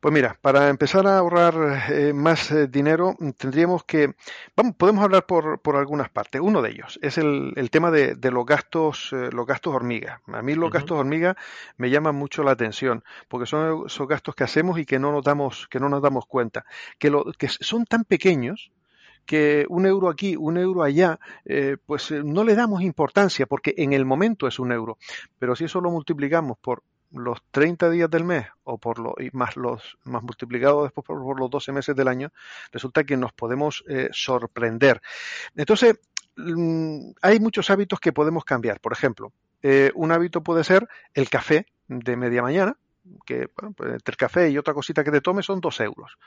Pues 0.00 0.12
mira, 0.12 0.38
para 0.40 0.68
empezar 0.68 1.06
a 1.06 1.18
ahorrar 1.18 1.84
eh, 1.90 2.12
más 2.12 2.50
eh, 2.50 2.66
dinero 2.66 3.16
tendríamos 3.38 3.84
que, 3.84 4.14
vamos, 4.56 4.76
podemos 4.76 5.04
hablar 5.04 5.26
por, 5.26 5.60
por, 5.60 5.76
algunas 5.76 6.10
partes. 6.10 6.40
Uno 6.40 6.62
de 6.62 6.70
ellos 6.70 6.98
es 7.02 7.18
el, 7.18 7.52
el 7.56 7.70
tema 7.70 7.90
de, 7.90 8.14
de, 8.14 8.30
los 8.30 8.44
gastos, 8.44 9.10
eh, 9.12 9.30
los 9.32 9.46
gastos 9.46 9.74
hormiga. 9.74 10.20
A 10.26 10.42
mí 10.42 10.54
los 10.54 10.64
uh 10.64 10.68
-huh. 10.68 10.72
gastos 10.74 10.98
hormiga 10.98 11.36
me 11.76 11.90
llaman 11.90 12.14
mucho 12.14 12.42
la 12.42 12.52
atención 12.52 13.04
porque 13.28 13.46
son 13.46 13.86
esos 13.86 14.08
gastos 14.08 14.34
que 14.34 14.44
hacemos 14.44 14.78
y 14.78 14.86
que 14.86 14.98
no 14.98 15.12
nos 15.12 15.24
damos, 15.24 15.66
que 15.68 15.80
no 15.80 15.88
nos 15.88 16.02
damos 16.02 16.26
cuenta, 16.26 16.64
que, 16.98 17.10
lo, 17.10 17.24
que 17.38 17.48
son 17.48 17.84
tan 17.86 18.04
pequeños 18.04 18.70
que 19.24 19.64
un 19.68 19.86
euro 19.86 20.08
aquí, 20.08 20.36
un 20.36 20.58
euro 20.58 20.82
allá, 20.82 21.18
eh, 21.44 21.76
pues 21.86 22.10
no 22.10 22.44
le 22.44 22.54
damos 22.54 22.82
importancia 22.82 23.46
porque 23.46 23.74
en 23.78 23.92
el 23.92 24.04
momento 24.04 24.46
es 24.46 24.58
un 24.58 24.72
euro. 24.72 24.98
Pero 25.38 25.56
si 25.56 25.64
eso 25.64 25.80
lo 25.80 25.90
multiplicamos 25.90 26.58
por 26.58 26.82
los 27.14 27.42
30 27.50 27.90
días 27.90 28.10
del 28.10 28.24
mes 28.24 28.46
o 28.64 28.78
por 28.78 28.98
lo, 28.98 29.14
y 29.18 29.30
más 29.32 29.56
los 29.56 29.98
más 30.04 30.22
multiplicado 30.22 30.82
después 30.82 31.06
por, 31.06 31.22
por, 31.22 31.38
los 31.38 31.50
12 31.50 31.72
meses 31.72 31.96
del 31.96 32.08
año, 32.08 32.32
resulta 32.72 33.04
que 33.04 33.16
nos 33.16 33.32
podemos 33.32 33.84
eh, 33.88 34.08
sorprender. 34.12 35.00
Entonces, 35.54 35.98
mmm, 36.36 37.10
hay 37.22 37.40
muchos 37.40 37.70
hábitos 37.70 38.00
que 38.00 38.12
podemos 38.12 38.44
cambiar. 38.44 38.80
Por 38.80 38.92
ejemplo, 38.92 39.32
eh, 39.62 39.92
un 39.94 40.12
hábito 40.12 40.42
puede 40.42 40.64
ser 40.64 40.88
el 41.14 41.30
café 41.30 41.66
de 41.88 42.16
media 42.16 42.42
mañana, 42.42 42.76
que 43.24 43.48
bueno, 43.56 43.74
pues 43.76 43.92
entre 43.92 44.12
el 44.12 44.16
café 44.16 44.50
y 44.50 44.58
otra 44.58 44.74
cosita 44.74 45.04
que 45.04 45.10
te 45.10 45.20
tomes 45.20 45.46
son 45.46 45.60
dos 45.60 45.80
euros. 45.80 46.18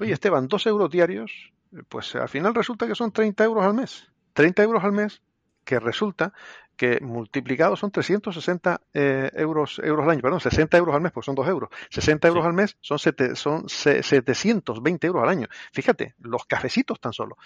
Oye, 0.00 0.14
Esteban, 0.14 0.48
dos 0.48 0.66
euros 0.66 0.90
diarios, 0.90 1.52
pues 1.90 2.14
al 2.14 2.28
final 2.28 2.54
resulta 2.54 2.86
que 2.86 2.94
son 2.94 3.12
30 3.12 3.44
euros 3.44 3.64
al 3.64 3.74
mes. 3.74 4.10
30 4.32 4.62
euros 4.62 4.82
al 4.84 4.92
mes 4.92 5.20
que 5.64 5.78
resulta 5.78 6.32
que 6.76 7.00
multiplicado 7.00 7.76
son 7.76 7.90
360 7.90 8.80
eh, 8.94 9.30
euros, 9.34 9.80
euros 9.84 10.04
al 10.04 10.10
año, 10.10 10.22
perdón, 10.22 10.40
60 10.40 10.76
euros 10.78 10.94
al 10.94 11.00
mes, 11.00 11.12
pues 11.12 11.26
son 11.26 11.34
2 11.34 11.48
euros. 11.48 11.70
60 11.90 12.28
euros 12.28 12.42
sí. 12.42 12.48
al 12.48 12.54
mes 12.54 12.76
son, 12.80 12.98
sete, 12.98 13.36
son 13.36 13.68
720 13.68 15.06
euros 15.06 15.22
al 15.22 15.28
año. 15.28 15.46
Fíjate, 15.72 16.14
los 16.20 16.44
cafecitos 16.46 16.98
tan 17.00 17.12
solo. 17.12 17.36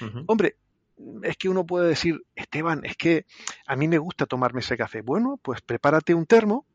Uh 0.00 0.04
-huh. 0.04 0.24
Hombre, 0.26 0.56
es 1.22 1.36
que 1.36 1.48
uno 1.48 1.66
puede 1.66 1.88
decir, 1.88 2.22
Esteban, 2.34 2.84
es 2.84 2.96
que 2.96 3.26
a 3.66 3.76
mí 3.76 3.88
me 3.88 3.98
gusta 3.98 4.26
tomarme 4.26 4.60
ese 4.60 4.76
café. 4.76 5.02
Bueno, 5.02 5.38
pues 5.42 5.60
prepárate 5.60 6.14
un 6.14 6.26
termo, 6.26 6.66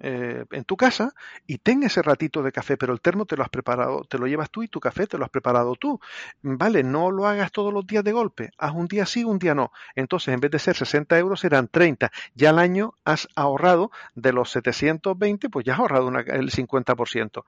eh, 0.00 0.44
en 0.50 0.64
tu 0.64 0.76
casa 0.76 1.12
y 1.46 1.58
ten 1.58 1.82
ese 1.82 2.02
ratito 2.02 2.42
de 2.42 2.52
café, 2.52 2.76
pero 2.76 2.92
el 2.92 3.00
termo 3.00 3.26
te 3.26 3.36
lo 3.36 3.42
has 3.42 3.48
preparado, 3.48 4.04
te 4.04 4.18
lo 4.18 4.26
llevas 4.26 4.50
tú 4.50 4.62
y 4.62 4.68
tu 4.68 4.80
café 4.80 5.06
te 5.06 5.18
lo 5.18 5.24
has 5.24 5.30
preparado 5.30 5.74
tú. 5.74 6.00
Vale, 6.42 6.82
no 6.82 7.10
lo 7.10 7.26
hagas 7.26 7.50
todos 7.52 7.72
los 7.72 7.86
días 7.86 8.04
de 8.04 8.12
golpe, 8.12 8.50
haz 8.58 8.72
un 8.74 8.86
día 8.86 9.06
sí, 9.06 9.24
un 9.24 9.38
día 9.38 9.54
no. 9.54 9.72
Entonces, 9.96 10.34
en 10.34 10.40
vez 10.40 10.50
de 10.50 10.58
ser 10.58 10.76
60 10.76 11.18
euros, 11.18 11.40
serán 11.40 11.68
30. 11.68 12.10
Ya 12.34 12.50
al 12.50 12.58
año 12.58 12.94
has 13.04 13.28
ahorrado 13.34 13.90
de 14.14 14.32
los 14.32 14.50
720, 14.50 15.48
pues 15.50 15.64
ya 15.66 15.74
has 15.74 15.80
ahorrado 15.80 16.08
el 16.08 16.50
50%. 16.50 17.44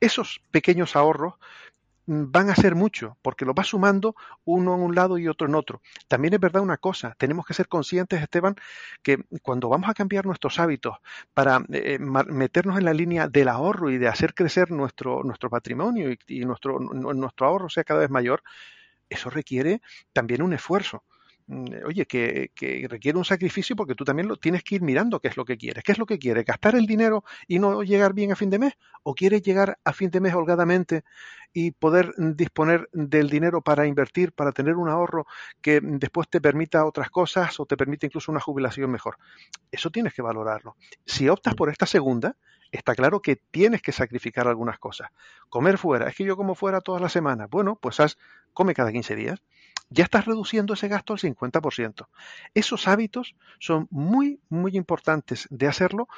Esos 0.00 0.40
pequeños 0.50 0.96
ahorros 0.96 1.34
van 2.12 2.50
a 2.50 2.56
ser 2.56 2.74
mucho, 2.74 3.16
porque 3.22 3.44
lo 3.44 3.54
va 3.54 3.62
sumando 3.62 4.16
uno 4.44 4.74
en 4.74 4.80
un 4.82 4.94
lado 4.96 5.16
y 5.16 5.28
otro 5.28 5.46
en 5.46 5.54
otro. 5.54 5.80
También 6.08 6.34
es 6.34 6.40
verdad 6.40 6.60
una 6.60 6.76
cosa, 6.76 7.14
tenemos 7.16 7.46
que 7.46 7.54
ser 7.54 7.68
conscientes, 7.68 8.20
Esteban, 8.20 8.56
que 9.02 9.18
cuando 9.42 9.68
vamos 9.68 9.88
a 9.88 9.94
cambiar 9.94 10.26
nuestros 10.26 10.58
hábitos 10.58 10.96
para 11.34 11.64
eh, 11.72 11.98
meternos 12.00 12.78
en 12.78 12.84
la 12.84 12.94
línea 12.94 13.28
del 13.28 13.48
ahorro 13.48 13.90
y 13.90 13.98
de 13.98 14.08
hacer 14.08 14.34
crecer 14.34 14.72
nuestro, 14.72 15.22
nuestro 15.22 15.50
patrimonio 15.50 16.10
y, 16.10 16.18
y 16.26 16.44
nuestro, 16.44 16.80
nuestro 16.80 17.46
ahorro 17.46 17.68
sea 17.68 17.84
cada 17.84 18.00
vez 18.00 18.10
mayor, 18.10 18.42
eso 19.08 19.30
requiere 19.30 19.80
también 20.12 20.42
un 20.42 20.52
esfuerzo 20.52 21.04
oye, 21.84 22.06
que, 22.06 22.50
requiere 22.88 23.18
un 23.18 23.24
sacrificio 23.24 23.74
porque 23.74 23.94
tú 23.94 24.04
también 24.04 24.28
lo 24.28 24.36
tienes 24.36 24.62
que 24.62 24.76
ir 24.76 24.82
mirando 24.82 25.20
qué 25.20 25.28
es 25.28 25.36
lo 25.36 25.44
que 25.44 25.56
quieres. 25.56 25.82
¿Qué 25.82 25.92
es 25.92 25.98
lo 25.98 26.06
que 26.06 26.18
quieres? 26.18 26.44
¿Gastar 26.44 26.76
el 26.76 26.86
dinero 26.86 27.24
y 27.48 27.58
no 27.58 27.82
llegar 27.82 28.14
bien 28.14 28.32
a 28.32 28.36
fin 28.36 28.50
de 28.50 28.58
mes? 28.58 28.74
¿O 29.02 29.14
quieres 29.14 29.42
llegar 29.42 29.78
a 29.84 29.92
fin 29.92 30.10
de 30.10 30.20
mes 30.20 30.34
holgadamente 30.34 31.02
y 31.52 31.72
poder 31.72 32.12
disponer 32.16 32.88
del 32.92 33.28
dinero 33.28 33.62
para 33.62 33.86
invertir, 33.86 34.32
para 34.32 34.52
tener 34.52 34.76
un 34.76 34.88
ahorro 34.88 35.26
que 35.60 35.80
después 35.82 36.28
te 36.28 36.40
permita 36.40 36.84
otras 36.84 37.10
cosas 37.10 37.58
o 37.58 37.66
te 37.66 37.76
permite 37.76 38.06
incluso 38.06 38.30
una 38.30 38.40
jubilación 38.40 38.90
mejor? 38.90 39.16
Eso 39.72 39.90
tienes 39.90 40.14
que 40.14 40.22
valorarlo. 40.22 40.76
Si 41.04 41.28
optas 41.28 41.54
por 41.54 41.68
esta 41.68 41.86
segunda, 41.86 42.36
está 42.70 42.94
claro 42.94 43.20
que 43.20 43.36
tienes 43.36 43.82
que 43.82 43.90
sacrificar 43.90 44.46
algunas 44.46 44.78
cosas. 44.78 45.10
Comer 45.48 45.78
fuera, 45.78 46.08
es 46.08 46.14
que 46.14 46.24
yo 46.24 46.36
como 46.36 46.54
fuera 46.54 46.80
todas 46.80 47.02
las 47.02 47.12
semanas. 47.12 47.48
Bueno, 47.50 47.76
pues 47.80 47.98
haz, 47.98 48.18
come 48.52 48.74
cada 48.74 48.92
15 48.92 49.16
días 49.16 49.42
ya 49.90 50.04
estás 50.04 50.24
reduciendo 50.24 50.74
ese 50.74 50.88
gasto 50.88 51.12
al 51.12 51.18
50%. 51.18 52.06
Esos 52.54 52.88
hábitos 52.88 53.34
son 53.58 53.88
muy, 53.90 54.40
muy 54.48 54.76
importantes 54.76 55.46
de 55.50 55.66
hacerlo 55.66 56.08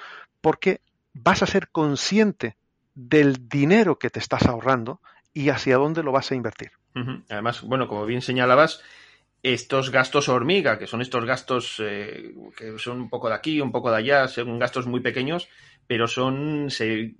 porque 0.40 0.80
vas 1.14 1.42
a 1.42 1.46
ser 1.46 1.68
consciente 1.68 2.56
del 2.94 3.48
dinero 3.48 3.98
que 3.98 4.10
te 4.10 4.18
estás 4.18 4.46
ahorrando 4.46 5.00
y 5.32 5.48
hacia 5.48 5.78
dónde 5.78 6.02
lo 6.02 6.12
vas 6.12 6.30
a 6.30 6.34
invertir. 6.34 6.72
Además, 7.30 7.62
bueno, 7.62 7.88
como 7.88 8.04
bien 8.04 8.20
señalabas, 8.20 8.82
estos 9.42 9.90
gastos 9.90 10.28
hormiga, 10.28 10.78
que 10.78 10.86
son 10.86 11.00
estos 11.00 11.24
gastos 11.24 11.76
eh, 11.80 12.32
que 12.56 12.78
son 12.78 13.00
un 13.00 13.10
poco 13.10 13.28
de 13.28 13.34
aquí, 13.34 13.60
un 13.60 13.72
poco 13.72 13.90
de 13.90 13.96
allá, 13.96 14.28
son 14.28 14.58
gastos 14.58 14.86
muy 14.86 15.00
pequeños, 15.00 15.48
pero 15.86 16.06
son 16.06 16.70
se 16.70 17.16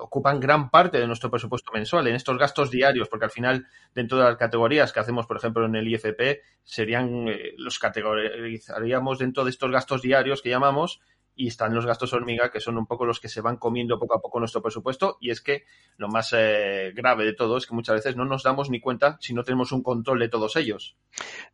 ocupan 0.00 0.40
gran 0.40 0.70
parte 0.70 0.98
de 0.98 1.06
nuestro 1.06 1.30
presupuesto 1.30 1.70
mensual. 1.72 2.06
En 2.06 2.14
estos 2.14 2.38
gastos 2.38 2.70
diarios, 2.70 3.08
porque 3.08 3.26
al 3.26 3.30
final 3.30 3.66
dentro 3.94 4.16
de 4.16 4.24
las 4.24 4.36
categorías 4.36 4.92
que 4.92 5.00
hacemos, 5.00 5.26
por 5.26 5.36
ejemplo, 5.36 5.66
en 5.66 5.76
el 5.76 5.86
IFP, 5.86 6.40
serían 6.64 7.28
eh, 7.28 7.54
los 7.58 7.78
categorizaríamos 7.78 9.18
dentro 9.18 9.44
de 9.44 9.50
estos 9.50 9.70
gastos 9.70 10.00
diarios 10.00 10.40
que 10.40 10.48
llamamos 10.48 11.02
y 11.36 11.48
están 11.48 11.74
los 11.74 11.86
gastos 11.86 12.12
hormiga, 12.14 12.50
que 12.50 12.60
son 12.60 12.78
un 12.78 12.86
poco 12.86 13.04
los 13.04 13.20
que 13.20 13.28
se 13.28 13.42
van 13.42 13.58
comiendo 13.58 13.98
poco 13.98 14.16
a 14.16 14.20
poco 14.20 14.40
nuestro 14.40 14.62
presupuesto. 14.62 15.18
Y 15.20 15.30
es 15.30 15.40
que 15.42 15.64
lo 15.98 16.08
más 16.08 16.34
eh, 16.36 16.92
grave 16.94 17.24
de 17.24 17.34
todo 17.34 17.58
es 17.58 17.66
que 17.66 17.74
muchas 17.74 17.96
veces 17.96 18.16
no 18.16 18.24
nos 18.24 18.42
damos 18.42 18.70
ni 18.70 18.80
cuenta 18.80 19.18
si 19.20 19.34
no 19.34 19.44
tenemos 19.44 19.70
un 19.70 19.82
control 19.82 20.18
de 20.18 20.28
todos 20.30 20.56
ellos. 20.56 20.96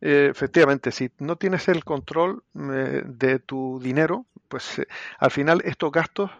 Eh, 0.01 0.29
efectivamente, 0.31 0.91
si 0.91 1.11
no 1.19 1.35
tienes 1.35 1.67
el 1.67 1.83
control 1.83 2.43
de 2.53 3.39
tu 3.39 3.79
dinero, 3.83 4.25
pues 4.47 4.81
al 5.19 5.31
final 5.31 5.61
estos 5.65 5.91
gastos 5.91 6.31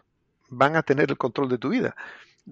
van 0.50 0.76
a 0.76 0.84
tener 0.84 1.10
el 1.10 1.18
control 1.18 1.50
de 1.50 1.58
tu 1.58 1.70
vida. 1.70 1.96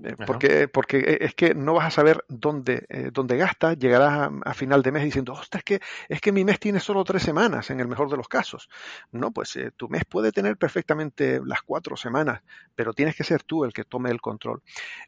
Eh, 0.03 0.15
porque, 0.25 0.69
porque 0.69 0.99
e, 0.99 1.25
es 1.25 1.35
que 1.35 1.53
no 1.53 1.73
vas 1.73 1.87
a 1.87 1.91
saber 1.91 2.23
dónde, 2.29 2.85
eh, 2.89 3.09
dónde 3.11 3.35
gastas, 3.35 3.77
llegarás 3.77 4.31
a, 4.45 4.53
final 4.53 4.81
de 4.83 4.91
mes 4.91 5.03
diciendo, 5.03 5.33
ostras, 5.33 5.59
es 5.59 5.63
que, 5.65 5.81
es 6.07 6.21
que 6.21 6.31
mi 6.31 6.45
mes 6.45 6.59
tiene 6.59 6.79
solo 6.79 7.03
tres 7.03 7.23
semanas, 7.23 7.69
en 7.71 7.79
el 7.79 7.87
mejor 7.87 8.09
de 8.09 8.15
los 8.15 8.29
casos. 8.29 8.69
No, 9.11 9.31
pues 9.31 9.55
eh, 9.57 9.71
tu 9.75 9.89
mes 9.89 10.05
puede 10.05 10.31
tener 10.31 10.57
perfectamente 10.57 11.41
las 11.45 11.61
cuatro 11.61 11.97
semanas, 11.97 12.41
pero 12.73 12.93
tienes 12.93 13.15
que 13.15 13.23
ser 13.23 13.43
tú 13.43 13.65
el 13.65 13.73
que 13.73 13.83
tome 13.83 14.11
el 14.11 14.21
control. 14.21 14.61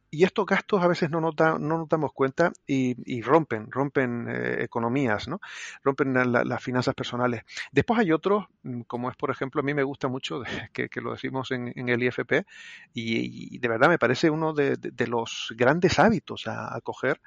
Y 0.10 0.26
estos 0.26 0.46
gastos 0.46 0.84
a 0.84 0.88
veces 0.88 1.10
no, 1.10 1.22
nota, 1.22 1.58
no 1.58 1.78
nos 1.78 1.90
damos 1.90 2.12
cuenta 2.14 2.52
y, 2.68 3.22
rompen, 3.22 3.72
rompen 3.72 4.28
economías, 4.60 5.28
¿no? 5.28 5.40
Rompen 5.82 6.14
las 6.14 6.64
finanzas 6.64 6.94
personales. 6.94 7.44
Después 7.72 8.00
hay 8.00 8.12
otros, 8.12 8.46
mm, 8.64 8.82
como 8.82 9.10
es, 9.10 9.16
por 9.16 9.32
ejemplo, 9.32 9.62
a 9.62 9.64
mí 9.64 9.74
me 9.74 9.84
gusta 9.84 10.08
mucho, 10.08 10.44
que, 10.74 10.90
que 10.90 11.02
lo 11.02 11.12
decimos 11.14 11.52
en, 11.52 11.72
en 11.76 11.90
el 11.90 12.04
IFP, 12.04 12.46
y, 12.94 13.56
y 13.56 13.58
de 13.58 13.68
verdad 13.68 13.90
me 13.90 13.98
parece 13.98 14.30
uno 14.30 14.54
de 14.54 14.73
de, 14.78 15.08
los 15.08 15.54
grandes 15.58 16.00
hábitos 16.00 16.48
a, 16.48 16.80
coger 16.82 17.22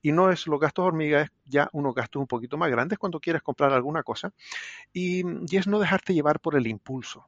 y 0.00 0.12
no 0.12 0.30
es 0.30 0.46
los 0.46 0.60
gastos 0.60 0.84
hormiga, 0.84 1.22
es 1.22 1.30
ya 1.44 1.68
unos 1.72 1.94
gastos 1.94 2.20
un 2.20 2.26
poquito 2.26 2.56
más 2.56 2.70
grandes 2.70 2.98
cuando 2.98 3.20
quieres 3.20 3.42
comprar 3.42 3.72
alguna 3.72 4.02
cosa 4.02 4.32
y, 4.92 5.22
y 5.52 5.56
es 5.56 5.66
no 5.66 5.78
dejarte 5.78 6.14
llevar 6.14 6.40
por 6.40 6.56
el 6.56 6.66
impulso. 6.66 7.26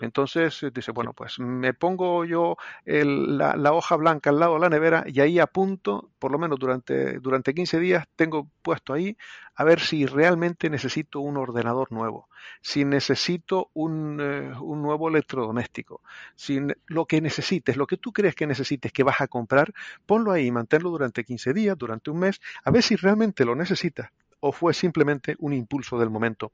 Entonces 0.00 0.62
eh, 0.62 0.70
dice, 0.72 0.92
bueno, 0.92 1.12
pues 1.12 1.38
me 1.38 1.74
pongo 1.74 2.24
yo 2.24 2.56
la, 2.84 3.72
hoja 3.72 3.96
blanca 3.96 4.30
al 4.30 4.38
lado 4.38 4.54
de 4.54 4.60
la 4.60 4.68
nevera 4.68 5.04
y 5.06 5.20
ahí 5.20 5.38
apunto, 5.38 6.10
por 6.18 6.32
lo 6.32 6.38
menos 6.38 6.58
durante, 6.58 7.18
durante 7.20 7.54
15 7.54 7.78
días, 7.78 8.06
tengo 8.16 8.48
puesto 8.62 8.92
ahí 8.92 9.16
a 9.54 9.64
ver 9.64 9.80
si 9.80 10.06
realmente 10.06 10.70
necesito 10.70 11.20
un 11.20 11.36
ordenador 11.36 11.90
nuevo, 11.90 12.28
si 12.60 12.84
necesito 12.84 13.70
un, 13.74 14.20
eh, 14.20 14.52
un 14.60 14.82
nuevo 14.82 15.08
electrodoméstico, 15.08 16.02
si 16.36 16.60
lo 16.86 17.06
que 17.06 17.20
necesites, 17.20 17.76
lo 17.76 17.86
que 17.86 17.96
tú 17.96 18.12
crees 18.12 18.34
que 18.34 18.46
necesites 18.46 18.92
que 18.92 19.02
vas 19.02 19.20
a 19.20 19.28
comprar, 19.28 19.72
ponlo 20.06 20.30
ahí, 20.30 20.50
manténlo 20.50 20.90
durante 20.90 21.24
15 21.24 21.52
días, 21.52 21.76
durante 21.76 22.10
un 22.10 22.20
mes, 22.20 22.40
a 22.62 22.70
ver 22.70 22.82
si 22.82 22.96
realmente 22.96 23.44
lo 23.44 23.54
necesitas 23.54 24.10
o 24.40 24.52
fue 24.52 24.74
simplemente 24.74 25.36
un 25.38 25.52
impulso 25.52 25.98
del 25.98 26.10
momento. 26.10 26.52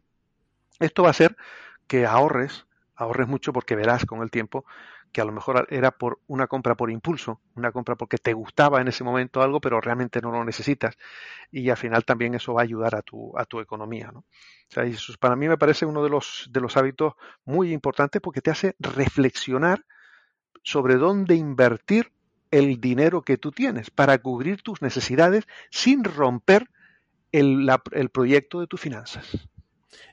Esto 0.80 1.02
va 1.02 1.08
a 1.08 1.10
hacer 1.10 1.36
que 1.86 2.06
ahorres 2.06 2.66
ahorres 2.96 3.28
mucho 3.28 3.52
porque 3.52 3.76
verás 3.76 4.04
con 4.04 4.22
el 4.22 4.30
tiempo 4.30 4.64
que 5.14 5.20
a 5.20 5.24
lo 5.24 5.32
mejor 5.32 5.68
era 5.70 5.92
por 5.92 6.18
una 6.26 6.48
compra 6.48 6.74
por 6.74 6.90
impulso, 6.90 7.40
una 7.54 7.70
compra 7.70 7.94
porque 7.94 8.18
te 8.18 8.32
gustaba 8.32 8.80
en 8.80 8.88
ese 8.88 9.04
momento 9.04 9.42
algo, 9.42 9.60
pero 9.60 9.80
realmente 9.80 10.20
no 10.20 10.32
lo 10.32 10.44
necesitas. 10.44 10.96
Y 11.52 11.70
al 11.70 11.76
final 11.76 12.04
también 12.04 12.34
eso 12.34 12.52
va 12.52 12.62
a 12.62 12.64
ayudar 12.64 12.96
a 12.96 13.02
tu, 13.02 13.32
a 13.38 13.44
tu 13.44 13.60
economía. 13.60 14.10
¿no? 14.12 14.20
O 14.20 14.26
sea, 14.68 14.82
eso 14.82 15.12
para 15.20 15.36
mí 15.36 15.46
me 15.46 15.56
parece 15.56 15.86
uno 15.86 16.02
de 16.02 16.10
los, 16.10 16.48
de 16.50 16.60
los 16.60 16.76
hábitos 16.76 17.14
muy 17.44 17.72
importantes 17.72 18.20
porque 18.20 18.40
te 18.40 18.50
hace 18.50 18.74
reflexionar 18.80 19.84
sobre 20.64 20.96
dónde 20.96 21.36
invertir 21.36 22.10
el 22.50 22.80
dinero 22.80 23.22
que 23.22 23.38
tú 23.38 23.52
tienes 23.52 23.90
para 23.90 24.18
cubrir 24.18 24.62
tus 24.62 24.82
necesidades 24.82 25.44
sin 25.70 26.02
romper 26.02 26.68
el, 27.30 27.68
el 27.92 28.10
proyecto 28.10 28.58
de 28.58 28.66
tus 28.66 28.80
finanzas 28.80 29.48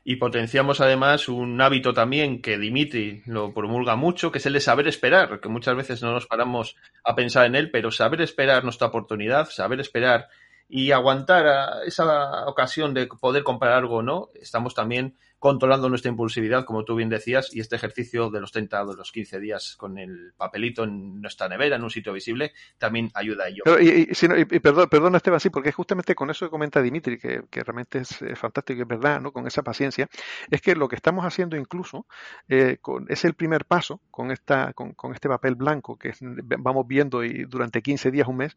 y 0.04 0.16
potenciamos 0.18 0.82
además 0.82 1.28
un 1.30 1.60
hábito 1.62 1.94
también 1.94 2.42
que 2.42 2.58
Dimitri 2.58 3.24
lo 3.26 3.54
promulga 3.54 3.96
mucho, 3.96 4.32
que 4.32 4.40
es 4.40 4.46
el 4.46 4.54
de 4.54 4.60
saber 4.60 4.88
esperar, 4.88 5.40
que 5.40 5.50
muchas 5.50 5.76
veces 5.76 6.02
no 6.02 6.12
nos 6.12 6.28
paramos 6.28 6.76
a 7.04 7.16
pensar 7.16 7.46
en 7.46 7.56
él, 7.56 7.72
pero 7.72 7.92
saber 7.92 8.22
esperar 8.22 8.64
nuestra 8.64 8.88
oportunidad, 8.88 9.50
saber 9.50 9.80
esperar 9.80 10.28
y 10.70 10.92
aguantar 10.92 11.84
esa 11.86 12.46
ocasión 12.48 12.94
de 12.94 13.08
poder 13.08 13.44
comprar 13.44 13.74
algo 13.74 13.98
o 13.98 14.02
no, 14.02 14.30
estamos 14.36 14.74
también 14.74 15.16
controlando 15.42 15.90
nuestra 15.90 16.12
impulsividad, 16.12 16.66
como 16.66 16.86
tú 16.86 16.94
bien 16.94 17.10
decías, 17.10 17.50
y 17.52 17.62
este 17.62 17.76
ejercicio 17.76 18.30
de 18.30 18.40
los 18.40 18.52
30 18.52 18.86
de 18.86 18.96
los 18.96 19.12
15 19.12 19.40
días 19.40 19.76
con 19.76 19.98
el 19.98 20.34
papelito 20.38 20.84
en 20.84 21.20
nuestra 21.20 21.50
nevera, 21.50 21.78
en 21.78 21.84
un 21.84 21.90
sitio 21.90 22.14
visible, 22.14 22.54
también 22.78 23.10
ayuda 23.16 23.46
a 23.46 23.48
ello. 23.48 23.64
y, 23.82 24.08
y, 24.12 24.60
perdón, 24.60 24.88
perdona, 24.88 25.18
Esteban, 25.18 25.40
sí, 25.40 25.50
porque 25.50 25.72
justamente 25.72 26.14
con 26.14 26.30
eso 26.30 26.46
que 26.46 26.52
comenta 26.52 26.80
Dimitri, 26.80 27.18
que, 27.18 27.42
realmente 27.54 27.98
es, 27.98 28.20
fantástico 28.36 28.78
y 28.78 28.82
es 28.84 28.88
verdad, 28.88 29.20
¿no? 29.20 29.32
con 29.32 29.48
esa 29.48 29.64
paciencia, 29.64 30.08
es 30.52 30.62
que 30.62 30.76
lo 30.76 30.88
que 30.88 30.96
estamos 30.96 31.26
haciendo 31.26 31.58
incluso 31.58 32.06
eh, 32.48 32.78
con, 32.80 33.08
es 33.10 33.26
el 33.26 33.34
primer 33.34 33.66
paso 33.66 34.00
con, 34.12 34.30
esta, 34.30 34.74
con, 34.74 34.94
con 34.94 35.16
este 35.16 35.28
papel 35.28 35.56
blanco 35.56 35.98
que 35.98 36.14
vamos 36.22 36.86
viendo 36.86 37.24
y 37.24 37.46
durante 37.46 37.82
15 37.82 38.12
días, 38.12 38.28
un 38.28 38.38
mes, 38.38 38.56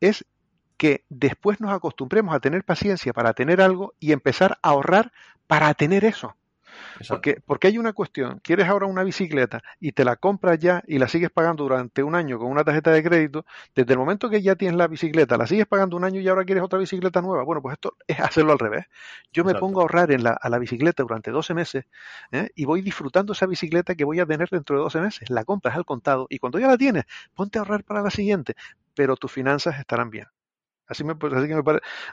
es 0.00 0.24
que 0.80 1.04
después 1.10 1.60
nos 1.60 1.74
acostumbremos 1.74 2.34
a 2.34 2.40
tener 2.40 2.64
paciencia 2.64 3.12
para 3.12 3.34
tener 3.34 3.60
algo 3.60 3.92
y 4.00 4.12
empezar 4.12 4.52
a 4.62 4.70
ahorrar 4.70 5.12
para 5.46 5.74
tener 5.74 6.06
eso. 6.06 6.36
Porque, 7.06 7.36
porque 7.44 7.66
hay 7.66 7.76
una 7.76 7.92
cuestión, 7.92 8.40
quieres 8.42 8.66
ahora 8.66 8.86
una 8.86 9.02
bicicleta 9.02 9.60
y 9.78 9.92
te 9.92 10.06
la 10.06 10.16
compras 10.16 10.58
ya 10.58 10.82
y 10.86 10.98
la 10.98 11.06
sigues 11.06 11.30
pagando 11.30 11.64
durante 11.64 12.02
un 12.02 12.14
año 12.14 12.38
con 12.38 12.50
una 12.50 12.64
tarjeta 12.64 12.92
de 12.92 13.02
crédito, 13.02 13.44
desde 13.74 13.92
el 13.92 13.98
momento 13.98 14.30
que 14.30 14.40
ya 14.40 14.56
tienes 14.56 14.78
la 14.78 14.88
bicicleta, 14.88 15.36
la 15.36 15.46
sigues 15.46 15.66
pagando 15.66 15.98
un 15.98 16.04
año 16.04 16.18
y 16.18 16.28
ahora 16.28 16.46
quieres 16.46 16.64
otra 16.64 16.78
bicicleta 16.78 17.20
nueva. 17.20 17.44
Bueno, 17.44 17.60
pues 17.60 17.74
esto 17.74 17.98
es 18.06 18.18
hacerlo 18.18 18.52
al 18.52 18.58
revés. 18.58 18.86
Yo 19.34 19.44
me 19.44 19.54
pongo 19.56 19.80
a 19.80 19.82
ahorrar 19.82 20.10
en 20.12 20.22
la, 20.22 20.30
a 20.30 20.48
la 20.48 20.58
bicicleta 20.58 21.02
durante 21.02 21.30
12 21.30 21.52
meses 21.52 21.84
¿eh? 22.32 22.48
y 22.54 22.64
voy 22.64 22.80
disfrutando 22.80 23.34
esa 23.34 23.44
bicicleta 23.44 23.94
que 23.94 24.04
voy 24.04 24.18
a 24.18 24.24
tener 24.24 24.48
dentro 24.48 24.76
de 24.76 24.82
12 24.82 24.98
meses. 25.02 25.28
La 25.28 25.44
compras 25.44 25.76
al 25.76 25.84
contado 25.84 26.26
y 26.30 26.38
cuando 26.38 26.58
ya 26.58 26.68
la 26.68 26.78
tienes, 26.78 27.04
ponte 27.34 27.58
a 27.58 27.60
ahorrar 27.60 27.84
para 27.84 28.00
la 28.00 28.10
siguiente, 28.10 28.54
pero 28.94 29.16
tus 29.16 29.30
finanzas 29.30 29.78
estarán 29.78 30.08
bien. 30.08 30.26
Así, 30.90 31.04
me, 31.04 31.12
así, 31.12 31.48
que 31.48 31.54
me 31.54 31.62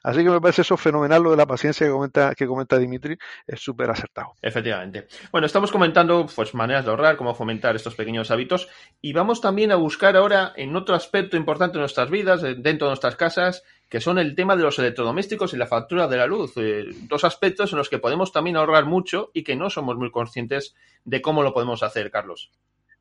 así 0.04 0.24
que 0.24 0.30
me 0.30 0.40
parece 0.40 0.62
eso 0.62 0.78
fenomenal 0.78 1.24
lo 1.24 1.32
de 1.32 1.38
la 1.38 1.48
paciencia 1.48 1.88
que 1.88 1.92
comenta, 1.92 2.36
que 2.36 2.46
comenta 2.46 2.78
Dimitri, 2.78 3.18
es 3.48 3.60
súper 3.60 3.90
acertado. 3.90 4.34
Efectivamente. 4.40 5.08
Bueno, 5.32 5.48
estamos 5.48 5.72
comentando 5.72 6.28
pues 6.36 6.54
maneras 6.54 6.86
de 6.86 6.92
ahorrar, 6.92 7.18
cómo 7.18 7.34
fomentar 7.34 7.76
estos 7.76 7.96
pequeños 7.96 8.30
hábitos 8.30 8.70
y 9.02 9.14
vamos 9.14 9.42
también 9.42 9.72
a 9.72 9.78
buscar 9.78 10.16
ahora 10.16 10.54
en 10.56 10.76
otro 10.76 10.94
aspecto 10.94 11.38
importante 11.38 11.74
de 11.74 11.80
nuestras 11.80 12.12
vidas, 12.12 12.42
dentro 12.42 12.88
de 12.88 12.92
nuestras 12.92 13.16
casas, 13.16 13.64
que 13.90 14.00
son 14.00 14.20
el 14.20 14.36
tema 14.36 14.56
de 14.56 14.64
los 14.64 14.78
electrodomésticos 14.78 15.54
y 15.54 15.58
la 15.58 15.66
factura 15.66 16.08
de 16.08 16.18
la 16.18 16.28
luz. 16.28 16.54
Eh, 16.58 16.86
dos 17.04 17.24
aspectos 17.24 17.72
en 17.72 17.80
los 17.80 17.90
que 17.90 17.98
podemos 17.98 18.32
también 18.32 18.58
ahorrar 18.58 18.86
mucho 18.86 19.32
y 19.34 19.44
que 19.44 19.56
no 19.56 19.72
somos 19.72 19.98
muy 19.98 20.12
conscientes 20.12 20.76
de 21.04 21.22
cómo 21.22 21.42
lo 21.42 21.54
podemos 21.54 21.82
hacer, 21.82 22.12
Carlos. 22.12 22.52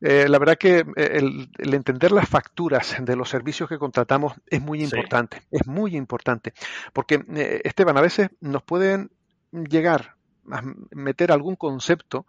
Eh, 0.01 0.27
la 0.29 0.37
verdad 0.37 0.57
que 0.57 0.79
eh, 0.79 0.85
el, 0.95 1.73
entender 1.73 2.11
las 2.11 2.29
facturas 2.29 2.95
de 2.99 3.15
los 3.15 3.29
servicios 3.29 3.67
que 3.67 3.79
contratamos 3.79 4.33
es 4.45 4.61
muy 4.61 4.83
importante, 4.83 5.41
es 5.49 5.65
muy 5.65 5.95
importante, 5.95 6.53
porque 6.93 7.25
eh, 7.35 7.61
Esteban, 7.63 7.97
a 7.97 8.01
veces 8.01 8.29
nos 8.39 8.61
pueden 8.63 9.09
llegar 9.51 10.15
a 10.51 10.61
meter 10.91 11.31
algún 11.31 11.55
concepto 11.55 12.27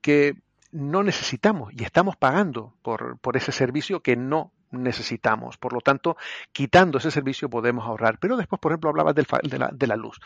que 0.00 0.34
no 0.72 1.02
necesitamos 1.02 1.72
y 1.72 1.84
estamos 1.84 2.16
pagando 2.16 2.74
por, 2.82 3.18
por 3.18 3.36
ese 3.36 3.50
servicio 3.50 4.00
que 4.00 4.16
no 4.16 4.52
necesitamos. 4.70 5.56
Por 5.56 5.72
lo 5.72 5.80
tanto, 5.80 6.16
quitando 6.52 6.98
ese 6.98 7.10
servicio 7.10 7.48
podemos 7.48 7.86
ahorrar. 7.86 8.18
Pero 8.18 8.36
después, 8.36 8.60
por 8.60 8.72
ejemplo, 8.72 8.90
hablabas 8.90 9.14
del, 9.14 9.26
de, 9.44 9.58
la, 9.58 9.70
de 9.72 9.86
la 9.86 9.96
luz. 9.96 10.20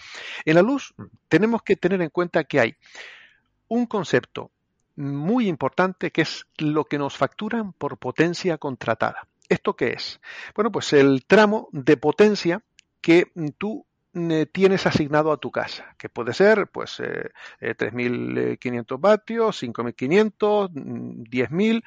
En 0.45 0.55
la 0.57 0.63
luz 0.63 0.95
mm. 0.97 1.05
tenemos 1.29 1.63
que 1.63 1.77
tener 1.77 2.03
en 2.03 2.11
cuenta 2.11 2.45
que 2.45 2.59
hay 2.59 2.77
un 3.69 3.87
concepto 3.87 4.51
muy 4.97 5.49
importante 5.49 6.11
que 6.11 6.23
es 6.23 6.47
lo 6.59 6.85
que 6.85 6.99
nos 6.99 7.17
facturan 7.17 7.73
por 7.73 7.99
potencia 7.99 8.59
contratada. 8.59 9.27
¿Esto 9.49 9.75
qué 9.75 9.93
es? 9.93 10.21
Bueno, 10.55 10.71
pues 10.71 10.93
el 10.93 11.25
tramo 11.27 11.69
de 11.73 11.97
potencia 11.97 12.63
que 13.01 13.33
tú 13.59 13.87
eh, 14.13 14.47
tienes 14.51 14.87
asignado 14.87 15.33
a 15.33 15.37
tu 15.37 15.51
casa, 15.51 15.95
que 15.97 16.09
puede 16.09 16.35
ser 16.35 16.69
pues 16.69 17.01
eh, 17.01 17.31
3.500 17.61 18.95
eh, 18.95 18.97
vatios, 18.99 19.63
5.500, 19.63 20.71
10.000, 20.73 21.51
mm, 21.51 21.81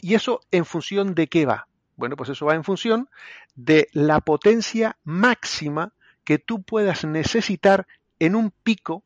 y 0.00 0.14
eso 0.14 0.40
en 0.50 0.64
función 0.64 1.14
de 1.14 1.26
qué 1.26 1.46
va. 1.46 1.68
Bueno, 1.96 2.16
pues 2.16 2.30
eso 2.30 2.46
va 2.46 2.54
en 2.54 2.64
función 2.64 3.10
de 3.54 3.88
la 3.92 4.20
potencia 4.20 4.96
máxima 5.04 5.92
que 6.24 6.38
tú 6.38 6.62
puedas 6.62 7.04
necesitar 7.04 7.86
en 8.18 8.34
un 8.34 8.50
pico 8.50 9.04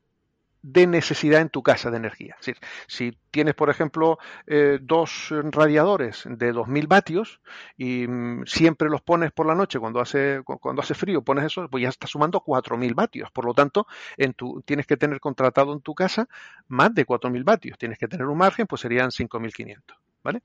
de 0.64 0.86
necesidad 0.86 1.42
en 1.42 1.50
tu 1.50 1.62
casa 1.62 1.90
de 1.90 1.98
energía. 1.98 2.36
Es 2.40 2.46
decir, 2.46 2.56
si 2.86 3.18
tienes, 3.30 3.54
por 3.54 3.68
ejemplo, 3.68 4.18
eh, 4.46 4.78
dos 4.80 5.28
radiadores 5.50 6.22
de 6.26 6.52
2000 6.52 6.86
vatios 6.86 7.40
y 7.76 8.08
mm, 8.08 8.46
siempre 8.46 8.88
los 8.88 9.02
pones 9.02 9.30
por 9.30 9.44
la 9.44 9.54
noche 9.54 9.78
cuando 9.78 10.00
hace, 10.00 10.40
cuando 10.42 10.80
hace 10.80 10.94
frío, 10.94 11.20
pones 11.20 11.44
eso, 11.44 11.68
pues 11.68 11.82
ya 11.82 11.90
estás 11.90 12.08
sumando 12.08 12.40
4000 12.40 12.94
vatios. 12.94 13.30
Por 13.30 13.44
lo 13.44 13.52
tanto, 13.52 13.86
en 14.16 14.32
tu, 14.32 14.62
tienes 14.62 14.86
que 14.86 14.96
tener 14.96 15.20
contratado 15.20 15.74
en 15.74 15.82
tu 15.82 15.94
casa 15.94 16.28
más 16.68 16.94
de 16.94 17.04
4000 17.04 17.44
vatios. 17.44 17.76
Tienes 17.76 17.98
que 17.98 18.08
tener 18.08 18.26
un 18.26 18.38
margen, 18.38 18.66
pues 18.66 18.80
serían 18.80 19.12
5500. 19.12 19.98
¿Vale? 20.22 20.40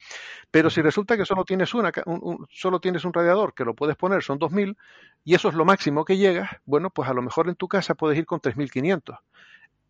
Pero 0.51 0.69
si 0.69 0.81
resulta 0.81 1.15
que 1.15 1.23
solo 1.23 1.45
tienes 1.45 1.73
una, 1.73 1.93
un, 2.05 2.45
solo 2.51 2.81
tienes 2.81 3.05
un 3.05 3.13
radiador 3.13 3.53
que 3.53 3.63
lo 3.63 3.73
puedes 3.73 3.95
poner, 3.95 4.21
son 4.21 4.37
2000, 4.37 4.75
y 5.23 5.35
eso 5.35 5.47
es 5.47 5.55
lo 5.55 5.63
máximo 5.63 6.03
que 6.03 6.17
llegas, 6.17 6.49
bueno, 6.65 6.89
pues 6.89 7.07
a 7.07 7.13
lo 7.13 7.21
mejor 7.21 7.47
en 7.47 7.55
tu 7.55 7.69
casa 7.69 7.95
puedes 7.95 8.17
ir 8.17 8.25
con 8.25 8.41
3500 8.41 9.17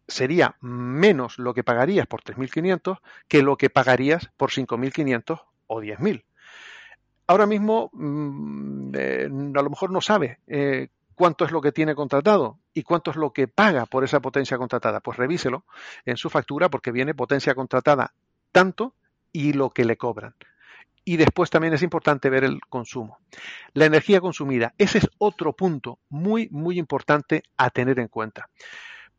sería 0.10 0.56
menos 0.60 1.40
lo 1.40 1.54
que 1.54 1.64
pagarías 1.64 2.08
por 2.08 2.22
3.500 2.22 3.00
que 3.28 3.42
lo 3.42 3.58
que 3.58 3.70
pagarías 3.70 4.30
por 4.38 4.52
5.500 4.52 5.44
o 5.68 5.82
10.000. 5.82 6.24
Ahora 7.28 7.46
mismo 7.46 7.90
mm, 7.94 8.92
eh, 8.96 9.26
a 9.26 9.62
lo 9.62 9.70
mejor 9.70 9.92
no 9.92 10.02
sabe 10.02 10.40
eh, 10.48 10.90
cuánto 11.16 11.46
es 11.46 11.52
lo 11.52 11.62
que 11.62 11.72
tiene 11.72 11.96
contratado 11.96 12.58
y 12.74 12.84
cuánto 12.84 13.12
es 13.12 13.18
lo 13.18 13.32
que 13.32 13.48
paga 13.48 13.86
por 13.86 14.04
esa 14.04 14.20
potencia 14.20 14.58
contratada. 14.58 15.00
Pues 15.00 15.18
revíselo 15.18 15.64
en 16.06 16.18
su 16.18 16.30
factura 16.30 16.70
porque 16.70 16.92
viene 16.92 17.14
potencia 17.14 17.54
contratada 17.56 18.14
tanto 18.52 18.96
y 19.32 19.54
lo 19.54 19.70
que 19.70 19.86
le 19.86 19.98
cobran. 19.98 20.36
Y 21.06 21.18
después 21.18 21.50
también 21.50 21.74
es 21.74 21.82
importante 21.82 22.30
ver 22.30 22.44
el 22.44 22.60
consumo. 22.68 23.20
La 23.74 23.86
energía 23.86 24.22
consumida, 24.22 24.74
ese 24.78 25.00
es 25.00 25.10
otro 25.18 25.54
punto 25.54 26.00
muy, 26.10 26.50
muy 26.52 26.78
importante 26.78 27.44
a 27.58 27.70
tener 27.70 28.00
en 28.00 28.10
cuenta 28.10 28.50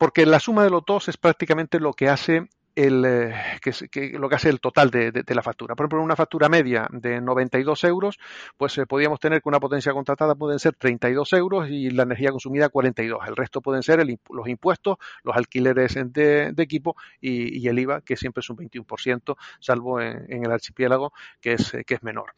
porque 0.01 0.24
la 0.24 0.40
suma 0.40 0.64
de 0.64 0.70
los 0.70 0.82
dos 0.86 1.09
es 1.09 1.18
prácticamente 1.18 1.78
lo 1.78 1.92
que 1.92 2.09
hace 2.09 2.48
el, 2.74 3.05
eh, 3.05 3.34
que, 3.61 4.18
lo 4.18 4.30
que 4.30 4.34
hace 4.34 4.48
el 4.48 4.59
total 4.59 4.90
de, 4.90 5.22
la 5.26 5.42
factura. 5.42 5.74
Por 5.74 5.84
ejemplo, 5.84 5.98
en 5.98 6.07
una 6.07 6.16
factura 6.16 6.48
media 6.48 6.88
de 6.90 7.20
92 7.20 7.84
euros, 7.84 8.18
pues 8.57 8.78
eh, 8.78 8.86
podríamos 8.86 9.20
tener 9.20 9.42
que 9.42 9.51
una 9.51 9.61
potencia 9.61 9.92
contratada 9.92 10.34
pueden 10.34 10.59
ser 10.59 10.74
32 10.74 11.34
euros 11.34 11.68
y 11.68 11.90
la 11.90 12.05
energía 12.05 12.30
consumida 12.30 12.70
42. 12.70 13.28
El 13.28 13.36
resto 13.36 13.61
pueden 13.61 13.82
ser 13.82 14.03
los 14.30 14.48
impuestos, 14.48 14.96
los 15.22 15.36
alquileres 15.36 15.98
de, 16.14 16.55
equipo 16.57 16.96
y, 17.20 17.68
el 17.68 17.78
IVA, 17.78 18.01
que 18.01 18.16
siempre 18.16 18.40
es 18.40 18.48
un 18.48 18.57
21%, 18.57 19.36
salvo 19.61 20.01
en, 20.01 20.46
el 20.46 20.51
archipiélago, 20.51 21.12
que 21.42 21.53
es, 21.53 21.72
que 21.86 21.94
es 21.94 22.03
menor. 22.03 22.32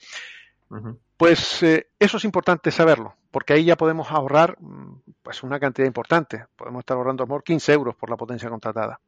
Pues 1.16 1.62
eh, 1.62 1.88
eso 1.98 2.16
es 2.16 2.24
importante 2.24 2.70
saberlo, 2.70 3.14
porque 3.30 3.52
ahí 3.52 3.64
ya 3.64 3.76
podemos 3.76 4.10
ahorrar 4.10 4.56
mm, 4.60 5.02
pues 5.22 5.42
una 5.42 5.60
cantidad 5.60 5.86
importante. 5.86 6.46
Podemos 6.56 6.80
estar 6.80 6.96
ahorrando 6.96 7.22
a 7.22 7.26
lo 7.26 7.28
mejor 7.28 7.44
15 7.44 7.72
euros 7.72 7.94
por 7.94 8.10
la 8.10 8.16
potencia 8.16 8.48
contratada. 8.48 9.00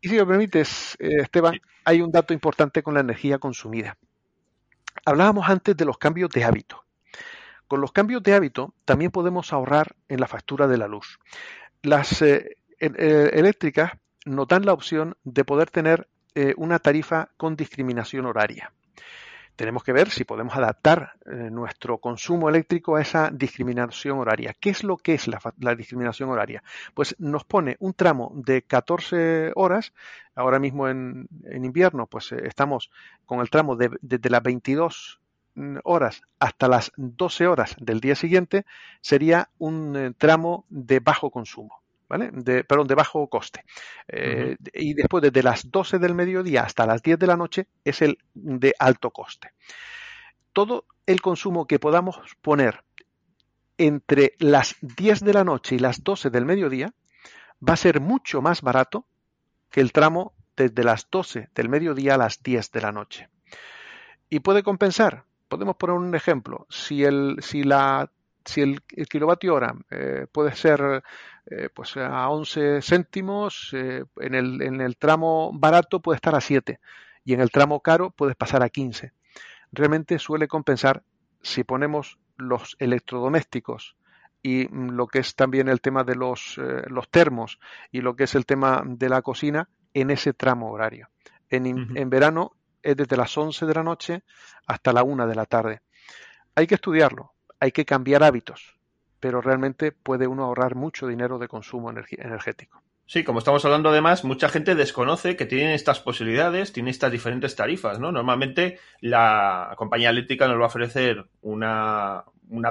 Y 0.00 0.08
si 0.08 0.16
me 0.16 0.26
permites, 0.26 0.96
eh, 0.98 1.20
Esteban, 1.20 1.60
hay 1.84 2.00
un 2.00 2.10
dato 2.10 2.34
importante 2.34 2.82
con 2.82 2.94
la 2.94 3.00
energía 3.00 3.38
consumida. 3.38 3.96
Hablábamos 5.04 5.48
antes 5.48 5.76
de 5.76 5.84
los 5.84 5.98
cambios 5.98 6.30
de 6.30 6.44
hábito. 6.44 6.84
Con 7.68 7.80
los 7.80 7.92
cambios 7.92 8.22
de 8.22 8.34
hábito 8.34 8.74
también 8.84 9.10
podemos 9.10 9.52
ahorrar 9.52 9.94
en 10.08 10.20
la 10.20 10.26
factura 10.26 10.66
de 10.66 10.78
la 10.78 10.88
luz. 10.88 11.20
Las 11.82 12.20
eh, 12.22 12.56
eléctricas 12.78 13.92
nos 14.24 14.48
dan 14.48 14.66
la 14.66 14.72
opción 14.72 15.16
de 15.24 15.44
poder 15.44 15.70
tener 15.70 16.08
una 16.56 16.78
tarifa 16.78 17.28
con 17.36 17.56
discriminación 17.56 18.24
horaria 18.24 18.72
tenemos 19.56 19.84
que 19.84 19.92
ver 19.92 20.10
si 20.10 20.24
podemos 20.24 20.56
adaptar 20.56 21.12
eh, 21.26 21.50
nuestro 21.50 21.98
consumo 21.98 22.48
eléctrico 22.48 22.96
a 22.96 23.02
esa 23.02 23.30
discriminación 23.30 24.18
horaria. 24.18 24.54
¿Qué 24.58 24.70
es 24.70 24.82
lo 24.82 24.96
que 24.96 25.14
es 25.14 25.28
la, 25.28 25.74
discriminación 25.74 26.30
horaria? 26.30 26.62
Pues 26.94 27.14
nos 27.18 27.44
pone 27.44 27.76
un 27.80 27.94
tramo 27.94 28.32
de 28.34 28.62
14 28.62 29.52
horas, 29.54 29.92
ahora 30.34 30.58
mismo 30.58 30.88
en, 30.88 31.28
invierno, 31.52 32.06
pues 32.06 32.32
eh, 32.32 32.42
estamos 32.44 32.90
con 33.26 33.40
el 33.40 33.50
tramo 33.50 33.76
de, 33.76 33.90
desde 34.00 34.30
las 34.30 34.42
22 34.42 35.20
mm, 35.54 35.78
horas 35.84 36.22
hasta 36.38 36.68
las 36.68 36.92
12 36.96 37.46
horas 37.46 37.76
del 37.78 38.00
día 38.00 38.14
siguiente, 38.14 38.64
sería 39.00 39.50
un 39.58 39.96
eh, 39.96 40.12
tramo 40.16 40.64
de 40.70 41.00
bajo 41.00 41.30
consumo. 41.30 41.81
De, 42.18 42.64
perdón, 42.64 42.86
de 42.86 42.94
bajo 42.94 43.28
coste. 43.28 43.64
Eh, 44.08 44.56
y 44.74 44.94
después, 44.94 45.22
desde 45.22 45.42
las 45.42 45.70
12 45.70 45.98
del 45.98 46.14
mediodía 46.14 46.62
hasta 46.62 46.86
las 46.86 47.02
10 47.02 47.18
de 47.18 47.26
la 47.26 47.36
noche, 47.36 47.68
es 47.84 48.02
el 48.02 48.18
de 48.34 48.74
alto 48.78 49.10
coste. 49.10 49.52
Todo 50.52 50.84
el 51.06 51.20
consumo 51.20 51.66
que 51.66 51.78
podamos 51.78 52.20
poner 52.42 52.84
entre 53.78 54.34
las 54.38 54.76
10 54.80 55.20
de 55.20 55.32
la 55.32 55.44
noche 55.44 55.76
y 55.76 55.78
las 55.78 56.04
12 56.04 56.30
del 56.30 56.44
mediodía 56.44 56.92
va 57.66 57.74
a 57.74 57.76
ser 57.76 58.00
mucho 58.00 58.42
más 58.42 58.62
barato 58.62 59.06
que 59.70 59.80
el 59.80 59.92
tramo 59.92 60.34
desde 60.56 60.84
las 60.84 61.08
12 61.10 61.48
del 61.54 61.68
mediodía 61.68 62.14
a 62.14 62.18
las 62.18 62.42
10 62.42 62.70
de 62.72 62.80
la 62.80 62.92
noche. 62.92 63.28
Y 64.28 64.40
puede 64.40 64.62
compensar. 64.62 65.24
Podemos 65.48 65.76
poner 65.76 65.96
un 65.96 66.14
ejemplo. 66.14 66.66
Si, 66.70 67.04
el, 67.04 67.36
si 67.40 67.62
la 67.62 68.10
si 68.44 68.60
el, 68.60 68.82
kilovatio 69.08 69.54
hora 69.54 69.74
eh, 69.90 70.26
puede 70.30 70.54
ser 70.54 71.02
eh, 71.46 71.68
pues 71.74 71.96
a 71.96 72.28
11 72.28 72.80
céntimos, 72.82 73.70
eh, 73.72 74.04
en, 74.20 74.34
el, 74.34 74.62
en, 74.62 74.80
el, 74.80 74.96
tramo 74.96 75.50
barato 75.54 76.00
puede 76.00 76.16
estar 76.16 76.34
a 76.34 76.40
7 76.40 76.80
y 77.24 77.34
en 77.34 77.40
el 77.40 77.50
tramo 77.50 77.80
caro 77.80 78.10
puede 78.10 78.34
pasar 78.34 78.62
a 78.62 78.68
15. 78.68 79.12
Realmente 79.72 80.18
suele 80.18 80.48
compensar 80.48 81.02
si 81.40 81.64
ponemos 81.64 82.18
los 82.36 82.76
electrodomésticos 82.78 83.96
y 84.42 84.66
mm, 84.70 84.90
lo 84.90 85.06
que 85.06 85.20
es 85.20 85.34
también 85.34 85.68
el 85.68 85.80
tema 85.80 86.04
de 86.04 86.14
los, 86.14 86.58
los 86.86 87.08
termos 87.08 87.58
y 87.90 88.00
lo 88.00 88.16
que 88.16 88.24
es 88.24 88.34
el 88.34 88.46
tema 88.46 88.82
de 88.84 89.08
la 89.08 89.22
cocina 89.22 89.68
en 89.94 90.10
ese 90.10 90.32
tramo 90.32 90.70
horario. 90.70 91.08
En, 91.48 91.66
en 91.66 92.10
verano 92.10 92.52
es 92.82 92.96
desde 92.96 93.16
las 93.16 93.36
11 93.36 93.66
de 93.66 93.74
la 93.74 93.82
noche 93.82 94.22
hasta 94.66 94.92
la 94.92 95.02
1 95.02 95.26
de 95.26 95.34
la 95.34 95.44
tarde. 95.44 95.82
Hay 96.54 96.66
que 96.66 96.74
estudiarlo, 96.74 97.31
hay 97.62 97.70
que 97.70 97.84
cambiar 97.84 98.24
hábitos, 98.24 98.74
pero 99.20 99.40
realmente 99.40 99.92
puede 99.92 100.26
uno 100.26 100.42
ahorrar 100.42 100.74
mucho 100.74 101.06
dinero 101.06 101.38
de 101.38 101.46
consumo 101.46 101.92
energético. 101.92 102.82
Sí, 103.06 103.22
como 103.22 103.38
estamos 103.38 103.64
hablando 103.64 103.90
además, 103.90 104.24
mucha 104.24 104.48
gente 104.48 104.74
desconoce 104.74 105.36
que 105.36 105.46
tienen 105.46 105.70
estas 105.70 106.00
posibilidades, 106.00 106.72
tiene 106.72 106.90
estas 106.90 107.12
diferentes 107.12 107.54
tarifas, 107.54 108.00
¿no? 108.00 108.10
Normalmente 108.10 108.80
la 109.00 109.74
compañía 109.76 110.10
eléctrica 110.10 110.48
nos 110.48 110.58
va 110.58 110.64
a 110.64 110.66
ofrecer 110.66 111.24
una, 111.40 112.24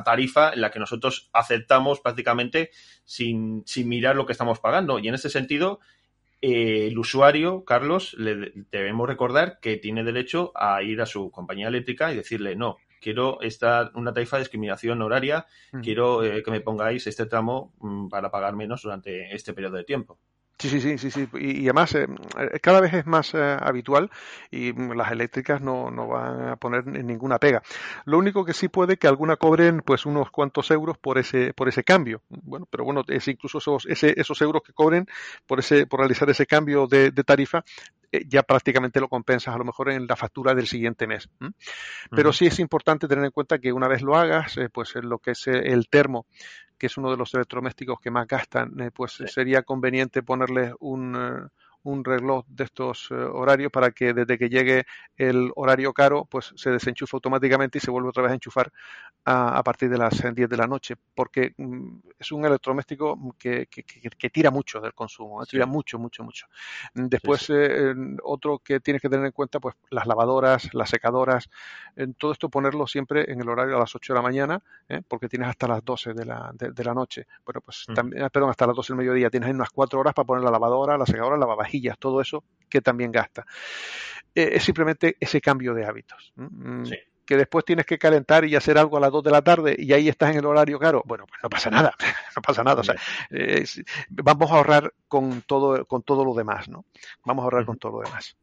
tarifa 0.03 0.51
en 0.51 0.59
la 0.59 0.71
que 0.71 0.79
nosotros 0.79 1.29
aceptamos 1.31 2.01
prácticamente 2.01 2.71
sin, 3.05 3.63
mirar 3.85 4.17
lo 4.17 4.25
que 4.25 4.33
estamos 4.33 4.59
pagando. 4.59 4.99
Y 4.99 5.07
en 5.07 5.13
ese 5.13 5.29
sentido, 5.29 5.79
eh, 6.41 6.87
el 6.87 6.99
usuario, 6.99 7.63
Carlos, 7.63 8.13
le 8.15 8.51
debemos 8.69 9.07
recordar 9.07 9.59
que 9.61 9.77
tiene 9.77 10.03
derecho 10.03 10.51
a 10.53 10.83
ir 10.83 10.99
a 10.99 11.05
su 11.05 11.31
compañía 11.31 11.69
eléctrica 11.69 12.11
y 12.11 12.17
decirle, 12.17 12.57
no, 12.57 12.75
quiero 13.01 13.41
esta, 13.41 13.91
una 13.95 14.13
tarifa 14.13 14.37
de 14.37 14.43
discriminación 14.43 15.01
horaria, 15.01 15.45
quiero 15.81 16.23
eh, 16.23 16.43
que 16.43 16.51
me 16.51 16.61
pongáis 16.61 17.07
este 17.07 17.25
tramo 17.25 17.73
mm, 17.79 18.07
para 18.07 18.31
pagar 18.31 18.55
menos 18.55 18.83
durante 18.83 19.33
este 19.35 19.53
periodo 19.53 19.77
de 19.77 19.83
tiempo. 19.83 20.17
Sí, 20.61 20.69
sí, 20.69 20.79
sí, 20.79 20.97
sí, 20.99 21.09
sí. 21.09 21.27
Y, 21.39 21.63
además 21.63 21.95
eh, 21.95 22.05
cada 22.61 22.81
vez 22.81 22.93
es 22.93 23.07
más 23.07 23.33
eh, 23.33 23.57
habitual 23.59 24.11
y 24.51 24.71
las 24.93 25.11
eléctricas 25.11 25.59
no, 25.59 25.89
no, 25.89 26.07
van 26.07 26.49
a 26.49 26.55
poner 26.55 26.85
ninguna 26.85 27.39
pega. 27.39 27.63
Lo 28.05 28.19
único 28.19 28.45
que 28.45 28.53
sí 28.53 28.67
puede 28.67 28.97
que 28.97 29.07
alguna 29.07 29.37
cobren 29.37 29.81
pues 29.81 30.05
unos 30.05 30.29
cuantos 30.29 30.69
euros 30.69 30.99
por 30.99 31.17
ese 31.17 31.51
por 31.55 31.67
ese 31.67 31.83
cambio. 31.83 32.21
Bueno, 32.29 32.67
pero 32.69 32.83
bueno, 32.83 33.01
es 33.07 33.27
incluso 33.27 33.57
esos, 33.57 33.87
esos 33.87 34.41
euros 34.43 34.61
que 34.61 34.71
cobren 34.71 35.07
por 35.47 35.57
ese 35.57 35.87
por 35.87 36.01
realizar 36.01 36.29
ese 36.29 36.45
cambio 36.45 36.85
de, 36.85 37.11
tarifa 37.23 37.63
eh, 38.00 38.00
ya 38.27 38.43
prácticamente 38.43 38.99
lo 38.99 39.07
compensas 39.07 39.55
a 39.55 39.57
lo 39.57 39.65
mejor 39.65 39.89
en 39.89 40.07
la 40.07 40.15
factura 40.15 40.53
del 40.53 40.67
siguiente 40.67 41.07
mes. 41.07 41.29
Pero 42.09 42.33
sí 42.33 42.45
es 42.45 42.59
importante 42.59 43.07
tener 43.07 43.25
en 43.25 43.31
cuenta 43.31 43.59
que 43.59 43.71
una 43.71 43.87
vez 43.87 44.01
lo 44.01 44.15
hagas, 44.15 44.59
pues 44.73 44.95
lo 44.95 45.19
que 45.19 45.31
es 45.31 45.47
el 45.47 45.87
termo 45.87 46.25
que 46.81 46.87
es 46.87 46.97
uno 46.97 47.11
de 47.11 47.17
los 47.17 47.31
electrodomésticos 47.35 47.99
que 47.99 48.09
más 48.09 48.25
gastan, 48.25 48.73
eh, 48.81 48.89
pues 48.89 49.21
sería 49.27 49.61
conveniente 49.61 50.23
ponerle 50.23 50.73
un, 50.79 51.15
eh, 51.15 51.47
un 51.83 52.03
reloj 52.03 52.45
de 52.47 52.63
estos 52.65 53.07
eh, 53.11 53.15
horarios 53.15 53.71
para 53.71 53.91
que 53.91 54.13
desde 54.13 54.37
que 54.37 54.49
llegue 54.49 54.85
el 55.17 55.51
horario 55.55 55.93
caro, 55.93 56.25
pues 56.25 56.53
se 56.55 56.69
desenchufe 56.69 57.15
automáticamente 57.15 57.77
y 57.77 57.81
se 57.81 57.91
vuelve 57.91 58.09
otra 58.09 58.23
vez 58.23 58.31
a 58.31 58.35
enchufar 58.35 58.71
a, 59.23 59.61
partir 59.63 59.89
de 59.89 59.99
las 59.99 60.19
10 60.33 60.49
de 60.49 60.57
la 60.57 60.65
noche, 60.65 60.95
porque 61.13 61.53
mm, 61.55 61.97
es 62.17 62.31
un 62.31 62.43
electrodoméstico 62.43 63.35
que, 63.37 63.67
que, 63.67 64.29
tira 64.31 64.49
mucho 64.49 64.81
del 64.81 64.93
consumo, 64.93 65.45
tira 65.45 65.67
mucho, 65.67 65.99
mucho, 65.99 66.23
mucho. 66.23 66.47
Después, 66.93 67.47
eh, 67.51 67.93
otro 68.23 68.59
que 68.59 68.79
tienes 68.79 68.99
que 68.99 69.09
tener 69.09 69.25
en 69.25 69.31
cuenta, 69.31 69.59
pues 69.59 69.75
las 69.91 70.07
lavadoras, 70.07 70.73
las 70.73 70.89
secadoras, 70.89 71.49
en 71.95 72.15
todo 72.15 72.31
esto 72.31 72.49
ponerlo 72.49 72.87
siempre 72.87 73.31
en 73.31 73.41
el 73.41 73.49
horario 73.49 73.75
a 73.75 73.79
las 73.79 73.95
8 73.95 74.13
de 74.13 74.17
la 74.17 74.23
mañana, 74.23 74.63
¿eh? 74.89 75.01
porque 75.07 75.29
tienes 75.29 75.49
hasta 75.49 75.67
las 75.67 75.85
12 75.85 76.13
de 76.13 76.25
la, 76.25 76.51
de, 76.53 76.83
la 76.83 76.93
noche. 76.95 77.27
Bueno, 77.45 77.61
pues 77.61 77.85
mm. 77.87 77.93
también, 77.93 78.29
perdón, 78.31 78.49
hasta 78.49 78.65
las 78.65 78.75
12 78.75 78.93
del 78.93 78.97
mediodía, 78.97 79.29
tienes 79.29 79.53
unas 79.53 79.69
4 79.69 79.99
horas 79.99 80.15
para 80.15 80.25
poner 80.25 80.43
la 80.43 80.51
lavadora, 80.51 80.97
la 80.97 81.05
secadora, 81.05 81.35
la 81.35 81.41
lavavajillas 81.41 81.70
todo 81.99 82.21
eso 82.21 82.43
que 82.69 82.81
también 82.81 83.11
gasta. 83.11 83.45
Eh, 84.33 84.51
es 84.53 84.63
simplemente 84.63 85.17
ese 85.19 85.41
cambio 85.41 85.73
de 85.73 85.85
hábitos. 85.85 86.33
Mm, 86.35 86.83
que 87.25 87.37
después 87.37 87.63
tienes 87.63 87.85
que 87.85 87.97
calentar 87.97 88.43
y 88.45 88.55
hacer 88.55 88.77
algo 88.77 88.97
a 88.97 88.99
las 88.99 89.11
2 89.11 89.23
de 89.23 89.31
la 89.31 89.41
tarde 89.41 89.75
y 89.77 89.93
ahí 89.93 90.09
estás 90.09 90.31
en 90.31 90.39
el 90.39 90.45
horario 90.45 90.79
caro, 90.79 91.03
bueno, 91.05 91.25
pues 91.27 91.39
no 91.41 91.49
pasa 91.49 91.69
nada, 91.69 91.95
no 92.35 92.41
pasa 92.41 92.63
nada. 92.63 92.81
O 92.81 92.83
sea, 92.83 92.95
vamos 94.09 94.51
a 94.51 94.55
ahorrar 94.55 94.93
con 95.07 95.41
todo, 95.43 95.85
con 95.85 96.03
todo 96.03 96.25
lo 96.25 96.33
demás, 96.33 96.67
¿no? 96.67 96.85
Vamos 97.23 97.43
a 97.43 97.45
ahorrar 97.45 97.65
con 97.65 97.77
todo 97.77 98.01
lo 98.01 98.01
demás. 98.01 98.35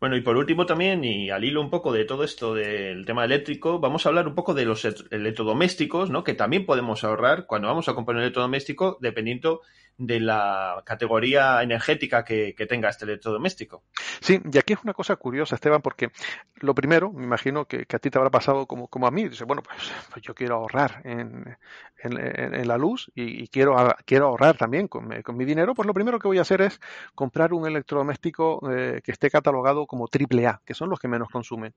Bueno, 0.00 0.16
y 0.16 0.20
por 0.20 0.36
último 0.36 0.66
también, 0.66 1.04
y 1.04 1.30
al 1.30 1.44
hilo 1.44 1.60
un 1.60 1.70
poco 1.70 1.92
de 1.92 2.04
todo 2.04 2.24
esto 2.24 2.54
del 2.54 3.06
tema 3.06 3.24
eléctrico, 3.24 3.78
vamos 3.78 4.04
a 4.04 4.08
hablar 4.08 4.26
un 4.26 4.34
poco 4.34 4.52
de 4.52 4.64
los 4.64 4.84
electrodomésticos, 4.84 6.10
¿no? 6.10 6.24
Que 6.24 6.34
también 6.34 6.66
podemos 6.66 7.04
ahorrar 7.04 7.46
cuando 7.46 7.68
vamos 7.68 7.88
a 7.88 7.94
comprar 7.94 8.16
un 8.16 8.22
electrodoméstico, 8.22 8.98
dependiendo 9.00 9.60
de 9.98 10.20
la 10.20 10.82
categoría 10.84 11.62
energética 11.62 12.24
que, 12.24 12.54
tenga 12.68 12.88
este 12.88 13.04
electrodoméstico. 13.04 13.84
Sí, 14.20 14.40
y 14.52 14.58
aquí 14.58 14.72
es 14.72 14.80
una 14.82 14.94
cosa 14.94 15.16
curiosa, 15.16 15.54
Esteban, 15.54 15.82
porque 15.82 16.10
lo 16.56 16.74
primero, 16.74 17.12
me 17.12 17.24
imagino 17.24 17.66
que, 17.66 17.86
a 17.88 17.98
ti 17.98 18.10
te 18.10 18.18
habrá 18.18 18.30
pasado 18.30 18.66
como, 18.66 18.88
como 18.88 19.06
a 19.06 19.10
mí, 19.10 19.28
dice, 19.28 19.44
bueno, 19.44 19.62
pues, 19.62 19.92
pues 20.10 20.22
yo 20.22 20.34
quiero 20.34 20.56
ahorrar 20.56 21.02
en, 21.04 21.56
la 22.04 22.78
luz 22.78 23.10
y, 23.14 23.46
quiero, 23.48 23.76
quiero 24.04 24.26
ahorrar 24.26 24.56
también 24.56 24.88
con, 24.88 25.08
mi 25.08 25.44
dinero, 25.44 25.74
pues 25.74 25.86
lo 25.86 25.94
primero 25.94 26.18
que 26.18 26.28
voy 26.28 26.38
a 26.38 26.42
hacer 26.42 26.62
es 26.62 26.80
comprar 27.14 27.52
un 27.52 27.66
electrodoméstico 27.66 28.60
eh, 28.72 29.00
que 29.04 29.12
esté 29.12 29.30
catalogado 29.42 29.86
como 29.86 30.06
AAA, 30.06 30.62
que 30.64 30.74
son 30.74 30.90
los 30.90 30.98
que 30.98 31.08
menos 31.08 31.28
consumen 31.28 31.74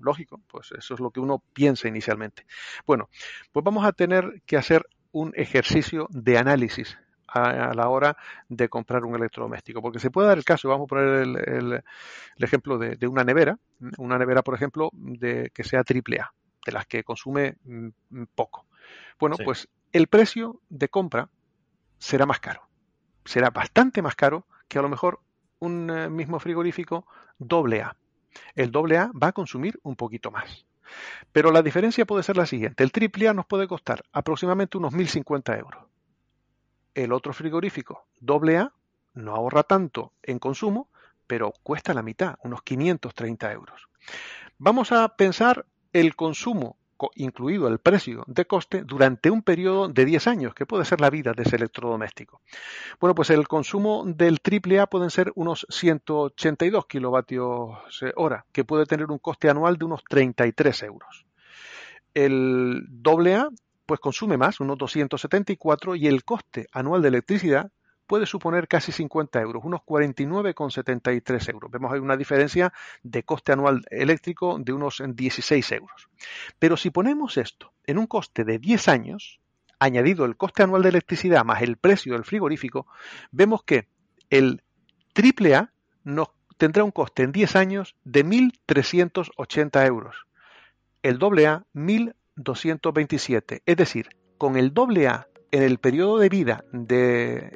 lógico, 0.00 0.40
pues 0.46 0.72
eso 0.72 0.94
es 0.94 1.00
lo 1.00 1.10
que 1.10 1.20
uno 1.20 1.42
piensa 1.52 1.88
inicialmente. 1.88 2.46
Bueno, 2.86 3.08
pues 3.52 3.64
vamos 3.64 3.84
a 3.84 3.92
tener 3.92 4.42
que 4.46 4.56
hacer 4.56 4.86
un 5.12 5.32
ejercicio 5.34 6.06
de 6.10 6.38
análisis 6.38 6.98
a, 7.32 7.74
la 7.74 7.88
hora 7.88 8.16
de 8.48 8.68
comprar 8.68 9.04
un 9.04 9.14
electrodoméstico. 9.14 9.80
Porque 9.80 9.98
se 9.98 10.10
puede 10.10 10.28
dar 10.28 10.38
el 10.38 10.44
caso, 10.44 10.68
vamos 10.68 10.86
a 10.86 10.88
poner 10.88 11.08
el, 11.48 11.82
ejemplo 12.38 12.78
de, 12.78 13.06
una 13.06 13.24
nevera, 13.24 13.58
una 13.98 14.18
nevera, 14.18 14.42
por 14.42 14.54
ejemplo, 14.54 14.90
de 14.92 15.50
que 15.54 15.64
sea 15.64 15.84
triple 15.84 16.20
A, 16.20 16.32
de 16.64 16.72
las 16.72 16.86
que 16.86 17.04
consume 17.04 17.56
mm, 17.64 17.88
poco. 18.34 18.66
Bueno, 19.18 19.36
pues 19.44 19.68
el 19.92 20.06
precio 20.06 20.60
de 20.68 20.88
compra 20.88 21.28
será 21.98 22.26
más 22.26 22.40
caro. 22.40 22.62
Será 23.24 23.50
bastante 23.50 24.02
más 24.02 24.16
caro 24.16 24.46
que 24.68 24.78
a 24.78 24.82
lo 24.82 24.88
mejor 24.88 25.20
un 25.60 25.90
eh, 25.90 26.10
mismo 26.10 26.38
frigorífico 26.40 27.06
doble 27.38 27.82
A. 27.82 27.96
El 28.54 28.70
doble 28.70 28.98
A 28.98 29.10
va 29.12 29.28
a 29.28 29.32
consumir 29.32 29.78
un 29.82 29.96
poquito 29.96 30.30
más. 30.30 30.66
Pero 31.32 31.52
la 31.52 31.62
diferencia 31.62 32.04
puede 32.04 32.24
ser 32.24 32.36
la 32.36 32.46
siguiente. 32.46 32.82
El 32.82 32.92
triple 32.92 33.28
A 33.28 33.34
nos 33.34 33.46
puede 33.46 33.68
costar 33.68 34.02
aproximadamente 34.12 34.76
unos 34.76 34.92
1.050 34.92 35.58
euros 35.58 35.90
el 36.94 37.12
otro 37.12 37.32
frigorífico 37.32 38.06
AA 38.26 38.72
no 39.14 39.34
ahorra 39.34 39.62
tanto 39.64 40.12
en 40.22 40.38
consumo, 40.38 40.88
pero 41.26 41.52
cuesta 41.62 41.94
la 41.94 42.02
mitad, 42.02 42.36
unos 42.42 42.62
530 42.62 43.52
euros. 43.52 43.88
Vamos 44.58 44.92
a 44.92 45.16
pensar 45.16 45.66
el 45.92 46.14
consumo, 46.14 46.76
incluido 47.14 47.68
el 47.68 47.78
precio 47.78 48.24
de 48.26 48.44
coste, 48.44 48.82
durante 48.84 49.30
un 49.30 49.42
periodo 49.42 49.88
de 49.88 50.04
10 50.04 50.26
años, 50.26 50.54
que 50.54 50.66
puede 50.66 50.84
ser 50.84 51.00
la 51.00 51.10
vida 51.10 51.32
de 51.32 51.42
ese 51.42 51.56
electrodoméstico. 51.56 52.40
Bueno, 53.00 53.14
pues 53.14 53.30
el 53.30 53.48
consumo 53.48 54.04
del 54.06 54.38
AAA 54.42 54.86
pueden 54.86 55.10
ser 55.10 55.32
unos 55.34 55.66
182 55.70 56.86
kilovatios 56.86 57.78
hora, 58.16 58.44
que 58.52 58.64
puede 58.64 58.86
tener 58.86 59.10
un 59.10 59.18
coste 59.18 59.48
anual 59.48 59.76
de 59.76 59.84
unos 59.84 60.02
33 60.08 60.82
euros. 60.84 61.26
El 62.12 62.88
AA 63.04 63.48
pues 63.90 63.98
consume 63.98 64.36
más, 64.36 64.60
unos 64.60 64.78
274, 64.78 65.96
y 65.96 66.06
el 66.06 66.22
coste 66.22 66.68
anual 66.70 67.02
de 67.02 67.08
electricidad 67.08 67.72
puede 68.10 68.26
suponer 68.26 68.66
casi 68.66 68.90
50 68.90 69.40
euros, 69.40 69.62
unos 69.64 69.82
49,73 69.82 71.52
euros. 71.52 71.70
Vemos 71.70 71.92
hay 71.92 72.00
una 72.00 72.16
diferencia 72.16 72.72
de 73.04 73.22
coste 73.22 73.52
anual 73.52 73.84
eléctrico 73.88 74.58
de 74.58 74.72
unos 74.72 75.00
16 75.06 75.70
euros. 75.70 76.08
Pero 76.58 76.76
si 76.76 76.90
ponemos 76.90 77.36
esto 77.36 77.72
en 77.86 77.98
un 77.98 78.08
coste 78.08 78.42
de 78.42 78.58
10 78.58 78.88
años, 78.88 79.38
añadido 79.78 80.24
el 80.24 80.36
coste 80.36 80.64
anual 80.64 80.82
de 80.82 80.88
electricidad 80.88 81.44
más 81.44 81.62
el 81.62 81.76
precio 81.76 82.14
del 82.14 82.24
frigorífico, 82.24 82.88
vemos 83.30 83.62
que 83.62 83.86
el 84.28 84.64
AAA 85.14 85.70
nos 86.02 86.30
tendrá 86.56 86.82
un 86.82 86.90
coste 86.90 87.22
en 87.22 87.30
10 87.30 87.54
años 87.54 87.94
de 88.02 88.26
1.380 88.26 89.86
euros. 89.86 90.26
El 91.04 91.14
AA, 91.14 91.64
1.000 91.74 92.14
227. 92.34 93.62
Es 93.64 93.76
decir, 93.76 94.08
con 94.36 94.56
el 94.56 94.74
doble 94.74 95.06
A 95.06 95.28
en 95.50 95.62
el 95.62 95.78
periodo 95.78 96.18
de 96.18 96.28
vida 96.28 96.64
de, 96.72 97.50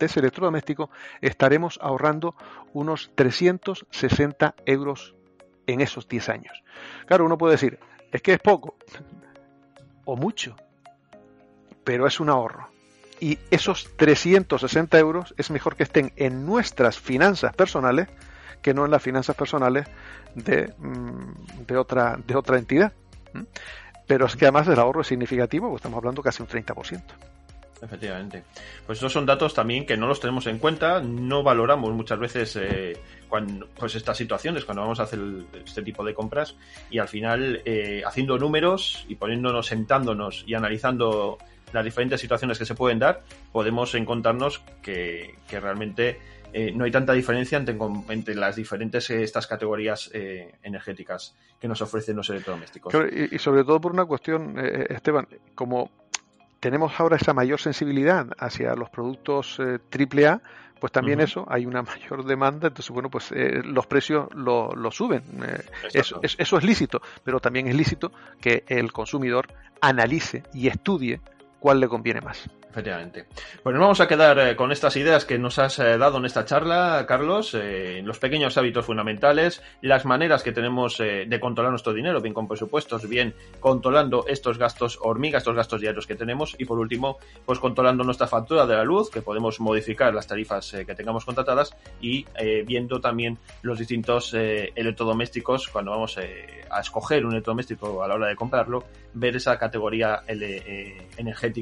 ese 0.00 0.20
electrodoméstico 0.20 0.90
estaremos 1.20 1.78
ahorrando 1.82 2.34
unos 2.72 3.10
360 3.14 4.54
euros 4.64 5.14
en 5.66 5.80
esos 5.80 6.08
10 6.08 6.28
años. 6.28 6.62
Claro, 7.06 7.24
uno 7.26 7.38
puede 7.38 7.52
decir, 7.52 7.78
es 8.12 8.22
que 8.22 8.34
es 8.34 8.40
poco 8.40 8.76
o 10.04 10.16
mucho, 10.16 10.56
pero 11.84 12.06
es 12.06 12.20
un 12.20 12.30
ahorro. 12.30 12.70
Y 13.18 13.38
esos 13.50 13.96
360 13.96 14.98
euros 14.98 15.34
es 15.38 15.50
mejor 15.50 15.76
que 15.76 15.82
estén 15.82 16.12
en 16.16 16.44
nuestras 16.44 16.98
finanzas 16.98 17.54
personales 17.54 18.08
que 18.62 18.74
no 18.74 18.84
en 18.84 18.90
las 18.90 19.02
finanzas 19.02 19.36
personales 19.36 19.86
de, 20.34 20.74
mm, 20.78 21.76
otra, 21.76 22.18
de 22.26 22.34
otra 22.34 22.58
entidad. 22.58 22.92
Pero 24.06 24.26
es 24.26 24.36
que 24.36 24.44
además 24.44 24.68
el 24.68 24.78
ahorro 24.78 25.00
es 25.00 25.08
significativo, 25.08 25.68
pues 25.68 25.80
estamos 25.80 25.98
hablando 25.98 26.22
casi 26.22 26.42
un 26.42 26.48
30%. 26.48 27.02
Efectivamente. 27.82 28.44
Pues 28.86 28.96
estos 28.96 29.12
son 29.12 29.26
datos 29.26 29.52
también 29.52 29.84
que 29.84 29.96
no 29.96 30.06
los 30.06 30.20
tenemos 30.20 30.46
en 30.46 30.58
cuenta, 30.58 31.00
no 31.00 31.42
valoramos 31.42 31.92
muchas 31.92 32.18
veces 32.18 32.56
eh, 32.56 32.96
cuando, 33.28 33.66
pues 33.78 33.94
estas 33.94 34.16
situaciones 34.16 34.64
cuando 34.64 34.82
vamos 34.82 34.98
a 35.00 35.02
hacer 35.02 35.20
este 35.64 35.82
tipo 35.82 36.04
de 36.04 36.14
compras 36.14 36.56
y 36.90 36.98
al 36.98 37.08
final 37.08 37.60
eh, 37.64 38.02
haciendo 38.06 38.38
números 38.38 39.04
y 39.08 39.16
poniéndonos, 39.16 39.66
sentándonos 39.66 40.44
y 40.46 40.54
analizando 40.54 41.38
las 41.72 41.84
diferentes 41.84 42.20
situaciones 42.20 42.58
que 42.58 42.64
se 42.64 42.74
pueden 42.74 42.98
dar, 42.98 43.22
podemos 43.52 43.94
encontrarnos 43.94 44.62
que, 44.82 45.34
que 45.48 45.60
realmente 45.60 46.18
eh, 46.52 46.72
no 46.72 46.84
hay 46.84 46.90
tanta 46.90 47.12
diferencia 47.12 47.58
entre, 47.58 48.34
las 48.34 48.56
diferentes 48.56 49.10
eh, 49.10 49.22
estas 49.22 49.46
categorías 49.46 50.10
eh, 50.12 50.54
energéticas 50.62 51.34
que 51.60 51.68
nos 51.68 51.82
ofrecen 51.82 52.16
los 52.16 52.28
electrodomésticos. 52.30 52.94
y, 53.12 53.38
sobre 53.38 53.64
todo 53.64 53.80
por 53.80 53.92
una 53.92 54.04
cuestión, 54.04 54.56
Esteban, 54.58 55.26
como 55.54 55.90
tenemos 56.60 56.98
ahora 56.98 57.16
esa 57.16 57.34
mayor 57.34 57.60
sensibilidad 57.60 58.26
hacia 58.38 58.74
los 58.74 58.90
productos 58.90 59.58
AAA, 59.60 60.40
pues 60.80 60.92
también 60.92 61.20
eso, 61.20 61.46
hay 61.48 61.66
una 61.66 61.82
mayor 61.82 62.24
demanda, 62.24 62.68
entonces 62.68 62.90
bueno, 62.90 63.10
pues 63.10 63.30
los 63.32 63.86
precios 63.86 64.28
lo, 64.34 64.90
suben. 64.90 65.22
eso, 65.92 66.20
eso 66.22 66.58
es 66.58 66.64
lícito, 66.64 67.00
pero 67.24 67.40
también 67.40 67.68
es 67.68 67.74
lícito 67.74 68.12
que 68.40 68.64
el 68.68 68.92
consumidor 68.92 69.48
analice 69.80 70.42
y 70.52 70.68
estudie 70.68 71.20
cuál 71.66 71.80
le 71.80 71.88
conviene 71.88 72.20
más. 72.20 72.48
Efectivamente. 72.70 73.24
Pues 73.62 73.72
nos 73.74 73.80
vamos 73.80 74.00
a 74.00 74.06
quedar 74.06 74.38
eh, 74.38 74.54
con 74.54 74.70
estas 74.70 74.96
ideas 74.96 75.24
que 75.24 75.36
nos 75.36 75.58
has 75.58 75.80
eh, 75.80 75.98
dado 75.98 76.18
en 76.18 76.26
esta 76.26 76.44
charla, 76.44 77.04
Carlos, 77.08 77.54
eh, 77.54 78.02
los 78.04 78.20
pequeños 78.20 78.56
hábitos 78.56 78.84
fundamentales, 78.84 79.62
las 79.80 80.04
maneras 80.04 80.44
que 80.44 80.52
tenemos 80.52 80.98
de 80.98 81.40
controlar 81.40 81.72
nuestro 81.72 81.92
dinero, 81.92 82.20
bien 82.20 82.34
con 82.34 82.46
presupuestos, 82.46 83.08
bien 83.08 83.34
controlando 83.58 84.26
estos 84.28 84.58
gastos 84.58 84.96
hormigas, 85.02 85.40
estos 85.40 85.56
gastos 85.56 85.80
diarios 85.80 86.06
que 86.06 86.14
tenemos 86.14 86.54
y 86.56 86.66
por 86.66 86.78
último, 86.78 87.18
pues 87.44 87.58
controlando 87.58 88.04
nuestra 88.04 88.28
factura 88.28 88.64
de 88.64 88.76
la 88.76 88.84
luz, 88.84 89.10
que 89.10 89.22
podemos 89.22 89.58
modificar 89.58 90.14
las 90.14 90.28
tarifas 90.28 90.70
que 90.70 90.94
tengamos 90.94 91.24
contratadas 91.24 91.74
y 92.00 92.26
viendo 92.64 93.00
también 93.00 93.38
los 93.62 93.78
distintos 93.78 94.34
electrodomésticos 94.34 95.68
cuando 95.68 95.90
vamos 95.92 96.18
a 96.18 96.80
escoger 96.80 97.24
un 97.24 97.32
electrodoméstico 97.32 98.02
a 98.02 98.08
la 98.08 98.14
hora 98.14 98.28
de 98.28 98.36
comprarlo, 98.36 98.84
ver 99.14 99.36
esa 99.36 99.58
categoría 99.58 100.22
energética 100.28 101.55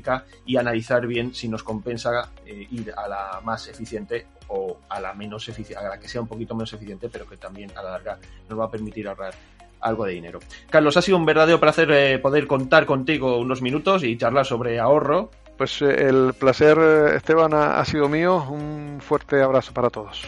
y 0.46 0.56
analizar 0.56 1.06
bien 1.06 1.34
si 1.34 1.48
nos 1.48 1.62
compensa 1.62 2.30
eh, 2.46 2.66
ir 2.70 2.92
a 2.96 3.08
la 3.08 3.40
más 3.44 3.68
eficiente 3.68 4.26
o 4.48 4.78
a 4.88 5.00
la 5.00 5.14
menos 5.14 5.48
eficiente, 5.48 5.84
a 5.84 5.88
la 5.88 6.00
que 6.00 6.08
sea 6.08 6.20
un 6.20 6.28
poquito 6.28 6.54
menos 6.54 6.72
eficiente, 6.72 7.08
pero 7.08 7.26
que 7.26 7.36
también 7.36 7.70
a 7.76 7.82
la 7.82 7.90
larga 7.92 8.18
nos 8.48 8.58
va 8.58 8.64
a 8.64 8.70
permitir 8.70 9.08
ahorrar 9.08 9.34
algo 9.80 10.04
de 10.04 10.12
dinero. 10.12 10.40
Carlos, 10.70 10.96
ha 10.96 11.02
sido 11.02 11.18
un 11.18 11.26
verdadero 11.26 11.60
placer 11.60 11.90
eh, 11.90 12.18
poder 12.18 12.46
contar 12.46 12.86
contigo 12.86 13.38
unos 13.38 13.62
minutos 13.62 14.02
y 14.02 14.16
charlar 14.16 14.46
sobre 14.46 14.80
ahorro. 14.80 15.30
Pues 15.56 15.82
eh, 15.82 16.08
el 16.08 16.34
placer, 16.38 16.78
Esteban, 17.14 17.54
ha 17.54 17.84
sido 17.84 18.08
mío. 18.08 18.46
Un 18.48 19.00
fuerte 19.00 19.42
abrazo 19.42 19.72
para 19.72 19.90
todos. 19.90 20.24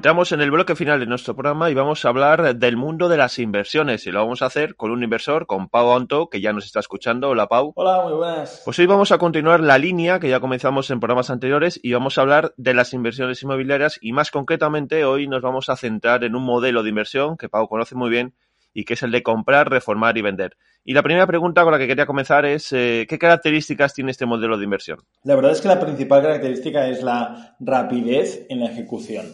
Entramos 0.00 0.32
en 0.32 0.40
el 0.40 0.50
bloque 0.50 0.76
final 0.76 0.98
de 0.98 1.04
nuestro 1.04 1.34
programa 1.34 1.68
y 1.68 1.74
vamos 1.74 2.06
a 2.06 2.08
hablar 2.08 2.56
del 2.56 2.78
mundo 2.78 3.10
de 3.10 3.18
las 3.18 3.38
inversiones 3.38 4.06
y 4.06 4.10
lo 4.10 4.20
vamos 4.20 4.40
a 4.40 4.46
hacer 4.46 4.74
con 4.74 4.92
un 4.92 5.02
inversor, 5.02 5.46
con 5.46 5.68
Pau 5.68 5.92
Anto, 5.92 6.30
que 6.30 6.40
ya 6.40 6.54
nos 6.54 6.64
está 6.64 6.80
escuchando. 6.80 7.28
Hola 7.28 7.48
Pau. 7.48 7.74
Hola, 7.76 8.04
muy 8.04 8.14
buenas. 8.14 8.62
Pues 8.64 8.78
hoy 8.78 8.86
vamos 8.86 9.12
a 9.12 9.18
continuar 9.18 9.60
la 9.60 9.76
línea 9.76 10.18
que 10.18 10.30
ya 10.30 10.40
comenzamos 10.40 10.90
en 10.90 11.00
programas 11.00 11.28
anteriores 11.28 11.78
y 11.82 11.92
vamos 11.92 12.16
a 12.16 12.22
hablar 12.22 12.54
de 12.56 12.72
las 12.72 12.94
inversiones 12.94 13.42
inmobiliarias 13.42 13.98
y 14.00 14.14
más 14.14 14.30
concretamente 14.30 15.04
hoy 15.04 15.28
nos 15.28 15.42
vamos 15.42 15.68
a 15.68 15.76
centrar 15.76 16.24
en 16.24 16.34
un 16.34 16.44
modelo 16.44 16.82
de 16.82 16.88
inversión 16.88 17.36
que 17.36 17.50
Pau 17.50 17.68
conoce 17.68 17.94
muy 17.94 18.08
bien 18.08 18.32
y 18.72 18.86
que 18.86 18.94
es 18.94 19.02
el 19.02 19.10
de 19.10 19.22
comprar, 19.22 19.68
reformar 19.68 20.16
y 20.16 20.22
vender. 20.22 20.56
Y 20.82 20.94
la 20.94 21.02
primera 21.02 21.26
pregunta 21.26 21.62
con 21.62 21.72
la 21.72 21.78
que 21.78 21.86
quería 21.86 22.06
comenzar 22.06 22.46
es, 22.46 22.72
eh, 22.72 23.04
¿qué 23.06 23.18
características 23.18 23.92
tiene 23.92 24.12
este 24.12 24.24
modelo 24.24 24.56
de 24.56 24.64
inversión? 24.64 25.00
La 25.24 25.34
verdad 25.36 25.52
es 25.52 25.60
que 25.60 25.68
la 25.68 25.78
principal 25.78 26.22
característica 26.22 26.88
es 26.88 27.02
la 27.02 27.54
rapidez 27.60 28.46
en 28.48 28.60
la 28.60 28.70
ejecución. 28.70 29.26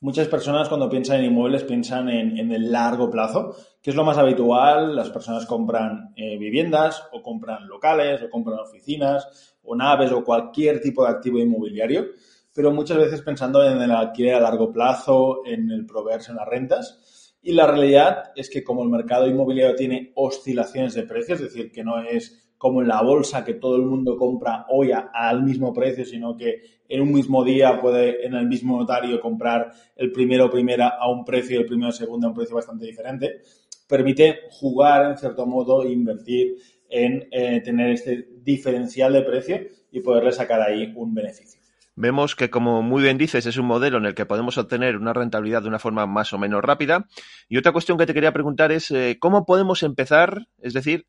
Muchas 0.00 0.28
personas 0.28 0.68
cuando 0.68 0.90
piensan 0.90 1.20
en 1.20 1.26
inmuebles 1.26 1.64
piensan 1.64 2.10
en, 2.10 2.52
el 2.52 2.70
largo 2.70 3.08
plazo, 3.08 3.56
que 3.80 3.90
es 3.90 3.96
lo 3.96 4.04
más 4.04 4.18
habitual. 4.18 4.94
Las 4.94 5.08
personas 5.08 5.46
compran 5.46 6.12
eh, 6.16 6.36
viviendas 6.36 7.02
o 7.12 7.22
compran 7.22 7.66
locales 7.66 8.22
o 8.22 8.28
compran 8.28 8.58
oficinas 8.58 9.56
o 9.62 9.74
naves 9.74 10.12
o 10.12 10.22
cualquier 10.22 10.82
tipo 10.82 11.02
de 11.02 11.10
activo 11.10 11.38
inmobiliario, 11.38 12.08
pero 12.52 12.70
muchas 12.72 12.98
veces 12.98 13.22
pensando 13.22 13.64
en 13.64 13.80
el 13.80 13.90
alquiler 13.90 14.34
a 14.34 14.40
largo 14.40 14.70
plazo, 14.70 15.40
en 15.46 15.70
el 15.70 15.86
proveerse 15.86 16.30
en 16.30 16.36
las 16.36 16.46
rentas. 16.46 17.34
Y 17.40 17.52
la 17.52 17.66
realidad 17.66 18.32
es 18.36 18.50
que 18.50 18.62
como 18.62 18.82
el 18.82 18.90
mercado 18.90 19.26
inmobiliario 19.26 19.76
tiene 19.76 20.12
oscilaciones 20.14 20.92
de 20.92 21.04
precios, 21.04 21.40
es 21.40 21.54
decir, 21.54 21.72
que 21.72 21.84
no 21.84 22.02
es 22.02 22.45
como 22.58 22.82
en 22.82 22.88
la 22.88 23.02
bolsa 23.02 23.44
que 23.44 23.54
todo 23.54 23.76
el 23.76 23.82
mundo 23.82 24.16
compra 24.16 24.66
hoy 24.68 24.90
al 24.92 25.42
mismo 25.42 25.72
precio, 25.72 26.04
sino 26.04 26.36
que 26.36 26.62
en 26.88 27.00
un 27.00 27.12
mismo 27.12 27.44
día 27.44 27.80
puede 27.80 28.26
en 28.26 28.34
el 28.34 28.46
mismo 28.46 28.78
notario 28.78 29.20
comprar 29.20 29.72
el 29.96 30.12
primero 30.12 30.50
primera 30.50 30.94
a 31.00 31.10
un 31.10 31.24
precio 31.24 31.56
y 31.56 31.62
el 31.62 31.66
primero 31.66 31.92
segundo 31.92 32.26
a 32.26 32.30
un 32.30 32.36
precio 32.36 32.56
bastante 32.56 32.86
diferente, 32.86 33.40
permite 33.88 34.40
jugar 34.50 35.10
en 35.10 35.18
cierto 35.18 35.46
modo 35.46 35.82
e 35.82 35.92
invertir 35.92 36.56
en 36.88 37.28
eh, 37.30 37.60
tener 37.60 37.90
este 37.90 38.28
diferencial 38.42 39.12
de 39.12 39.22
precio 39.22 39.60
y 39.90 40.00
poderle 40.00 40.32
sacar 40.32 40.60
ahí 40.60 40.92
un 40.94 41.14
beneficio. 41.14 41.60
Vemos 41.98 42.36
que, 42.36 42.50
como 42.50 42.82
muy 42.82 43.02
bien 43.02 43.16
dices, 43.16 43.46
es 43.46 43.56
un 43.56 43.66
modelo 43.66 43.96
en 43.96 44.04
el 44.04 44.14
que 44.14 44.26
podemos 44.26 44.58
obtener 44.58 44.98
una 44.98 45.14
rentabilidad 45.14 45.62
de 45.62 45.68
una 45.68 45.78
forma 45.78 46.06
más 46.06 46.30
o 46.34 46.38
menos 46.38 46.62
rápida. 46.62 47.08
Y 47.48 47.56
otra 47.56 47.72
cuestión 47.72 47.96
que 47.96 48.04
te 48.04 48.12
quería 48.12 48.34
preguntar 48.34 48.70
es, 48.70 48.90
eh, 48.90 49.16
¿cómo 49.18 49.46
podemos 49.46 49.82
empezar? 49.82 50.46
Es 50.58 50.74
decir, 50.74 51.06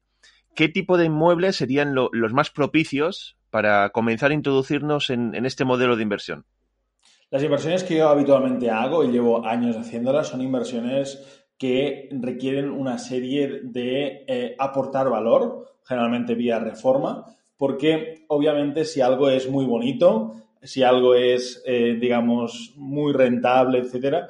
¿qué 0.58 0.68
tipo 0.68 0.98
de 0.98 1.06
inmuebles 1.06 1.56
serían 1.56 1.94
los 1.94 2.34
más 2.34 2.50
propicios 2.50 3.38
para 3.52 3.92
comenzar 3.92 4.32
a 4.32 4.34
introducirnos 4.34 5.12
en, 5.12 5.46
este 5.46 5.64
modelo 5.64 5.96
de 5.96 6.02
inversión? 6.02 6.46
Las 7.30 7.44
inversiones 7.44 7.84
que 7.84 7.98
yo 7.98 8.10
habitualmente 8.10 8.72
hago 8.72 9.04
y 9.04 9.12
llevo 9.12 9.46
años 9.46 9.78
haciéndolas 9.78 10.30
son 10.30 10.42
inversiones 10.42 11.46
que 11.60 12.10
requieren 12.12 12.72
una 12.72 12.98
serie 12.98 13.62
de 13.64 14.26
eh, 14.28 14.56
aportar 14.58 15.10
valor, 15.10 15.76
generalmente 15.84 16.34
vía 16.34 16.58
reforma, 16.58 17.26
porque 17.56 18.26
obviamente 18.28 18.84
si 18.84 19.00
algo 19.02 19.30
es 19.30 19.48
muy 19.50 19.66
bonito, 19.66 20.36
si 20.64 20.82
algo 20.82 21.14
es, 21.14 21.62
eh, 21.68 21.98
digamos, 22.00 22.74
muy 22.78 23.14
rentable, 23.14 23.78
etcétera, 23.80 24.28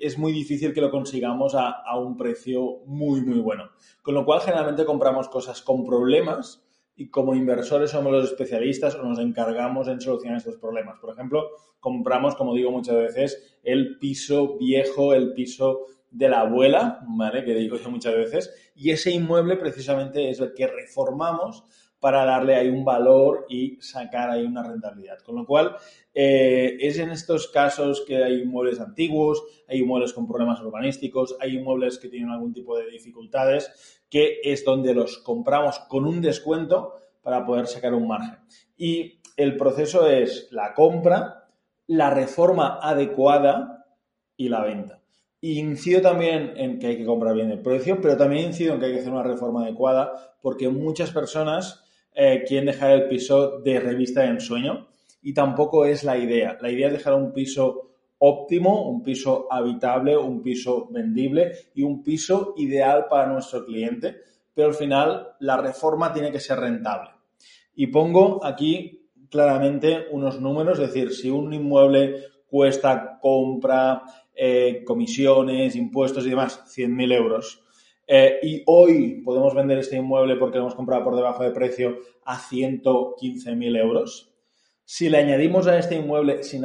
es 0.00 0.18
muy 0.18 0.32
difícil 0.32 0.72
que 0.72 0.80
lo 0.80 0.90
consigamos 0.90 1.54
a, 1.54 1.70
a, 1.70 1.98
un 1.98 2.16
precio 2.16 2.80
muy, 2.86 3.22
muy 3.22 3.40
bueno. 3.40 3.70
Con 4.02 4.14
lo 4.14 4.24
cual, 4.24 4.40
generalmente 4.40 4.84
compramos 4.84 5.28
cosas 5.28 5.62
con 5.62 5.84
problemas 5.84 6.64
y 6.96 7.08
como 7.08 7.34
inversores 7.34 7.92
somos 7.92 8.12
los 8.12 8.24
especialistas 8.26 8.94
o 8.94 9.02
nos 9.02 9.18
encargamos 9.18 9.88
en 9.88 10.00
solucionar 10.00 10.36
estos 10.36 10.58
problemas. 10.58 10.98
Por 10.98 11.14
ejemplo, 11.14 11.48
compramos, 11.80 12.34
como 12.36 12.54
digo 12.54 12.70
muchas 12.70 12.96
veces, 12.96 13.58
el 13.62 13.98
piso 13.98 14.58
viejo, 14.58 15.14
el 15.14 15.32
piso 15.32 15.86
de 16.10 16.28
la 16.28 16.40
abuela, 16.40 17.00
¿vale? 17.08 17.44
Que 17.44 17.54
digo 17.54 17.76
yo 17.76 17.90
muchas 17.90 18.14
veces, 18.14 18.72
y 18.74 18.90
ese 18.90 19.12
inmueble 19.12 19.56
precisamente 19.56 20.28
es 20.28 20.40
el 20.40 20.52
que 20.52 20.66
reformamos 20.66 21.64
para 22.00 22.24
darle 22.24 22.56
ahí 22.56 22.68
un 22.68 22.84
valor 22.84 23.46
y 23.48 23.76
sacar 23.80 24.30
ahí 24.30 24.44
una 24.44 24.62
rentabilidad. 24.62 25.18
Con 25.18 25.36
lo 25.36 25.46
cual, 25.46 25.76
eh, 26.14 26.78
es 26.80 26.98
en 26.98 27.10
estos 27.10 27.48
casos 27.48 28.02
que 28.06 28.24
hay 28.24 28.40
inmuebles 28.40 28.80
antiguos, 28.80 29.44
hay 29.68 29.80
inmuebles 29.80 30.14
con 30.14 30.26
problemas 30.26 30.60
urbanísticos, 30.60 31.36
hay 31.40 31.56
inmuebles 31.56 31.98
que 31.98 32.08
tienen 32.08 32.30
algún 32.30 32.54
tipo 32.54 32.76
de 32.76 32.90
dificultades, 32.90 34.00
que 34.08 34.40
es 34.42 34.64
donde 34.64 34.94
los 34.94 35.18
compramos 35.18 35.78
con 35.88 36.06
un 36.06 36.22
descuento 36.22 36.94
para 37.22 37.44
poder 37.44 37.66
sacar 37.66 37.92
un 37.92 38.08
margen. 38.08 38.38
Y 38.76 39.20
el 39.36 39.56
proceso 39.56 40.06
es 40.06 40.48
la 40.50 40.72
compra, 40.72 41.48
la 41.86 42.10
reforma 42.10 42.78
adecuada 42.82 43.86
y 44.36 44.48
la 44.48 44.64
venta. 44.64 45.02
Incido 45.42 46.00
también 46.00 46.52
en 46.56 46.78
que 46.78 46.88
hay 46.88 46.96
que 46.96 47.06
comprar 47.06 47.34
bien 47.34 47.50
el 47.50 47.60
precio, 47.60 48.00
pero 48.00 48.16
también 48.16 48.46
incido 48.46 48.74
en 48.74 48.80
que 48.80 48.86
hay 48.86 48.92
que 48.92 49.00
hacer 49.00 49.12
una 49.12 49.22
reforma 49.22 49.62
adecuada 49.62 50.12
porque 50.42 50.68
muchas 50.68 51.10
personas 51.12 51.84
eh, 52.14 52.44
quieren 52.46 52.66
dejar 52.66 52.92
el 52.92 53.08
piso 53.08 53.60
de 53.60 53.80
revista 53.80 54.22
de 54.22 54.28
ensueño 54.28 54.88
y 55.22 55.34
tampoco 55.34 55.84
es 55.84 56.04
la 56.04 56.16
idea. 56.18 56.58
La 56.60 56.70
idea 56.70 56.88
es 56.88 56.94
dejar 56.94 57.14
un 57.14 57.32
piso 57.32 57.90
óptimo, 58.18 58.88
un 58.88 59.02
piso 59.02 59.46
habitable, 59.50 60.16
un 60.16 60.42
piso 60.42 60.88
vendible 60.90 61.52
y 61.74 61.82
un 61.82 62.02
piso 62.02 62.54
ideal 62.56 63.06
para 63.08 63.32
nuestro 63.32 63.64
cliente, 63.64 64.16
pero 64.52 64.68
al 64.68 64.74
final 64.74 65.28
la 65.40 65.56
reforma 65.56 66.12
tiene 66.12 66.30
que 66.30 66.40
ser 66.40 66.58
rentable. 66.58 67.10
Y 67.74 67.86
pongo 67.86 68.44
aquí 68.44 69.08
claramente 69.30 70.06
unos 70.10 70.40
números, 70.40 70.78
es 70.78 70.88
decir, 70.88 71.12
si 71.12 71.30
un 71.30 71.52
inmueble 71.54 72.16
cuesta 72.46 73.18
compra, 73.20 74.02
eh, 74.34 74.82
comisiones, 74.84 75.76
impuestos 75.76 76.26
y 76.26 76.30
demás, 76.30 76.64
100.000 76.66 77.12
euros, 77.14 77.64
eh, 78.12 78.40
y 78.42 78.64
hoy 78.66 79.22
podemos 79.24 79.54
vender 79.54 79.78
este 79.78 79.94
inmueble 79.94 80.34
porque 80.34 80.56
lo 80.56 80.64
hemos 80.64 80.74
comprado 80.74 81.04
por 81.04 81.14
debajo 81.14 81.44
de 81.44 81.52
precio 81.52 82.00
a 82.24 82.40
115.000 82.40 83.78
euros. 83.78 84.34
Si 84.84 85.08
le 85.08 85.18
añadimos 85.18 85.68
a 85.68 85.78
este 85.78 85.94
inmueble, 85.94 86.42
si, 86.42 86.60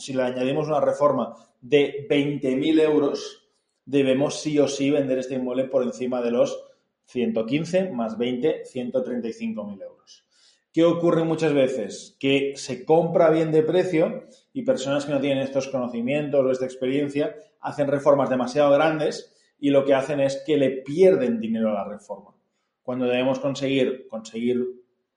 si 0.00 0.12
le 0.12 0.22
añadimos 0.24 0.66
una 0.66 0.80
reforma 0.80 1.36
de 1.60 2.04
20.000 2.10 2.80
euros, 2.80 3.48
debemos 3.84 4.40
sí 4.40 4.58
o 4.58 4.66
sí 4.66 4.90
vender 4.90 5.20
este 5.20 5.36
inmueble 5.36 5.66
por 5.66 5.84
encima 5.84 6.20
de 6.20 6.32
los 6.32 6.60
115 7.04 7.90
más 7.90 8.18
20, 8.18 8.64
135.000 8.64 9.80
euros. 9.80 10.24
¿Qué 10.72 10.82
ocurre 10.82 11.22
muchas 11.22 11.54
veces? 11.54 12.16
Que 12.18 12.54
se 12.56 12.84
compra 12.84 13.30
bien 13.30 13.52
de 13.52 13.62
precio 13.62 14.24
y 14.52 14.62
personas 14.62 15.06
que 15.06 15.12
no 15.12 15.20
tienen 15.20 15.44
estos 15.44 15.68
conocimientos 15.68 16.44
o 16.44 16.50
esta 16.50 16.64
experiencia 16.64 17.36
hacen 17.60 17.86
reformas 17.86 18.30
demasiado 18.30 18.72
grandes 18.72 19.32
y 19.58 19.70
lo 19.70 19.84
que 19.84 19.94
hacen 19.94 20.20
es 20.20 20.42
que 20.46 20.56
le 20.56 20.70
pierden 20.70 21.40
dinero 21.40 21.70
a 21.70 21.74
la 21.74 21.84
reforma. 21.84 22.34
Cuando 22.82 23.06
debemos 23.06 23.38
conseguir, 23.38 24.06
conseguir 24.08 24.64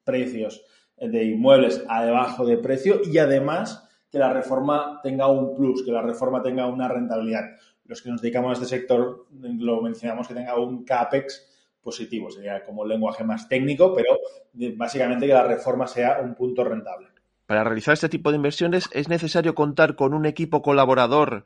precios 0.03 0.63
de 0.97 1.23
inmuebles 1.23 1.83
a 1.87 2.05
debajo 2.05 2.45
de 2.45 2.57
precio 2.57 3.01
y 3.03 3.17
además 3.17 3.87
que 4.09 4.19
la 4.19 4.33
reforma 4.33 4.99
tenga 5.01 5.27
un 5.27 5.55
plus, 5.55 5.83
que 5.83 5.91
la 5.91 6.01
reforma 6.01 6.41
tenga 6.41 6.67
una 6.67 6.87
rentabilidad. 6.87 7.45
Los 7.85 8.01
que 8.01 8.09
nos 8.09 8.21
dedicamos 8.21 8.51
a 8.51 8.53
este 8.53 8.77
sector 8.77 9.27
lo 9.31 9.81
mencionamos 9.81 10.27
que 10.27 10.33
tenga 10.33 10.59
un 10.59 10.83
CAPEX 10.83 11.47
positivo, 11.81 12.29
sería 12.29 12.63
como 12.63 12.83
el 12.83 12.89
lenguaje 12.89 13.23
más 13.23 13.47
técnico, 13.47 13.93
pero 13.93 14.19
básicamente 14.75 15.25
que 15.25 15.33
la 15.33 15.47
reforma 15.47 15.87
sea 15.87 16.19
un 16.21 16.35
punto 16.35 16.63
rentable. 16.63 17.07
Para 17.45 17.63
realizar 17.63 17.93
este 17.93 18.07
tipo 18.07 18.29
de 18.29 18.37
inversiones 18.37 18.87
es 18.93 19.09
necesario 19.09 19.55
contar 19.55 19.95
con 19.95 20.13
un 20.13 20.25
equipo 20.25 20.61
colaborador 20.61 21.45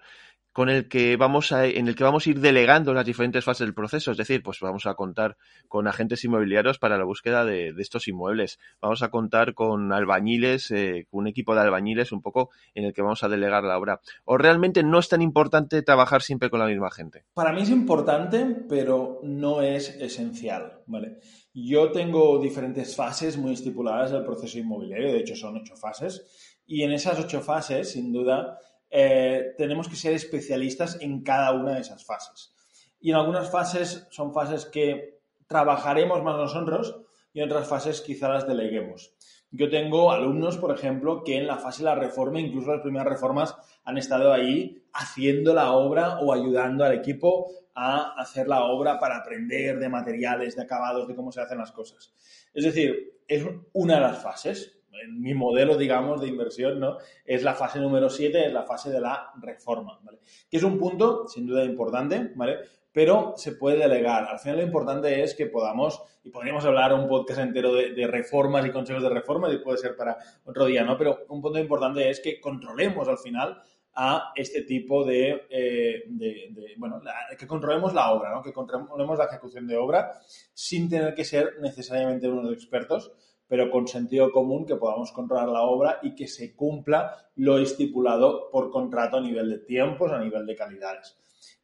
con 0.56 0.70
el 0.70 0.88
que 0.88 1.18
vamos 1.18 1.52
a, 1.52 1.66
en 1.66 1.90
el 1.90 1.98
que 1.98 2.06
vamos 2.06 2.26
a 2.26 2.30
ir 2.30 2.40
delegando 2.40 2.94
las 2.94 3.06
diferentes 3.06 3.44
fases 3.44 3.68
del 3.68 3.74
proceso. 3.74 4.12
Es 4.12 4.18
decir, 4.18 4.42
pues 4.42 4.62
vamos 4.62 4.86
a 4.86 4.94
contar 4.94 5.36
con 5.68 5.86
agentes 5.86 6.24
inmobiliarios 6.24 6.80
para 6.80 6.98
la 6.98 7.04
búsqueda 7.04 7.44
de, 7.44 7.74
estos 7.78 8.08
inmuebles. 8.08 8.58
Vamos 8.80 9.04
a 9.04 9.10
contar 9.10 9.54
con 9.54 9.92
albañiles, 9.92 10.72
eh, 10.72 11.08
un 11.12 11.28
equipo 11.28 11.56
de 11.56 11.60
albañiles 11.60 12.14
un 12.14 12.22
poco 12.22 12.52
en 12.74 12.86
el 12.86 12.94
que 12.94 13.02
vamos 13.02 13.22
a 13.26 13.28
delegar 13.28 13.66
la 13.66 13.78
obra. 13.78 14.00
¿O 14.24 14.38
realmente 14.38 14.82
no 14.82 15.00
es 15.00 15.10
tan 15.10 15.22
importante 15.22 15.82
trabajar 15.82 16.22
siempre 16.22 16.50
con 16.50 16.62
la 16.62 16.68
misma 16.68 16.90
gente? 16.90 17.26
Para 17.34 17.52
mí 17.52 17.64
es 17.64 17.70
importante, 17.70 18.46
pero 18.70 19.20
no 19.24 19.62
es 19.62 19.90
esencial. 20.00 20.84
¿vale? 20.86 21.18
Yo 21.54 21.92
tengo 21.92 22.40
diferentes 22.40 22.96
fases 22.96 23.36
muy 23.36 23.52
estipuladas 23.52 24.12
del 24.12 24.24
proceso 24.24 24.58
inmobiliario, 24.58 25.12
de 25.12 25.20
hecho 25.20 25.36
son 25.36 25.58
ocho 25.58 25.76
fases, 25.76 26.62
y 26.66 26.84
en 26.84 26.94
esas 26.94 27.20
ocho 27.20 27.42
fases, 27.42 27.92
sin 27.92 28.14
duda, 28.14 28.58
eh, 28.98 29.54
tenemos 29.58 29.90
que 29.90 29.98
ser 29.98 30.14
especialistas 30.14 30.98
en 31.02 31.22
cada 31.22 31.52
una 31.52 31.74
de 31.74 31.82
esas 31.82 32.06
fases. 32.06 32.56
Y 33.02 33.10
en 33.10 33.18
algunas 33.18 33.52
fases 33.52 34.08
son 34.10 34.34
fases 34.34 34.66
que 34.68 35.20
trabajaremos 35.48 36.24
más 36.24 36.38
nosotros 36.38 37.02
y 37.34 37.42
en 37.42 37.52
otras 37.52 37.68
fases 37.68 38.00
quizá 38.00 38.30
las 38.30 38.48
deleguemos. 38.48 39.14
Yo 39.52 39.70
tengo 39.70 40.14
alumnos, 40.14 40.58
por 40.58 40.74
ejemplo, 40.74 41.26
que 41.26 41.36
en 41.36 41.46
la 41.46 41.58
fase 41.58 41.80
de 41.80 41.90
la 41.90 41.96
reforma, 41.96 42.40
incluso 42.40 42.72
las 42.72 42.82
primeras 42.82 43.08
reformas, 43.08 43.54
han 43.84 43.98
estado 43.98 44.32
ahí 44.32 44.82
haciendo 44.94 45.54
la 45.54 45.74
obra 45.74 46.20
o 46.20 46.32
ayudando 46.32 46.86
al 46.86 46.94
equipo 46.94 47.52
a 47.74 48.14
hacer 48.18 48.48
la 48.48 48.64
obra 48.64 48.98
para 48.98 49.18
aprender 49.18 49.78
de 49.78 49.90
materiales, 49.90 50.56
de 50.56 50.64
acabados, 50.64 51.06
de 51.06 51.16
cómo 51.16 51.34
se 51.34 51.42
hacen 51.42 51.58
las 51.58 51.74
cosas. 51.74 52.14
Es 52.54 52.64
decir, 52.64 53.20
es 53.28 53.46
una 53.74 53.96
de 53.96 54.02
las 54.02 54.24
fases 54.24 54.75
en 55.04 55.22
mi 55.22 55.34
modelo, 55.34 55.78
digamos, 55.78 56.22
de 56.22 56.28
inversión, 56.28 56.80
¿no? 56.80 56.98
Es 57.26 57.44
la 57.44 57.54
fase 57.54 57.80
número 57.80 58.10
7, 58.10 58.48
es 58.48 58.54
la 58.54 58.64
fase 58.64 58.90
de 58.92 59.02
la 59.02 59.32
reforma, 59.42 60.00
¿vale? 60.04 60.20
Que 60.50 60.58
es 60.58 60.64
un 60.64 60.78
punto, 60.78 61.28
sin 61.28 61.46
duda, 61.46 61.64
importante, 61.64 62.32
¿vale? 62.36 62.60
Pero 62.92 63.34
se 63.36 63.54
puede 63.54 63.78
delegar. 63.78 64.26
Al 64.26 64.40
final 64.40 64.58
lo 64.58 64.64
importante 64.64 65.22
es 65.22 65.36
que 65.36 65.48
podamos, 65.48 66.02
y 66.24 66.30
podríamos 66.30 66.64
hablar 66.66 66.94
un 66.94 67.08
podcast 67.08 67.42
entero 67.42 67.74
de, 67.74 68.08
reformas 68.08 68.66
y 68.66 68.72
consejos 68.72 69.04
de 69.04 69.10
reforma, 69.10 69.52
y 69.52 69.58
puede 69.58 69.78
ser 69.78 69.96
para 69.96 70.18
otro 70.46 70.66
día, 70.66 70.84
¿no? 70.84 70.98
Pero 70.98 71.26
un 71.30 71.42
punto 71.42 71.60
importante 71.60 72.10
es 72.10 72.20
que 72.20 72.40
controlemos 72.40 73.08
al 73.08 73.18
final 73.18 73.62
a 73.96 74.34
este 74.36 74.64
tipo 74.64 75.06
de, 75.06 75.48
eh, 75.50 76.04
bueno, 76.78 77.02
que 77.38 77.48
controlemos 77.48 77.94
la 77.94 78.12
obra, 78.12 78.30
¿no? 78.32 78.42
que 78.44 78.52
controlemos 78.52 79.18
la 79.18 79.26
ejecución 79.26 79.66
de 79.68 79.78
obra 79.78 80.20
sin 80.54 80.90
tener 80.90 81.16
que 81.16 81.24
ser 81.24 81.60
necesariamente 81.62 82.28
unos 82.28 82.52
expertos, 82.52 83.14
pero 83.48 83.70
con 83.70 83.88
sentido 83.88 84.32
común 84.32 84.66
que 84.66 84.76
podamos 84.76 85.12
controlar 85.12 85.50
la 85.50 85.64
obra 85.64 86.00
y 86.02 86.16
que 86.16 86.28
se 86.28 86.56
cumpla 86.56 87.16
lo 87.36 87.58
estipulado 87.58 88.50
por 88.52 88.72
contrato 88.72 89.18
a 89.18 89.22
nivel 89.22 89.50
de 89.50 89.60
tiempos, 89.60 90.12
a 90.12 90.20
nivel 90.20 90.46
de 90.46 90.56
calidades. 90.56 91.18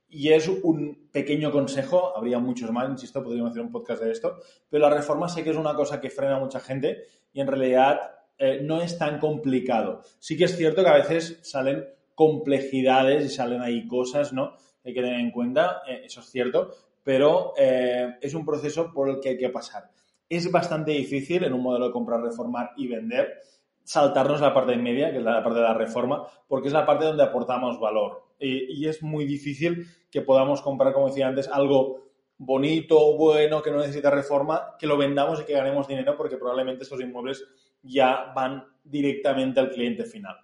Y 0.08 0.34
es 0.34 0.50
un 0.50 1.10
pequeño 1.12 1.52
consejo, 1.52 2.16
habría 2.18 2.38
muchos 2.38 2.70
más, 2.72 2.90
insisto, 2.90 3.24
podríamos 3.24 3.52
hacer 3.52 3.64
un 3.64 3.72
podcast 3.72 4.04
de 4.04 4.12
esto, 4.12 4.38
pero 4.70 4.90
la 4.90 4.96
reforma 4.96 5.30
sé 5.30 5.44
que 5.44 5.52
es 5.52 5.58
una 5.58 5.74
cosa 5.74 6.02
que 6.02 6.10
frena 6.10 6.36
a 6.36 6.40
mucha 6.40 6.60
gente 6.60 7.04
y 7.32 7.40
en 7.40 7.48
realidad 7.48 8.00
eh, 8.38 8.60
no 8.62 8.82
es 8.82 8.98
tan 8.98 9.20
complicado. 9.20 10.02
Sí 10.20 10.36
que 10.36 10.46
es 10.46 10.58
cierto 10.58 10.84
que 10.84 10.90
a 10.90 10.98
veces 10.98 11.40
salen 11.44 11.86
complejidades 12.14 13.26
y 13.26 13.30
salen 13.30 13.62
ahí 13.62 13.88
cosas, 13.88 14.34
¿no? 14.34 14.56
Hay 14.84 14.94
que 14.94 15.02
tener 15.02 15.20
en 15.20 15.32
cuenta, 15.32 15.82
eh, 15.88 16.02
eso 16.06 16.20
es 16.20 16.30
cierto, 16.30 16.72
pero 17.04 17.54
eh, 17.58 18.18
es 18.20 18.34
un 18.34 18.46
proceso 18.46 18.92
por 18.92 19.10
el 19.10 19.20
que 19.20 19.30
hay 19.30 19.38
que 19.38 19.50
pasar. 19.50 19.90
Es 20.32 20.52
bastante 20.52 20.92
difícil 20.92 21.44
en 21.44 21.54
un 21.54 21.62
modelo 21.62 21.88
de 21.88 21.92
comprar, 21.92 22.22
reformar 22.22 22.72
y 22.78 22.88
vender 22.88 23.40
saltarnos 23.84 24.40
la 24.40 24.54
parte 24.54 24.76
media, 24.78 25.12
que 25.12 25.18
es 25.18 25.24
la 25.24 25.44
parte 25.44 25.60
de 25.60 25.66
la 25.66 25.74
reforma, 25.74 26.26
porque 26.48 26.68
es 26.68 26.74
la 26.74 26.86
parte 26.86 27.06
donde 27.06 27.24
aportamos 27.24 27.80
valor. 27.80 28.24
y 28.40 28.88
es 28.88 29.04
muy 29.04 29.26
difícil 29.26 29.86
que 30.10 30.22
podamos 30.22 30.62
comprar, 30.62 30.94
como 30.94 31.08
decía 31.08 31.28
antes, 31.28 31.48
algo 31.48 32.12
bonito, 32.44 33.16
bueno, 33.18 33.62
que 33.62 33.70
no 33.70 33.78
necesita 33.78 34.10
reforma, 34.10 34.76
que 34.80 34.88
lo 34.88 34.98
vendamos 34.98 35.40
y 35.40 35.44
que 35.46 35.54
ganemos 35.54 35.88
dinero 35.88 36.16
porque 36.18 36.38
probablemente 36.38 36.84
esos 36.84 37.00
inmuebles 37.00 37.46
ya 37.84 38.32
van 38.36 38.66
directamente 38.84 39.60
al 39.60 39.70
cliente 39.70 40.06
final. 40.06 40.36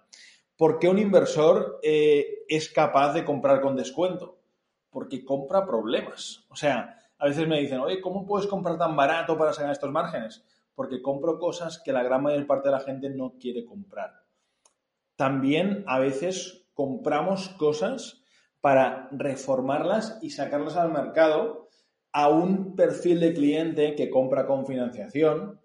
¿Por 0.56 0.78
qué 0.78 0.88
un 0.88 0.98
inversor 0.98 1.80
eh, 1.82 2.44
es 2.48 2.68
capaz 2.68 3.14
de 3.14 3.24
comprar 3.24 3.60
con 3.60 3.74
descuento? 3.74 4.38
Porque 4.90 5.24
compra 5.24 5.66
problemas. 5.66 6.46
O 6.50 6.56
sea, 6.56 6.97
a 7.18 7.26
veces 7.26 7.48
me 7.48 7.60
dicen, 7.60 7.80
oye, 7.80 8.00
¿cómo 8.00 8.24
puedes 8.24 8.46
comprar 8.46 8.78
tan 8.78 8.96
barato 8.96 9.36
para 9.36 9.52
sacar 9.52 9.72
estos 9.72 9.90
márgenes? 9.90 10.44
Porque 10.74 11.02
compro 11.02 11.38
cosas 11.38 11.80
que 11.84 11.92
la 11.92 12.02
gran 12.02 12.22
mayor 12.22 12.46
parte 12.46 12.68
de 12.68 12.72
la 12.72 12.80
gente 12.80 13.10
no 13.10 13.34
quiere 13.40 13.64
comprar. 13.64 14.22
También 15.16 15.84
a 15.88 15.98
veces 15.98 16.64
compramos 16.74 17.48
cosas 17.50 18.22
para 18.60 19.08
reformarlas 19.10 20.18
y 20.22 20.30
sacarlas 20.30 20.76
al 20.76 20.92
mercado 20.92 21.68
a 22.12 22.28
un 22.28 22.76
perfil 22.76 23.20
de 23.20 23.34
cliente 23.34 23.94
que 23.94 24.10
compra 24.10 24.46
con 24.46 24.66
financiación 24.66 25.60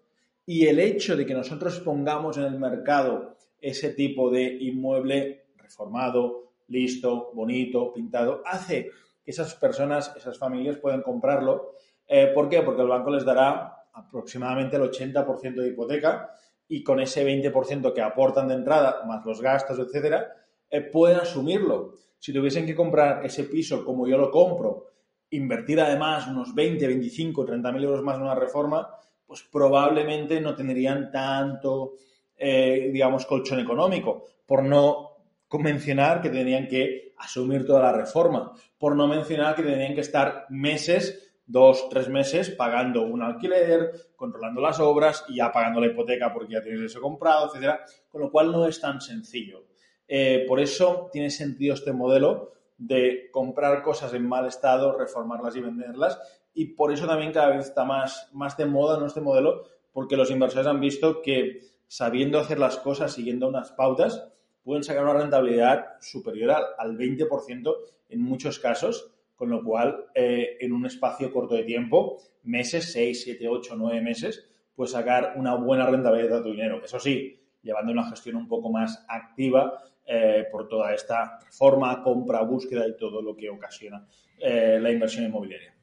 y 0.46 0.66
el 0.66 0.78
hecho 0.78 1.16
de 1.16 1.24
que 1.24 1.34
nosotros 1.34 1.80
pongamos 1.80 2.36
en 2.36 2.44
el 2.44 2.58
mercado 2.58 3.36
ese 3.60 3.90
tipo 3.90 4.30
de 4.30 4.58
inmueble 4.60 5.46
reformado, 5.56 6.52
listo, 6.68 7.30
bonito, 7.32 7.92
pintado, 7.92 8.42
hace 8.44 8.90
esas 9.24 9.54
personas, 9.54 10.12
esas 10.16 10.38
familias 10.38 10.76
puedan 10.76 11.02
comprarlo. 11.02 11.72
Eh, 12.06 12.32
¿Por 12.34 12.48
qué? 12.48 12.62
Porque 12.62 12.82
el 12.82 12.88
banco 12.88 13.10
les 13.10 13.24
dará 13.24 13.84
aproximadamente 13.92 14.76
el 14.76 14.82
80% 14.82 15.54
de 15.54 15.68
hipoteca 15.68 16.30
y 16.68 16.82
con 16.82 17.00
ese 17.00 17.24
20% 17.24 17.92
que 17.92 18.00
aportan 18.00 18.48
de 18.48 18.54
entrada, 18.54 19.02
más 19.06 19.24
los 19.24 19.40
gastos, 19.40 19.78
etcétera, 19.78 20.32
eh, 20.70 20.80
pueden 20.80 21.18
asumirlo 21.18 21.94
si 22.18 22.32
tuviesen 22.32 22.64
que 22.64 22.74
comprar 22.74 23.24
ese 23.24 23.44
piso 23.44 23.84
como 23.84 24.06
yo 24.06 24.16
lo 24.16 24.30
compro, 24.30 24.92
invertir 25.30 25.80
además 25.80 26.26
unos 26.26 26.54
20, 26.54 26.86
25, 26.86 27.44
30 27.44 27.72
mil 27.72 27.84
euros 27.84 28.02
más 28.02 28.16
en 28.16 28.22
una 28.22 28.34
reforma, 28.34 28.88
pues 29.26 29.42
probablemente 29.42 30.40
no 30.40 30.54
tendrían 30.54 31.10
tanto, 31.10 31.94
eh, 32.36 32.88
digamos, 32.92 33.26
colchón 33.26 33.60
económico, 33.60 34.24
por 34.46 34.62
no 34.62 35.10
mencionar 35.58 36.20
que 36.20 36.30
tendrían 36.30 36.66
que 36.66 37.03
asumir 37.18 37.66
toda 37.66 37.80
la 37.80 37.92
reforma, 37.92 38.52
por 38.78 38.96
no 38.96 39.06
mencionar 39.06 39.54
que 39.54 39.62
tendrían 39.62 39.94
que 39.94 40.00
estar 40.00 40.46
meses, 40.50 41.34
dos, 41.46 41.88
tres 41.88 42.08
meses, 42.08 42.50
pagando 42.50 43.02
un 43.02 43.22
alquiler, 43.22 43.92
controlando 44.16 44.60
las 44.60 44.80
obras 44.80 45.24
y 45.28 45.36
ya 45.36 45.52
pagando 45.52 45.80
la 45.80 45.88
hipoteca 45.88 46.32
porque 46.32 46.54
ya 46.54 46.62
tienes 46.62 46.80
eso 46.80 47.00
comprado, 47.00 47.46
etcétera, 47.46 47.84
con 48.08 48.22
lo 48.22 48.30
cual 48.30 48.50
no 48.50 48.66
es 48.66 48.80
tan 48.80 49.00
sencillo. 49.00 49.64
Eh, 50.06 50.44
por 50.46 50.60
eso 50.60 51.08
tiene 51.12 51.30
sentido 51.30 51.74
este 51.74 51.92
modelo 51.92 52.52
de 52.76 53.28
comprar 53.30 53.82
cosas 53.82 54.12
en 54.14 54.26
mal 54.26 54.46
estado, 54.46 54.96
reformarlas 54.96 55.56
y 55.56 55.60
venderlas. 55.60 56.18
Y 56.52 56.66
por 56.74 56.92
eso 56.92 57.06
también 57.06 57.32
cada 57.32 57.50
vez 57.50 57.66
está 57.66 57.84
más, 57.84 58.28
más 58.32 58.56
de 58.56 58.66
moda 58.66 58.98
¿no? 58.98 59.06
este 59.06 59.20
modelo, 59.20 59.64
porque 59.92 60.16
los 60.16 60.30
inversores 60.30 60.66
han 60.66 60.80
visto 60.80 61.22
que 61.22 61.60
sabiendo 61.86 62.38
hacer 62.38 62.58
las 62.58 62.76
cosas, 62.76 63.12
siguiendo 63.12 63.48
unas 63.48 63.72
pautas, 63.72 64.28
pueden 64.64 64.82
sacar 64.82 65.04
una 65.04 65.14
rentabilidad 65.14 66.00
superior 66.00 66.50
al, 66.78 66.96
20% 66.96 67.76
en 68.08 68.20
muchos 68.20 68.58
casos, 68.58 69.12
con 69.36 69.50
lo 69.50 69.62
cual 69.62 70.06
eh, 70.14 70.56
en 70.60 70.72
un 70.72 70.86
espacio 70.86 71.32
corto 71.32 71.54
de 71.54 71.64
tiempo, 71.64 72.18
meses, 72.42 72.92
6, 72.92 73.22
7, 73.24 73.48
8, 73.48 73.74
9 73.76 74.00
meses, 74.00 74.48
puedes 74.74 74.92
sacar 74.92 75.34
una 75.36 75.54
buena 75.54 75.86
rentabilidad 75.86 76.38
de 76.38 76.42
tu 76.42 76.50
dinero. 76.50 76.82
Eso 76.82 76.98
sí, 76.98 77.38
llevando 77.62 77.92
una 77.92 78.08
gestión 78.08 78.36
un 78.36 78.48
poco 78.48 78.70
más 78.70 79.04
activa 79.08 79.82
eh, 80.06 80.46
por 80.50 80.68
toda 80.68 80.94
esta 80.94 81.38
reforma, 81.44 82.02
compra, 82.02 82.42
búsqueda 82.42 82.86
y 82.86 82.96
todo 82.96 83.22
lo 83.22 83.36
que 83.36 83.48
ocasiona 83.50 84.06
eh, 84.38 84.78
la 84.80 84.90
inversión 84.90 85.24
inmobiliaria. 85.24 85.73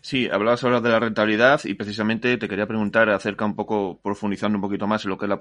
Sí, 0.00 0.28
hablabas 0.30 0.62
ahora 0.62 0.80
de 0.80 0.88
la 0.88 1.00
rentabilidad 1.00 1.60
y 1.64 1.74
precisamente 1.74 2.36
te 2.36 2.48
quería 2.48 2.66
preguntar 2.66 3.10
acerca 3.10 3.44
un 3.44 3.56
poco, 3.56 4.00
profundizando 4.02 4.56
un 4.56 4.62
poquito 4.62 4.86
más 4.86 5.04
en 5.04 5.10
lo 5.10 5.18
que 5.18 5.26
es 5.26 5.28
la, 5.28 5.38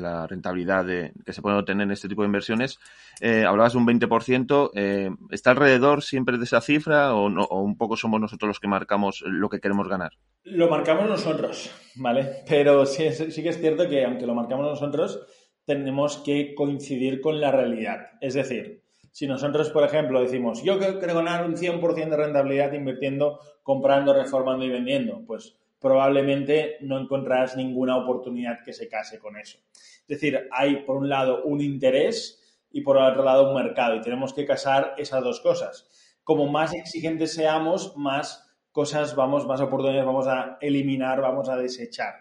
la 0.00 0.26
rentabilidad 0.26 0.86
que 0.86 1.32
se 1.32 1.42
puede 1.42 1.58
obtener 1.58 1.84
en 1.84 1.90
este 1.90 2.08
tipo 2.08 2.22
de 2.22 2.26
inversiones. 2.26 2.78
Eh, 3.20 3.44
hablabas 3.44 3.72
de 3.72 3.78
un 3.78 3.86
20%, 3.86 4.70
eh, 4.74 5.10
¿está 5.30 5.50
alrededor 5.50 6.02
siempre 6.02 6.38
de 6.38 6.44
esa 6.44 6.60
cifra 6.60 7.14
o, 7.14 7.26
o, 7.26 7.62
un 7.62 7.76
poco 7.76 7.96
somos 7.96 8.20
nosotros 8.20 8.48
los 8.48 8.60
que 8.60 8.68
marcamos 8.68 9.22
lo 9.26 9.48
que 9.48 9.60
queremos 9.60 9.88
ganar? 9.88 10.12
Lo 10.44 10.68
marcamos 10.68 11.08
nosotros, 11.08 11.70
¿vale? 11.96 12.44
Pero 12.48 12.86
sí, 12.86 13.10
sí 13.12 13.42
que 13.42 13.48
es 13.50 13.60
cierto 13.60 13.88
que 13.88 14.04
aunque 14.04 14.26
lo 14.26 14.34
marcamos 14.34 14.66
nosotros, 14.66 15.20
tenemos 15.64 16.18
que 16.18 16.54
coincidir 16.54 17.20
con 17.20 17.40
la 17.40 17.50
realidad. 17.50 18.12
Es 18.20 18.34
decir, 18.34 18.85
si 19.16 19.26
nosotros, 19.26 19.70
por 19.70 19.82
ejemplo, 19.82 20.20
decimos, 20.20 20.62
yo 20.62 20.78
quiero 20.78 21.14
ganar 21.14 21.46
un 21.46 21.56
100% 21.56 22.10
de 22.10 22.16
rentabilidad 22.18 22.74
invirtiendo, 22.74 23.40
comprando, 23.62 24.12
reformando 24.12 24.66
y 24.66 24.68
vendiendo, 24.68 25.22
pues 25.26 25.56
probablemente 25.80 26.76
no 26.82 27.00
encontrarás 27.00 27.56
ninguna 27.56 27.96
oportunidad 27.96 28.58
que 28.62 28.74
se 28.74 28.90
case 28.90 29.18
con 29.18 29.38
eso. 29.38 29.56
Es 29.72 30.06
decir, 30.06 30.46
hay 30.52 30.82
por 30.84 30.98
un 30.98 31.08
lado 31.08 31.44
un 31.44 31.62
interés 31.62 32.60
y 32.70 32.82
por 32.82 32.98
otro 32.98 33.24
lado 33.24 33.48
un 33.48 33.54
mercado 33.54 33.96
y 33.96 34.02
tenemos 34.02 34.34
que 34.34 34.44
casar 34.44 34.92
esas 34.98 35.24
dos 35.24 35.40
cosas. 35.40 35.88
Como 36.22 36.46
más 36.48 36.74
exigentes 36.74 37.32
seamos, 37.32 37.96
más 37.96 38.46
cosas 38.70 39.16
vamos, 39.16 39.46
más 39.46 39.62
oportunidades 39.62 40.04
vamos 40.04 40.26
a 40.26 40.58
eliminar, 40.60 41.22
vamos 41.22 41.48
a 41.48 41.56
desechar. 41.56 42.16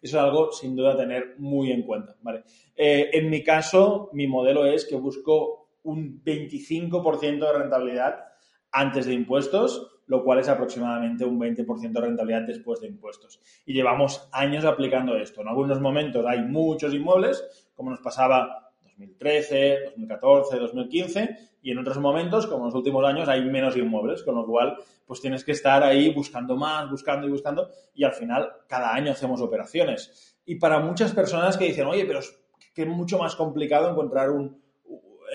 Eso 0.00 0.16
es 0.16 0.24
algo 0.24 0.52
sin 0.52 0.74
duda 0.74 0.96
tener 0.96 1.34
muy 1.36 1.70
en 1.70 1.82
cuenta, 1.82 2.16
¿vale? 2.22 2.44
Eh, 2.74 3.10
en 3.12 3.28
mi 3.28 3.44
caso, 3.44 4.08
mi 4.14 4.26
modelo 4.26 4.64
es 4.64 4.86
que 4.86 4.96
busco 4.96 5.59
un 5.82 6.22
25% 6.24 7.38
de 7.38 7.58
rentabilidad 7.58 8.24
antes 8.72 9.06
de 9.06 9.14
impuestos, 9.14 10.00
lo 10.06 10.24
cual 10.24 10.40
es 10.40 10.48
aproximadamente 10.48 11.24
un 11.24 11.38
20% 11.38 11.92
de 11.92 12.00
rentabilidad 12.00 12.42
después 12.42 12.80
de 12.80 12.88
impuestos. 12.88 13.40
Y 13.64 13.72
llevamos 13.72 14.28
años 14.32 14.64
aplicando 14.64 15.16
esto. 15.16 15.40
En 15.40 15.48
algunos 15.48 15.80
momentos 15.80 16.24
hay 16.26 16.42
muchos 16.42 16.92
inmuebles, 16.94 17.70
como 17.74 17.90
nos 17.90 18.00
pasaba 18.00 18.72
2013, 18.82 19.84
2014, 19.86 20.58
2015 20.58 21.36
y 21.62 21.70
en 21.70 21.78
otros 21.78 21.98
momentos, 21.98 22.46
como 22.46 22.60
en 22.60 22.66
los 22.66 22.74
últimos 22.74 23.04
años, 23.04 23.28
hay 23.28 23.44
menos 23.44 23.76
inmuebles, 23.76 24.22
con 24.22 24.34
lo 24.34 24.46
cual 24.46 24.76
pues 25.06 25.20
tienes 25.20 25.44
que 25.44 25.52
estar 25.52 25.82
ahí 25.82 26.12
buscando 26.12 26.56
más, 26.56 26.90
buscando 26.90 27.26
y 27.26 27.30
buscando 27.30 27.70
y 27.94 28.04
al 28.04 28.12
final 28.12 28.50
cada 28.66 28.94
año 28.94 29.12
hacemos 29.12 29.40
operaciones. 29.40 30.36
Y 30.44 30.56
para 30.56 30.80
muchas 30.80 31.12
personas 31.12 31.56
que 31.56 31.66
dicen, 31.66 31.86
oye, 31.86 32.04
pero 32.04 32.20
es 32.20 32.40
es 32.82 32.88
mucho 32.88 33.18
más 33.18 33.36
complicado 33.36 33.90
encontrar 33.90 34.30
un, 34.30 34.60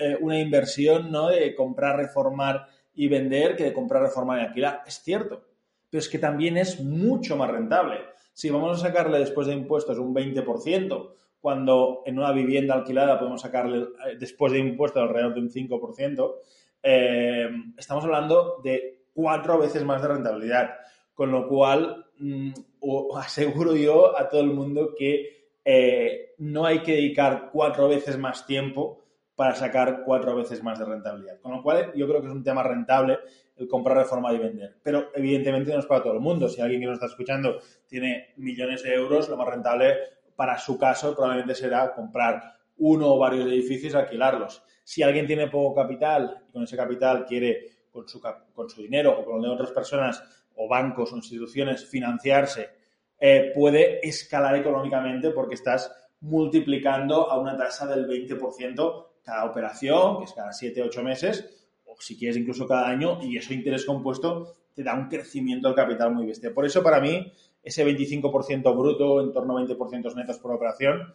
eh, 0.00 0.16
una 0.20 0.38
inversión 0.38 1.10
¿no? 1.10 1.28
de 1.28 1.54
comprar, 1.54 1.96
reformar 1.96 2.66
y 2.94 3.08
vender 3.08 3.56
que 3.56 3.64
de 3.64 3.72
comprar, 3.72 4.02
reformar 4.02 4.40
y 4.40 4.46
alquilar. 4.46 4.82
Es 4.86 5.02
cierto, 5.02 5.42
pero 5.90 6.00
es 6.00 6.08
que 6.08 6.18
también 6.18 6.56
es 6.56 6.80
mucho 6.80 7.36
más 7.36 7.50
rentable. 7.50 8.00
Si 8.32 8.50
vamos 8.50 8.78
a 8.78 8.88
sacarle 8.88 9.18
después 9.18 9.46
de 9.46 9.54
impuestos 9.54 9.98
un 9.98 10.14
20%, 10.14 11.10
cuando 11.40 12.02
en 12.04 12.18
una 12.18 12.32
vivienda 12.32 12.74
alquilada 12.74 13.18
podemos 13.18 13.40
sacarle 13.40 13.78
eh, 13.78 14.16
después 14.18 14.52
de 14.52 14.58
impuestos 14.58 15.02
alrededor 15.02 15.34
de 15.34 15.40
un 15.40 15.50
5%, 15.50 16.34
eh, 16.82 17.48
estamos 17.76 18.04
hablando 18.04 18.60
de 18.62 19.06
cuatro 19.14 19.58
veces 19.58 19.84
más 19.84 20.02
de 20.02 20.08
rentabilidad. 20.08 20.70
Con 21.14 21.30
lo 21.30 21.48
cual, 21.48 22.06
mm, 22.18 22.52
aseguro 23.16 23.74
yo 23.74 24.18
a 24.18 24.28
todo 24.28 24.40
el 24.40 24.48
mundo 24.48 24.94
que 24.96 25.36
eh, 25.64 26.34
no 26.38 26.64
hay 26.64 26.80
que 26.80 26.92
dedicar 26.92 27.50
cuatro 27.52 27.88
veces 27.88 28.18
más 28.18 28.46
tiempo 28.46 29.05
para 29.36 29.54
sacar 29.54 30.02
cuatro 30.04 30.34
veces 30.34 30.62
más 30.62 30.78
de 30.78 30.86
rentabilidad. 30.86 31.38
Con 31.40 31.52
lo 31.52 31.62
cual, 31.62 31.92
yo 31.94 32.08
creo 32.08 32.20
que 32.20 32.26
es 32.26 32.32
un 32.32 32.42
tema 32.42 32.62
rentable 32.62 33.18
el 33.56 33.68
comprar, 33.68 33.98
reformar 33.98 34.34
y 34.34 34.38
vender. 34.38 34.76
Pero 34.82 35.10
evidentemente 35.14 35.72
no 35.72 35.78
es 35.78 35.86
para 35.86 36.02
todo 36.02 36.14
el 36.14 36.20
mundo. 36.20 36.48
Si 36.48 36.60
alguien 36.60 36.80
que 36.80 36.86
nos 36.86 36.94
está 36.94 37.06
escuchando 37.06 37.60
tiene 37.86 38.32
millones 38.36 38.82
de 38.82 38.94
euros, 38.94 39.28
lo 39.28 39.36
más 39.36 39.48
rentable 39.48 39.94
para 40.34 40.58
su 40.58 40.78
caso 40.78 41.14
probablemente 41.14 41.54
será 41.54 41.94
comprar 41.94 42.56
uno 42.78 43.14
o 43.14 43.18
varios 43.18 43.46
edificios 43.46 43.94
y 43.94 43.96
alquilarlos. 43.96 44.62
Si 44.82 45.02
alguien 45.02 45.26
tiene 45.26 45.48
poco 45.48 45.74
capital 45.74 46.44
y 46.48 46.52
con 46.52 46.64
ese 46.64 46.76
capital 46.76 47.24
quiere 47.26 47.86
con 47.90 48.08
su, 48.08 48.20
con 48.20 48.68
su 48.68 48.82
dinero 48.82 49.18
o 49.18 49.24
con 49.24 49.36
el 49.36 49.42
de 49.42 49.48
otras 49.48 49.70
personas 49.70 50.22
o 50.54 50.68
bancos 50.68 51.12
o 51.12 51.16
instituciones 51.16 51.84
financiarse, 51.86 52.70
eh, 53.18 53.52
puede 53.54 54.06
escalar 54.06 54.56
económicamente 54.56 55.30
porque 55.30 55.54
estás 55.54 55.90
multiplicando 56.20 57.30
a 57.30 57.38
una 57.38 57.56
tasa 57.56 57.86
del 57.86 58.06
20% 58.06 59.06
cada 59.22 59.44
operación, 59.44 60.18
que 60.18 60.24
es 60.24 60.32
cada 60.32 60.52
7, 60.52 60.82
8 60.82 61.02
meses, 61.02 61.68
o 61.84 61.96
si 62.00 62.16
quieres 62.16 62.36
incluso 62.36 62.66
cada 62.66 62.88
año, 62.88 63.18
y 63.22 63.36
eso 63.36 63.52
interés 63.52 63.84
compuesto 63.84 64.54
te 64.74 64.82
da 64.82 64.94
un 64.94 65.08
crecimiento 65.08 65.68
del 65.68 65.76
capital 65.76 66.14
muy 66.14 66.26
bestia. 66.26 66.52
Por 66.52 66.66
eso 66.66 66.82
para 66.82 67.00
mí 67.00 67.32
ese 67.62 67.84
25% 67.84 68.76
bruto, 68.76 69.20
en 69.20 69.32
torno 69.32 69.56
a 69.56 69.62
20% 69.62 70.14
netos 70.14 70.38
por 70.38 70.52
operación, 70.52 71.12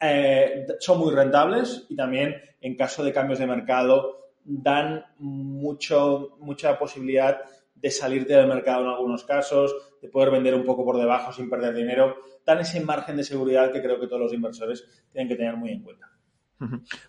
eh, 0.00 0.66
son 0.80 0.98
muy 0.98 1.14
rentables 1.14 1.86
y 1.88 1.96
también 1.96 2.34
en 2.60 2.76
caso 2.76 3.02
de 3.02 3.12
cambios 3.12 3.38
de 3.38 3.46
mercado 3.46 4.26
dan 4.44 5.04
mucho, 5.18 6.36
mucha 6.40 6.78
posibilidad 6.78 7.40
de 7.76 7.90
salirte 7.90 8.34
del 8.34 8.48
mercado 8.48 8.82
en 8.82 8.88
algunos 8.88 9.24
casos, 9.24 9.74
de 10.00 10.08
poder 10.08 10.30
vender 10.30 10.54
un 10.54 10.64
poco 10.64 10.84
por 10.84 10.98
debajo 10.98 11.32
sin 11.32 11.48
perder 11.48 11.74
dinero, 11.74 12.16
dan 12.44 12.60
ese 12.60 12.80
margen 12.80 13.16
de 13.16 13.24
seguridad 13.24 13.72
que 13.72 13.82
creo 13.82 14.00
que 14.00 14.06
todos 14.06 14.22
los 14.22 14.32
inversores 14.32 15.06
tienen 15.12 15.28
que 15.28 15.36
tener 15.36 15.56
muy 15.56 15.70
en 15.70 15.82
cuenta. 15.82 16.15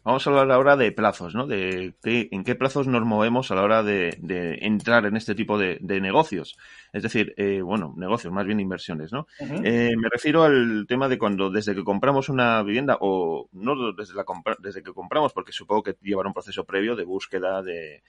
Vamos 0.03 0.27
a 0.27 0.29
hablar 0.29 0.51
ahora 0.51 0.75
de 0.75 0.91
plazos, 0.91 1.33
¿no? 1.33 1.47
De 1.47 1.95
en 2.03 2.43
qué 2.43 2.55
plazos 2.55 2.87
nos 2.87 3.05
movemos 3.05 3.49
a 3.49 3.55
la 3.55 3.63
hora 3.63 3.83
de, 3.83 4.17
entrar 4.61 5.05
en 5.05 5.15
este 5.15 5.35
tipo 5.35 5.57
de, 5.57 5.79
negocios. 6.01 6.57
Es 6.91 7.03
decir, 7.03 7.33
eh, 7.37 7.61
bueno, 7.61 7.93
negocios, 7.97 8.33
más 8.33 8.45
bien 8.45 8.59
inversiones, 8.59 9.11
¿no? 9.13 9.27
Eh, 9.39 9.91
me 9.97 10.09
refiero 10.09 10.43
al 10.43 10.85
tema 10.87 11.07
de 11.07 11.17
cuando 11.17 11.49
desde 11.49 11.75
que 11.75 11.83
compramos 11.83 12.29
una 12.29 12.61
vivienda, 12.63 12.97
o 12.99 13.49
no 13.53 13.93
desde, 13.93 14.15
la 14.15 14.25
desde 14.59 14.83
que 14.83 14.93
compramos, 14.93 15.33
porque 15.33 15.51
supongo 15.51 15.83
que 15.83 15.97
llevará 16.01 16.27
un 16.27 16.33
proceso 16.33 16.65
previo 16.65 16.95
de 16.95 17.05
búsqueda, 17.05 17.61
de, 17.63 18.03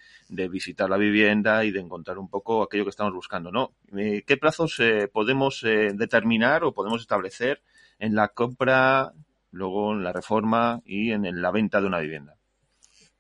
visitar 0.49 0.91
la 0.91 0.97
vivienda 0.97 1.65
y 1.65 1.71
de 1.71 1.81
encontrar 1.81 2.19
un 2.19 2.29
poco 2.29 2.63
aquello 2.63 2.85
que 2.85 2.91
estamos 2.91 3.15
buscando, 3.15 3.53
¿no? 3.53 3.75
Eh, 3.97 4.25
¿Qué 4.27 4.37
plazos 4.37 4.81
podemos 5.13 5.63
determinar 5.63 6.65
o 6.65 6.73
podemos 6.73 7.01
establecer 7.01 7.63
en 7.99 8.15
la 8.15 8.29
compra 8.29 9.13
luego 9.51 9.93
en 9.93 10.05
la 10.05 10.13
reforma 10.13 10.83
y 10.85 11.13
en 11.13 11.41
la 11.41 11.51
venta 11.51 11.81
de 11.81 11.87
una 11.87 12.01
vivienda. 12.01 12.39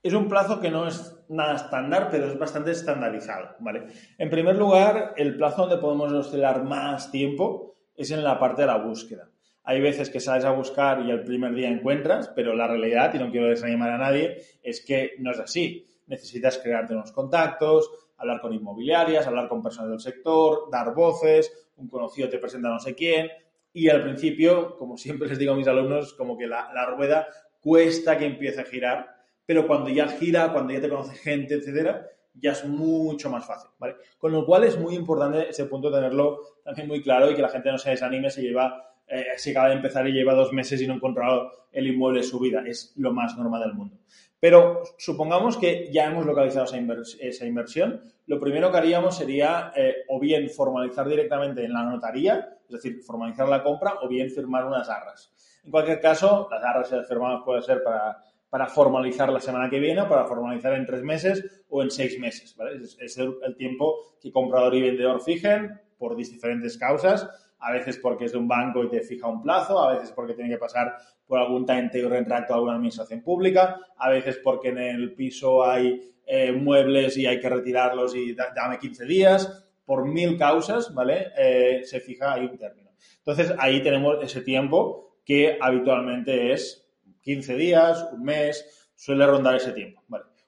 Es 0.02 0.14
un 0.14 0.28
plazo 0.28 0.60
que 0.60 0.70
no 0.70 0.86
es 0.86 1.16
nada 1.28 1.56
estándar, 1.56 2.08
pero 2.10 2.28
es 2.28 2.38
bastante 2.38 2.70
estandarizado, 2.70 3.56
¿vale? 3.58 3.88
En 4.16 4.30
primer 4.30 4.56
lugar, 4.56 5.14
el 5.16 5.36
plazo 5.36 5.62
donde 5.62 5.78
podemos 5.78 6.12
oscilar 6.12 6.62
más 6.64 7.10
tiempo 7.10 7.74
es 7.96 8.10
en 8.12 8.22
la 8.22 8.38
parte 8.38 8.62
de 8.62 8.68
la 8.68 8.78
búsqueda. 8.78 9.28
Hay 9.64 9.80
veces 9.80 10.08
que 10.08 10.20
sales 10.20 10.44
a 10.44 10.52
buscar 10.52 11.02
y 11.02 11.10
el 11.10 11.24
primer 11.24 11.52
día 11.52 11.68
encuentras, 11.68 12.28
pero 12.34 12.54
la 12.54 12.68
realidad, 12.68 13.12
y 13.12 13.18
no 13.18 13.30
quiero 13.30 13.48
desanimar 13.48 13.90
a 13.90 13.98
nadie, 13.98 14.38
es 14.62 14.84
que 14.84 15.14
no 15.18 15.32
es 15.32 15.40
así. 15.40 15.86
Necesitas 16.06 16.58
crearte 16.58 16.94
unos 16.94 17.12
contactos, 17.12 17.90
hablar 18.16 18.40
con 18.40 18.54
inmobiliarias, 18.54 19.26
hablar 19.26 19.48
con 19.48 19.62
personas 19.62 19.90
del 19.90 20.00
sector, 20.00 20.70
dar 20.70 20.94
voces, 20.94 21.68
un 21.76 21.88
conocido 21.88 22.28
te 22.28 22.38
presenta 22.38 22.68
no 22.68 22.78
sé 22.78 22.94
quién, 22.94 23.28
y 23.72 23.88
al 23.88 24.02
principio, 24.02 24.76
como 24.76 24.96
siempre 24.96 25.28
les 25.28 25.38
digo 25.38 25.52
a 25.52 25.56
mis 25.56 25.68
alumnos, 25.68 26.14
como 26.14 26.36
que 26.36 26.46
la, 26.46 26.86
rueda 26.96 27.28
cuesta 27.60 28.16
que 28.18 28.26
empiece 28.26 28.60
a 28.60 28.64
girar, 28.64 29.16
pero 29.44 29.66
cuando 29.66 29.90
ya 29.90 30.08
gira, 30.08 30.52
cuando 30.52 30.72
ya 30.72 30.80
te 30.80 30.88
conoce 30.88 31.14
gente, 31.16 31.54
etcétera, 31.54 32.08
ya 32.34 32.52
es 32.52 32.64
mucho 32.64 33.30
más 33.30 33.46
fácil, 33.46 33.70
¿vale? 33.78 33.96
Con 34.18 34.32
lo 34.32 34.44
cual 34.44 34.64
es 34.64 34.78
muy 34.78 34.94
importante 34.94 35.48
ese 35.48 35.64
punto 35.66 35.90
tenerlo 35.90 36.40
también 36.64 36.88
muy 36.88 37.02
claro 37.02 37.30
y 37.30 37.34
que 37.34 37.42
la 37.42 37.48
gente 37.48 37.70
no 37.70 37.78
se 37.78 37.90
desanime 37.90 38.30
si 38.30 38.42
lleva, 38.42 38.94
eh, 39.06 39.24
si 39.36 39.50
acaba 39.50 39.68
de 39.68 39.74
empezar 39.74 40.06
y 40.06 40.12
lleva 40.12 40.34
dos 40.34 40.52
meses 40.52 40.80
y 40.80 40.86
no 40.86 40.92
ha 40.92 40.96
encontrado 40.96 41.50
el 41.72 41.86
inmueble 41.86 42.20
de 42.20 42.26
su 42.26 42.38
vida. 42.38 42.62
Es 42.66 42.92
lo 42.96 43.12
más 43.12 43.36
normal 43.36 43.62
del 43.62 43.74
mundo. 43.74 43.96
Pero 44.40 44.82
supongamos 44.98 45.56
que 45.56 45.90
ya 45.92 46.06
hemos 46.06 46.24
localizado 46.24 46.66
esa, 46.66 47.46
inversión. 47.46 48.02
Lo 48.26 48.38
primero 48.38 48.70
que 48.70 48.78
haríamos 48.78 49.16
sería 49.16 49.72
eh, 49.74 49.96
o 50.08 50.20
bien 50.20 50.48
formalizar 50.48 51.08
directamente 51.08 51.64
en 51.64 51.72
la 51.72 51.82
notaría, 51.82 52.57
es 52.68 52.74
decir, 52.74 53.02
formalizar 53.02 53.48
la 53.48 53.62
compra, 53.62 53.94
o 54.02 54.08
bien 54.08 54.30
firmar 54.30 54.66
unas 54.66 54.88
arras. 54.88 55.32
En 55.64 55.70
cualquier 55.70 56.00
caso, 56.00 56.48
las 56.50 56.62
arras 56.62 56.92
y 56.92 56.96
las 56.96 57.08
firmadas 57.08 57.42
pueden 57.44 57.62
ser 57.62 57.82
para, 57.82 58.66
formalizar 58.68 59.30
la 59.30 59.40
semana 59.40 59.68
que 59.68 59.78
viene, 59.78 60.04
para 60.04 60.24
formalizar 60.24 60.74
en 60.74 60.86
tres 60.86 61.02
meses 61.02 61.64
o 61.68 61.82
en 61.82 61.90
seis 61.90 62.18
meses. 62.18 62.56
Es, 63.00 63.18
el, 63.18 63.56
tiempo 63.56 64.16
que 64.20 64.32
comprador 64.32 64.74
y 64.74 64.82
vendedor 64.82 65.20
fijen 65.20 65.80
por 65.98 66.16
diferentes 66.16 66.78
causas 66.78 67.28
a 67.60 67.72
veces 67.72 67.98
porque 67.98 68.26
es 68.26 68.32
de 68.32 68.38
un 68.38 68.48
banco 68.48 68.84
y 68.84 68.88
te 68.88 69.00
fija 69.00 69.26
un 69.26 69.42
plazo, 69.42 69.82
a 69.82 69.94
veces 69.94 70.12
porque 70.12 70.34
tiene 70.34 70.50
que 70.50 70.58
pasar 70.58 70.96
por 71.26 71.38
algún 71.38 71.66
tente 71.66 71.98
y 71.98 72.02
retracto 72.02 72.52
a 72.52 72.56
alguna 72.56 72.74
administración 72.74 73.22
pública, 73.22 73.80
a 73.96 74.10
veces 74.10 74.38
porque 74.42 74.68
en 74.68 74.78
el 74.78 75.14
piso 75.14 75.64
hay 75.64 76.00
eh, 76.24 76.52
muebles 76.52 77.16
y 77.16 77.26
hay 77.26 77.40
que 77.40 77.48
retirarlos 77.48 78.14
y 78.14 78.34
dame 78.34 78.78
15 78.78 79.04
días, 79.04 79.67
por 79.88 80.04
mil 80.04 80.36
causas, 80.36 80.92
¿vale? 80.92 81.28
Eh, 81.34 81.80
se 81.82 81.98
fija 82.00 82.34
ahí 82.34 82.44
un 82.44 82.58
término. 82.58 82.90
Entonces 83.20 83.54
ahí 83.58 83.82
tenemos 83.82 84.22
ese 84.22 84.42
tiempo 84.42 85.16
que 85.24 85.56
habitualmente 85.58 86.52
es 86.52 86.86
15 87.22 87.56
días, 87.56 88.06
un 88.12 88.22
mes, 88.22 88.90
suele 88.94 89.26
rondar 89.26 89.54
ese 89.54 89.72
tiempo. 89.72 90.02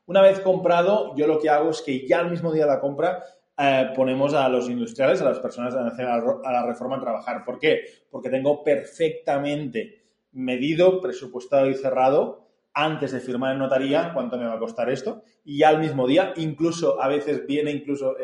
Una 0.04 0.20
vez 0.20 0.40
comprado, 0.40 1.16
yo 1.16 1.26
lo 1.26 1.38
que 1.38 1.48
hago 1.48 1.70
es 1.70 1.80
que 1.80 2.06
ya 2.06 2.18
al 2.18 2.30
mismo 2.30 2.52
día 2.52 2.66
de 2.66 2.70
la 2.70 2.80
compra 2.80 3.24
eh, 3.56 3.90
ponemos 3.96 4.34
a 4.34 4.46
los 4.50 4.68
industriales, 4.68 5.22
a 5.22 5.24
las 5.24 5.38
personas 5.38 5.74
a 5.74 6.52
la 6.52 6.66
reforma 6.66 6.96
a 6.96 7.00
trabajar. 7.00 7.42
¿Por 7.42 7.58
qué? 7.58 7.80
Porque 8.10 8.28
tengo 8.28 8.62
perfectamente 8.62 10.02
medido, 10.32 11.00
presupuestado 11.00 11.70
y 11.70 11.74
cerrado 11.74 12.46
antes 12.74 13.12
de 13.12 13.20
firmar 13.20 13.54
en 13.54 13.60
notaría 13.60 14.12
cuánto 14.12 14.36
me 14.36 14.44
va 14.44 14.54
a 14.54 14.58
costar 14.58 14.90
esto 14.90 15.22
y 15.44 15.58
ya 15.58 15.70
al 15.70 15.80
mismo 15.80 16.06
día, 16.06 16.34
incluso 16.36 17.02
a 17.02 17.08
veces 17.08 17.46
viene 17.46 17.70
incluso 17.70 18.16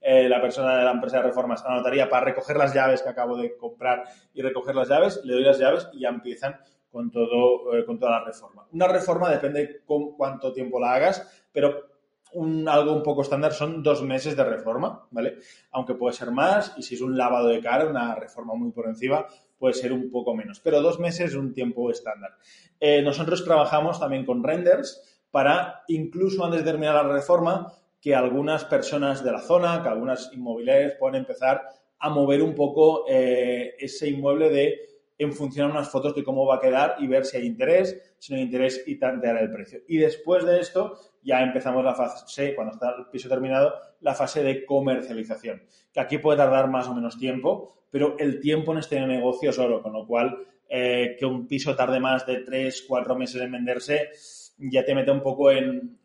eh, 0.00 0.28
la 0.28 0.40
persona 0.40 0.78
de 0.78 0.84
la 0.84 0.92
empresa 0.92 1.18
de 1.18 1.24
reformas 1.24 1.64
a 1.64 1.70
la 1.70 1.76
notaría 1.76 2.08
para 2.08 2.24
recoger 2.26 2.56
las 2.56 2.74
llaves 2.74 3.02
que 3.02 3.08
acabo 3.08 3.36
de 3.36 3.56
comprar 3.56 4.04
y 4.32 4.42
recoger 4.42 4.74
las 4.74 4.88
llaves, 4.88 5.20
le 5.24 5.34
doy 5.34 5.42
las 5.42 5.58
llaves 5.58 5.88
y 5.92 6.00
ya 6.00 6.08
empiezan 6.08 6.56
con, 6.90 7.10
todo, 7.10 7.76
eh, 7.76 7.84
con 7.84 7.98
toda 7.98 8.12
la 8.12 8.24
reforma. 8.24 8.66
Una 8.72 8.88
reforma 8.88 9.30
depende 9.30 9.82
con 9.84 10.12
cuánto 10.16 10.52
tiempo 10.52 10.80
la 10.80 10.94
hagas, 10.94 11.46
pero 11.52 11.90
algo 12.68 12.92
un 12.92 13.02
poco 13.02 13.22
estándar 13.22 13.52
son 13.52 13.82
dos 13.82 14.02
meses 14.02 14.36
de 14.36 14.44
reforma, 14.44 15.06
¿vale? 15.10 15.38
Aunque 15.72 15.94
puede 15.94 16.14
ser 16.14 16.30
más 16.30 16.74
y 16.76 16.82
si 16.82 16.94
es 16.94 17.00
un 17.00 17.16
lavado 17.16 17.48
de 17.48 17.60
cara, 17.60 17.86
una 17.86 18.14
reforma 18.14 18.54
muy 18.54 18.70
por 18.70 18.86
encima, 18.86 19.26
puede 19.58 19.74
ser 19.74 19.92
un 19.92 20.10
poco 20.10 20.34
menos. 20.34 20.60
Pero 20.60 20.80
dos 20.80 21.00
meses 21.00 21.30
es 21.30 21.34
un 21.34 21.52
tiempo 21.52 21.90
estándar. 21.90 22.36
Eh, 22.78 23.02
nosotros 23.02 23.44
trabajamos 23.44 23.98
también 23.98 24.24
con 24.24 24.44
renders 24.44 25.22
para, 25.30 25.82
incluso 25.88 26.44
antes 26.44 26.64
de 26.64 26.70
terminar 26.70 26.94
la 26.94 27.12
reforma, 27.12 27.72
que 28.00 28.14
algunas 28.14 28.64
personas 28.64 29.22
de 29.22 29.32
la 29.32 29.40
zona, 29.40 29.82
que 29.82 29.88
algunas 29.88 30.30
inmobiliarias 30.32 30.94
puedan 30.98 31.16
empezar 31.16 31.62
a 31.98 32.08
mover 32.08 32.42
un 32.42 32.54
poco 32.54 33.04
eh, 33.08 33.74
ese 33.78 34.08
inmueble 34.08 34.48
de 34.48 34.90
en 35.18 35.34
función 35.34 35.66
de 35.66 35.72
unas 35.74 35.90
fotos 35.90 36.14
de 36.14 36.24
cómo 36.24 36.46
va 36.46 36.56
a 36.56 36.60
quedar 36.60 36.96
y 36.98 37.06
ver 37.06 37.26
si 37.26 37.36
hay 37.36 37.44
interés, 37.44 38.14
si 38.18 38.32
no 38.32 38.38
hay 38.38 38.44
interés 38.44 38.82
y 38.86 38.98
tantear 38.98 39.36
el 39.36 39.50
precio. 39.50 39.80
Y 39.86 39.98
después 39.98 40.46
de 40.46 40.60
esto 40.60 40.98
ya 41.22 41.42
empezamos 41.42 41.84
la 41.84 41.94
fase, 41.94 42.54
cuando 42.54 42.72
está 42.72 42.94
el 42.98 43.06
piso 43.12 43.28
terminado, 43.28 43.74
la 44.00 44.14
fase 44.14 44.42
de 44.42 44.64
comercialización, 44.64 45.62
que 45.92 46.00
aquí 46.00 46.16
puede 46.16 46.38
tardar 46.38 46.70
más 46.70 46.88
o 46.88 46.94
menos 46.94 47.18
tiempo, 47.18 47.84
pero 47.90 48.16
el 48.18 48.40
tiempo 48.40 48.72
en 48.72 48.78
este 48.78 48.98
negocio 48.98 49.50
es 49.50 49.58
oro, 49.58 49.82
con 49.82 49.92
lo 49.92 50.06
cual 50.06 50.38
eh, 50.66 51.16
que 51.18 51.26
un 51.26 51.46
piso 51.46 51.76
tarde 51.76 52.00
más 52.00 52.24
de 52.26 52.38
3, 52.38 52.86
4 52.88 53.14
meses 53.14 53.42
en 53.42 53.52
venderse 53.52 54.08
ya 54.60 54.84
te 54.84 54.94
mete 54.94 55.10
un 55.10 55.22
poco 55.22 55.50
en, 55.50 55.98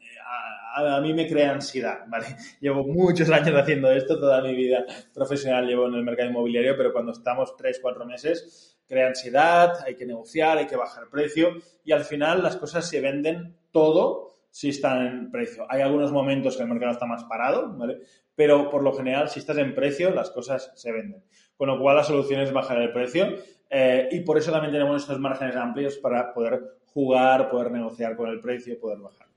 a, 0.75 1.01
mí 1.01 1.13
me 1.13 1.27
crea 1.27 1.53
ansiedad, 1.53 2.05
¿vale? 2.07 2.27
Llevo 2.61 2.83
muchos 2.83 3.29
años 3.29 3.55
haciendo 3.55 3.91
esto, 3.91 4.19
toda 4.19 4.41
mi 4.41 4.53
vida 4.55 4.85
profesional 5.13 5.65
llevo 5.65 5.87
en 5.87 5.95
el 5.95 6.03
mercado 6.03 6.29
inmobiliario, 6.29 6.75
pero 6.75 6.91
cuando 6.91 7.11
estamos 7.11 7.55
tres, 7.55 7.79
cuatro 7.81 8.05
meses, 8.05 8.77
crea 8.87 9.07
ansiedad, 9.07 9.83
hay 9.85 9.95
que 9.95 10.05
negociar, 10.05 10.57
hay 10.57 10.67
que 10.67 10.75
bajar 10.75 11.09
precio 11.09 11.49
y 11.83 11.91
al 11.91 12.03
final 12.03 12.43
las 12.43 12.57
cosas 12.57 12.87
se 12.87 13.01
venden 13.01 13.55
todo 13.71 14.29
si 14.49 14.69
están 14.69 15.05
en 15.05 15.31
precio. 15.31 15.65
Hay 15.69 15.81
algunos 15.81 16.11
momentos 16.11 16.55
que 16.55 16.63
el 16.63 16.69
mercado 16.69 16.91
está 16.91 17.05
más 17.05 17.23
parado, 17.25 17.73
¿vale? 17.77 17.99
Pero 18.35 18.69
por 18.69 18.83
lo 18.83 18.93
general, 18.93 19.29
si 19.29 19.39
estás 19.39 19.57
en 19.57 19.73
precio, 19.73 20.11
las 20.11 20.29
cosas 20.29 20.71
se 20.75 20.91
venden. 20.91 21.23
Con 21.57 21.67
lo 21.67 21.79
cual, 21.79 21.97
la 21.97 22.03
solución 22.03 22.41
es 22.41 22.51
bajar 22.51 22.81
el 22.81 22.91
precio 22.91 23.35
eh, 23.69 24.07
y 24.11 24.21
por 24.21 24.37
eso 24.37 24.51
también 24.51 24.73
tenemos 24.73 25.01
estos 25.01 25.19
márgenes 25.19 25.55
amplios 25.55 25.97
para 25.97 26.33
poder 26.33 26.61
jugar, 26.85 27.49
poder 27.49 27.71
negociar 27.71 28.15
con 28.15 28.29
el 28.29 28.39
precio, 28.39 28.79
poder 28.79 28.99
bajar. 28.99 29.27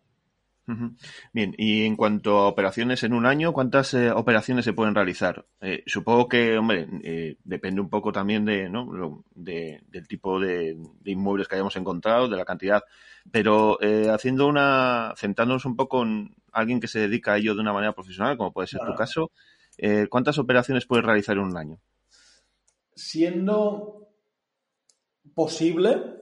Bien, 1.32 1.54
y 1.56 1.84
en 1.84 1.96
cuanto 1.96 2.38
a 2.38 2.48
operaciones 2.48 3.02
en 3.02 3.14
un 3.14 3.24
año, 3.24 3.54
¿cuántas 3.54 3.94
eh, 3.94 4.10
operaciones 4.10 4.66
se 4.66 4.74
pueden 4.74 4.94
realizar? 4.94 5.46
Eh, 5.62 5.82
supongo 5.86 6.28
que, 6.28 6.58
hombre, 6.58 6.86
eh, 7.02 7.36
depende 7.42 7.80
un 7.80 7.88
poco 7.88 8.12
también 8.12 8.44
de, 8.44 8.68
¿no? 8.68 9.24
de 9.34 9.80
del 9.88 10.06
tipo 10.06 10.38
de, 10.38 10.76
inmuebles 11.04 11.48
que 11.48 11.54
hayamos 11.54 11.76
encontrado, 11.76 12.28
de 12.28 12.36
la 12.36 12.44
cantidad, 12.44 12.82
pero 13.30 13.78
haciendo 14.12 14.46
una, 14.46 15.14
centrándonos 15.16 15.64
un 15.64 15.76
poco 15.76 16.02
en 16.02 16.34
alguien 16.52 16.80
que 16.80 16.88
se 16.88 17.00
dedica 17.00 17.32
a 17.32 17.38
ello 17.38 17.54
de 17.54 17.60
una 17.60 17.72
manera 17.72 17.94
profesional, 17.94 18.36
como 18.36 18.52
puede 18.52 18.68
ser 18.68 18.80
tu 18.80 18.94
caso, 18.94 19.30
¿cuántas 20.10 20.38
operaciones 20.38 20.86
puedes 20.86 21.04
realizar 21.04 21.36
en 21.36 21.44
un 21.44 21.56
año? 21.56 21.78
Siendo 22.94 24.08
posible, 25.34 26.18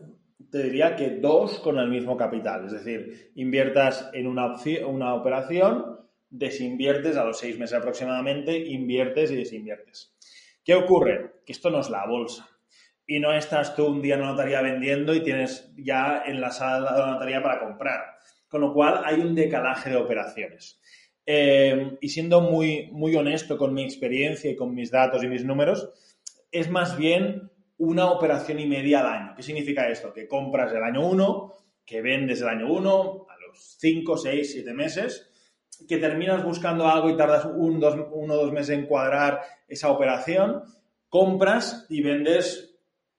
te 0.50 0.62
diría 0.62 0.96
que 0.96 1.10
dos 1.10 1.58
con 1.60 1.78
el 1.78 1.88
mismo 1.88 2.16
capital. 2.16 2.66
Es 2.66 2.72
decir, 2.72 3.32
inviertas 3.34 4.10
en 4.12 4.26
una, 4.26 4.54
una 4.86 5.14
operación, 5.14 6.00
desinviertes 6.30 7.16
a 7.16 7.24
los 7.24 7.38
seis 7.38 7.58
meses 7.58 7.78
aproximadamente, 7.78 8.56
inviertes 8.56 9.30
y 9.30 9.36
desinviertes. 9.36 10.14
¿Qué 10.64 10.74
ocurre? 10.74 11.42
Que 11.44 11.52
esto 11.52 11.70
no 11.70 11.80
es 11.80 11.90
la 11.90 12.06
bolsa. 12.06 12.48
Y 13.06 13.20
no 13.20 13.32
estás 13.32 13.76
tú 13.76 13.86
un 13.86 14.02
día 14.02 14.16
en 14.16 14.22
la 14.22 14.32
notaría 14.32 14.60
vendiendo 14.62 15.14
y 15.14 15.22
tienes 15.22 15.72
ya 15.76 16.22
en 16.26 16.40
la 16.40 16.50
sala 16.50 16.92
de 16.92 16.98
la 17.00 17.12
notaría 17.12 17.42
para 17.42 17.60
comprar. 17.60 18.00
Con 18.48 18.60
lo 18.60 18.72
cual 18.72 19.02
hay 19.04 19.20
un 19.20 19.34
decalaje 19.34 19.90
de 19.90 19.96
operaciones. 19.96 20.80
Eh, 21.24 21.98
y 22.00 22.08
siendo 22.08 22.40
muy, 22.40 22.88
muy 22.92 23.14
honesto 23.16 23.58
con 23.58 23.74
mi 23.74 23.84
experiencia 23.84 24.50
y 24.50 24.56
con 24.56 24.74
mis 24.74 24.90
datos 24.90 25.22
y 25.22 25.28
mis 25.28 25.44
números, 25.44 25.88
es 26.50 26.70
más 26.70 26.96
bien 26.96 27.50
una 27.78 28.10
operación 28.10 28.58
y 28.60 28.66
media 28.66 29.00
al 29.00 29.06
año. 29.06 29.34
¿Qué 29.36 29.42
significa 29.42 29.88
esto? 29.88 30.12
Que 30.12 30.26
compras 30.26 30.72
el 30.72 30.82
año 30.82 31.06
1, 31.06 31.54
que 31.84 32.00
vendes 32.00 32.40
el 32.40 32.48
año 32.48 32.72
1, 32.72 33.26
a 33.28 33.36
los 33.46 33.76
5, 33.78 34.16
6, 34.16 34.52
7 34.52 34.74
meses, 34.74 35.30
que 35.86 35.98
terminas 35.98 36.42
buscando 36.42 36.88
algo 36.88 37.10
y 37.10 37.16
tardas 37.16 37.44
un, 37.44 37.78
dos, 37.78 37.96
uno 38.12 38.34
o 38.34 38.36
dos 38.36 38.52
meses 38.52 38.70
en 38.70 38.86
cuadrar 38.86 39.42
esa 39.68 39.90
operación, 39.90 40.62
compras 41.08 41.86
y 41.88 42.02
vendes 42.02 42.76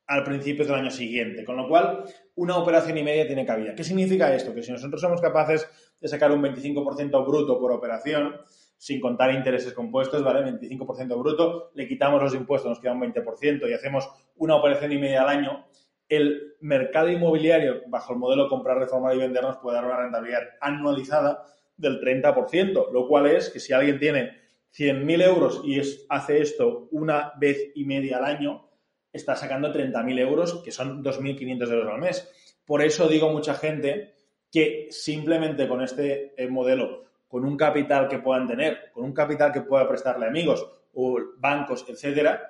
al 0.08 0.24
principio 0.24 0.66
del 0.66 0.76
año 0.76 0.92
siguiente. 0.92 1.44
Con 1.44 1.58
lo 1.58 1.68
cual, 1.68 2.06
una 2.36 2.58
operación 2.58 2.98
y 2.98 3.04
media 3.04 3.28
tiene 3.28 3.46
cabida. 3.46 3.76
¿Qué 3.76 3.84
significa 3.84 4.34
esto? 4.34 4.54
Que 4.56 4.64
si 4.64 4.72
nosotros 4.72 5.02
somos 5.02 5.22
capaces 5.22 5.68
de 6.00 6.08
sacar 6.08 6.32
un 6.32 6.42
25% 6.42 7.28
bruto 7.28 7.60
por 7.60 7.72
operación, 7.72 8.36
sin 8.78 9.02
contar 9.02 9.34
intereses 9.34 9.74
compuestos, 9.74 10.24
¿vale? 10.24 10.42
25% 10.52 11.20
bruto, 11.20 11.72
le 11.74 11.88
quitamos 11.88 12.22
los 12.22 12.36
impuestos, 12.36 12.70
nos 12.70 12.80
queda 12.80 12.94
un 12.94 13.02
20% 13.02 13.70
y 13.70 13.74
hacemos 13.74 14.10
una 14.36 14.56
operación 14.56 14.92
y 14.92 14.98
media 14.98 15.24
al 15.24 15.30
año, 15.30 15.66
el 16.08 16.56
mercado 16.62 17.10
inmobiliario, 17.10 17.82
bajo 17.88 18.14
el 18.14 18.20
modelo 18.20 18.48
comprar, 18.48 18.78
reformar 18.78 19.16
y 19.16 19.20
vender, 19.20 19.44
nos 19.44 19.58
puede 19.58 19.76
dar 19.76 19.86
una 19.86 19.98
rentabilidad 19.98 20.44
anualizada 20.62 21.44
del 21.76 22.00
30%, 22.00 22.92
lo 22.92 23.08
cual 23.08 23.28
es 23.28 23.50
que 23.50 23.60
si 23.60 23.74
alguien 23.74 24.00
tiene 24.00 24.32
100.000 24.78 25.24
euros 25.24 25.62
y 25.64 25.82
hace 26.10 26.42
esto 26.42 26.88
una 26.92 27.34
vez 27.40 27.72
y 27.76 27.86
media 27.86 28.18
al 28.18 28.26
año, 28.26 28.70
está 29.12 29.36
sacando 29.36 29.74
30.000 29.74 30.20
euros, 30.20 30.62
que 30.64 30.72
son 30.72 31.04
2.500 31.04 31.72
euros 31.72 31.94
al 31.94 32.00
mes. 32.00 32.32
Por 32.66 32.82
eso 32.82 33.08
digo 33.08 33.32
mucha 33.32 33.54
gente 33.54 34.14
que 34.52 34.88
simplemente 34.92 35.68
con 35.68 35.82
este 35.82 36.34
eh, 36.42 36.48
modelo 36.48 37.07
con 37.28 37.46
un 37.46 37.58
capital 37.58 38.08
que 38.08 38.20
puedan 38.20 38.48
tener, 38.48 38.92
con 38.94 39.06
un 39.06 39.14
capital 39.14 39.52
que 39.52 39.62
pueda 39.62 39.88
prestarle 39.88 40.28
amigos 40.28 40.68
o 40.94 41.20
bancos, 41.38 41.86
etcétera, 41.88 42.42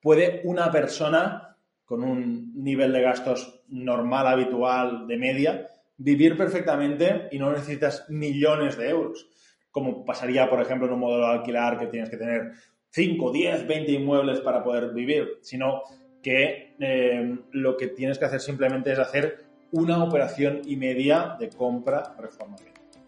puede 0.00 0.42
una 0.44 0.70
persona 0.70 1.56
con 1.84 2.02
un 2.02 2.52
nivel 2.62 2.92
de 2.92 3.02
gastos 3.02 3.62
normal, 3.68 4.26
habitual, 4.26 5.06
de 5.06 5.16
media, 5.16 5.66
vivir 5.96 6.36
perfectamente 6.36 7.28
y 7.30 7.38
no 7.38 7.52
necesitas 7.52 8.08
millones 8.10 8.76
de 8.76 8.90
euros, 8.90 9.28
como 9.70 10.04
pasaría, 10.04 10.48
por 10.50 10.60
ejemplo, 10.60 10.86
en 10.86 10.94
un 10.94 11.00
modelo 11.00 11.26
de 11.26 11.32
alquilar 11.32 11.78
que 11.78 11.86
tienes 11.86 12.10
que 12.10 12.16
tener 12.16 12.52
5, 12.90 13.32
10, 13.32 13.66
20 13.66 13.92
inmuebles 13.92 14.40
para 14.40 14.62
poder 14.62 14.92
vivir, 14.92 15.38
sino 15.42 15.82
que 16.22 16.74
eh, 16.80 17.38
lo 17.52 17.76
que 17.76 17.88
tienes 17.88 18.18
que 18.18 18.24
hacer 18.24 18.40
simplemente 18.40 18.92
es 18.92 18.98
hacer 18.98 19.44
una 19.72 20.02
operación 20.02 20.62
y 20.64 20.76
media 20.76 21.36
de 21.38 21.50
compra 21.50 22.14
reforma 22.18 22.56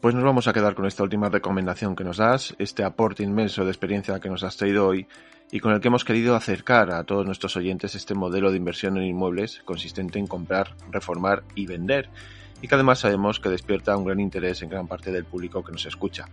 pues 0.00 0.14
nos 0.14 0.24
vamos 0.24 0.46
a 0.46 0.52
quedar 0.52 0.74
con 0.74 0.86
esta 0.86 1.02
última 1.02 1.28
recomendación 1.28 1.96
que 1.96 2.04
nos 2.04 2.18
das, 2.18 2.54
este 2.58 2.84
aporte 2.84 3.22
inmenso 3.22 3.64
de 3.64 3.70
experiencia 3.70 4.20
que 4.20 4.28
nos 4.28 4.44
has 4.44 4.56
traído 4.56 4.86
hoy 4.86 5.06
y 5.50 5.60
con 5.60 5.72
el 5.72 5.80
que 5.80 5.88
hemos 5.88 6.04
querido 6.04 6.36
acercar 6.36 6.90
a 6.92 7.04
todos 7.04 7.26
nuestros 7.26 7.56
oyentes 7.56 7.94
este 7.94 8.14
modelo 8.14 8.50
de 8.50 8.58
inversión 8.58 8.96
en 8.96 9.04
inmuebles 9.04 9.60
consistente 9.64 10.18
en 10.18 10.26
comprar, 10.26 10.74
reformar 10.90 11.42
y 11.54 11.66
vender 11.66 12.08
y 12.62 12.68
que 12.68 12.74
además 12.74 13.00
sabemos 13.00 13.40
que 13.40 13.48
despierta 13.48 13.96
un 13.96 14.04
gran 14.04 14.20
interés 14.20 14.62
en 14.62 14.70
gran 14.70 14.86
parte 14.86 15.10
del 15.10 15.24
público 15.24 15.64
que 15.64 15.72
nos 15.72 15.86
escucha. 15.86 16.26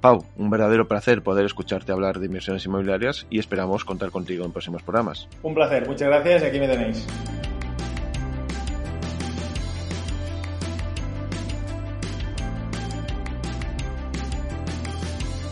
Pau, 0.00 0.24
un 0.36 0.50
verdadero 0.50 0.86
placer 0.86 1.22
poder 1.22 1.46
escucharte 1.46 1.90
hablar 1.90 2.18
de 2.18 2.26
inversiones 2.26 2.66
inmobiliarias 2.66 3.26
y 3.30 3.38
esperamos 3.38 3.84
contar 3.84 4.10
contigo 4.10 4.44
en 4.44 4.52
próximos 4.52 4.82
programas. 4.82 5.28
Un 5.42 5.54
placer, 5.54 5.88
muchas 5.88 6.08
gracias 6.08 6.42
y 6.42 6.46
aquí 6.46 6.60
me 6.60 6.68
tenéis. 6.68 7.06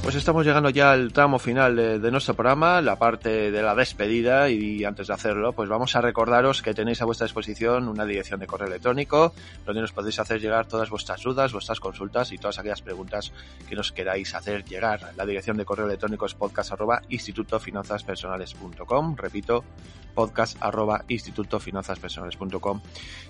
Pues 0.04 0.16
estamos 0.16 0.44
llegando 0.44 0.68
ya 0.68 0.92
al 0.92 1.14
tramo 1.14 1.38
final 1.38 1.76
de, 1.76 2.10
nuestro 2.10 2.34
programa, 2.34 2.82
la 2.82 2.96
parte 2.96 3.50
de 3.50 3.62
la 3.62 3.74
despedida 3.74 4.50
y 4.50 4.84
antes 4.84 5.06
de 5.06 5.14
hacerlo, 5.14 5.54
pues 5.54 5.70
vamos 5.70 5.96
a 5.96 6.02
recordaros 6.02 6.60
que 6.60 6.74
tenéis 6.74 7.00
a 7.00 7.06
vuestra 7.06 7.24
disposición 7.24 7.88
una 7.88 8.04
dirección 8.04 8.38
de 8.38 8.46
correo 8.46 8.68
electrónico 8.68 9.32
donde 9.64 9.80
nos 9.80 9.92
podéis 9.92 10.18
hacer 10.18 10.42
llegar 10.42 10.66
todas 10.66 10.90
vuestras 10.90 11.22
dudas, 11.22 11.54
vuestras 11.54 11.80
consultas 11.80 12.32
y 12.32 12.36
todas 12.36 12.58
aquellas 12.58 12.82
preguntas 12.82 13.32
que 13.66 13.74
nos 13.74 13.92
queráis 13.92 14.34
hacer 14.34 14.62
llegar. 14.66 15.14
La 15.16 15.24
dirección 15.24 15.56
de 15.56 15.64
correo 15.64 15.86
electrónico 15.86 16.26
es 16.26 16.34
podcast 16.34 16.72
arroba 16.72 17.00
repito, 19.16 19.64
podcast 20.14 20.56
arroba 20.60 21.04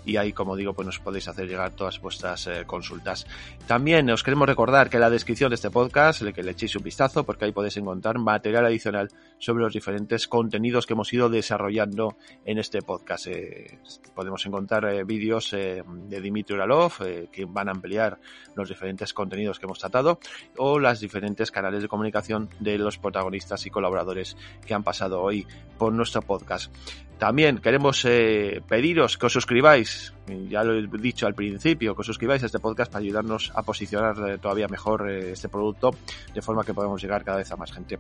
y 0.05 0.17
ahí, 0.17 0.33
como 0.33 0.57
digo, 0.57 0.75
pues 0.75 0.87
nos 0.87 0.99
podéis 0.99 1.29
hacer 1.29 1.49
llegar 1.49 1.71
todas 1.71 2.01
vuestras 2.01 2.47
eh, 2.47 2.65
consultas. 2.67 3.27
También 3.67 4.11
os 4.11 4.23
queremos 4.23 4.49
recordar 4.49 4.91
que 4.91 4.97
en 4.97 5.03
la 5.03 5.11
descripción 5.11 5.51
de 5.51 5.55
este 5.55 5.71
podcast, 5.71 6.23
el 6.23 6.35
que 6.35 6.43
le 6.43 6.55
echéis 6.65 6.77
un 6.77 6.83
vistazo 6.83 7.25
porque 7.25 7.45
ahí 7.45 7.53
podéis 7.53 7.77
encontrar 7.77 8.19
material 8.19 8.65
adicional 8.67 9.11
sobre 9.39 9.63
los 9.63 9.73
diferentes 9.73 10.27
contenidos 10.27 10.87
que 10.87 10.95
hemos 10.95 11.13
ido 11.13 11.29
desarrollando 11.29 12.17
en 12.45 12.59
este 12.59 12.81
podcast. 12.81 13.27
Eh, 13.27 13.79
podemos 14.15 14.45
encontrar 14.47 14.87
eh, 14.87 15.05
vídeos 15.05 15.53
eh, 15.53 15.83
de 16.09 16.21
Dimitri 16.21 16.55
Uralov 16.55 16.93
que 17.31 17.45
van 17.45 17.69
a 17.69 17.73
ampliar 17.73 18.19
los 18.55 18.69
diferentes 18.69 19.13
contenidos 19.13 19.59
que 19.59 19.67
hemos 19.67 19.79
tratado 19.79 20.19
o 20.57 20.79
las 20.79 21.01
diferentes 21.01 21.51
canales 21.51 21.83
de 21.83 21.89
comunicación 21.89 22.49
de 22.61 22.79
los 22.79 22.99
protagonistas 22.99 23.67
y 23.67 23.71
colaboradores 23.71 24.37
que 24.67 24.75
han 24.75 24.83
pasado 24.83 25.21
hoy 25.21 25.47
por 25.79 25.93
nuestro 25.93 26.23
podcast. 26.23 26.75
También 27.19 27.59
queremos 27.59 28.03
pediros 28.03 29.19
que 29.19 29.27
os 29.27 29.33
suscribáis, 29.33 30.14
ya 30.49 30.65
lo 30.65 30.75
he 30.75 30.87
dicho 31.01 31.27
al 31.27 31.35
principio, 31.35 31.95
que 31.95 32.01
os 32.01 32.07
suscribáis 32.07 32.43
a 32.43 32.47
este 32.47 32.59
podcast 32.59 32.93
para 32.93 33.03
ayudarnos 33.03 33.53
a 33.55 33.63
posicionar 33.63 34.39
todavía 34.39 34.69
mejor 34.69 35.11
este 35.11 35.49
producto 35.49 35.91
de 36.33 36.43
forma 36.43 36.65
que 36.65 36.75
podamos 36.75 37.03
llegar 37.03 37.25
cada 37.25 37.39
vez 37.39 37.51
a 37.53 37.57
más 37.57 37.73
gente. 37.73 37.99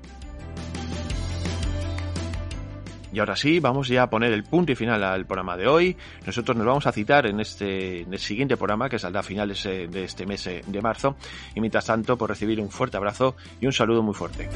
Y 3.14 3.20
ahora 3.20 3.36
sí, 3.36 3.60
vamos 3.60 3.86
ya 3.86 4.02
a 4.02 4.10
poner 4.10 4.32
el 4.32 4.42
punto 4.42 4.72
y 4.72 4.74
final 4.74 5.04
al 5.04 5.24
programa 5.24 5.56
de 5.56 5.68
hoy. 5.68 5.96
Nosotros 6.26 6.56
nos 6.56 6.66
vamos 6.66 6.84
a 6.88 6.90
citar 6.90 7.26
en 7.26 7.38
este 7.38 8.00
en 8.00 8.12
el 8.12 8.18
siguiente 8.18 8.56
programa 8.56 8.88
que 8.88 8.98
saldrá 8.98 9.20
a 9.20 9.22
finales 9.22 9.64
eh, 9.66 9.86
de 9.88 10.02
este 10.02 10.26
mes 10.26 10.44
eh, 10.48 10.62
de 10.66 10.82
marzo. 10.82 11.14
Y 11.54 11.60
mientras 11.60 11.86
tanto, 11.86 12.18
por 12.18 12.28
recibir 12.28 12.60
un 12.60 12.70
fuerte 12.70 12.96
abrazo 12.96 13.36
y 13.60 13.66
un 13.66 13.72
saludo 13.72 14.02
muy 14.02 14.14
fuerte. 14.14 14.48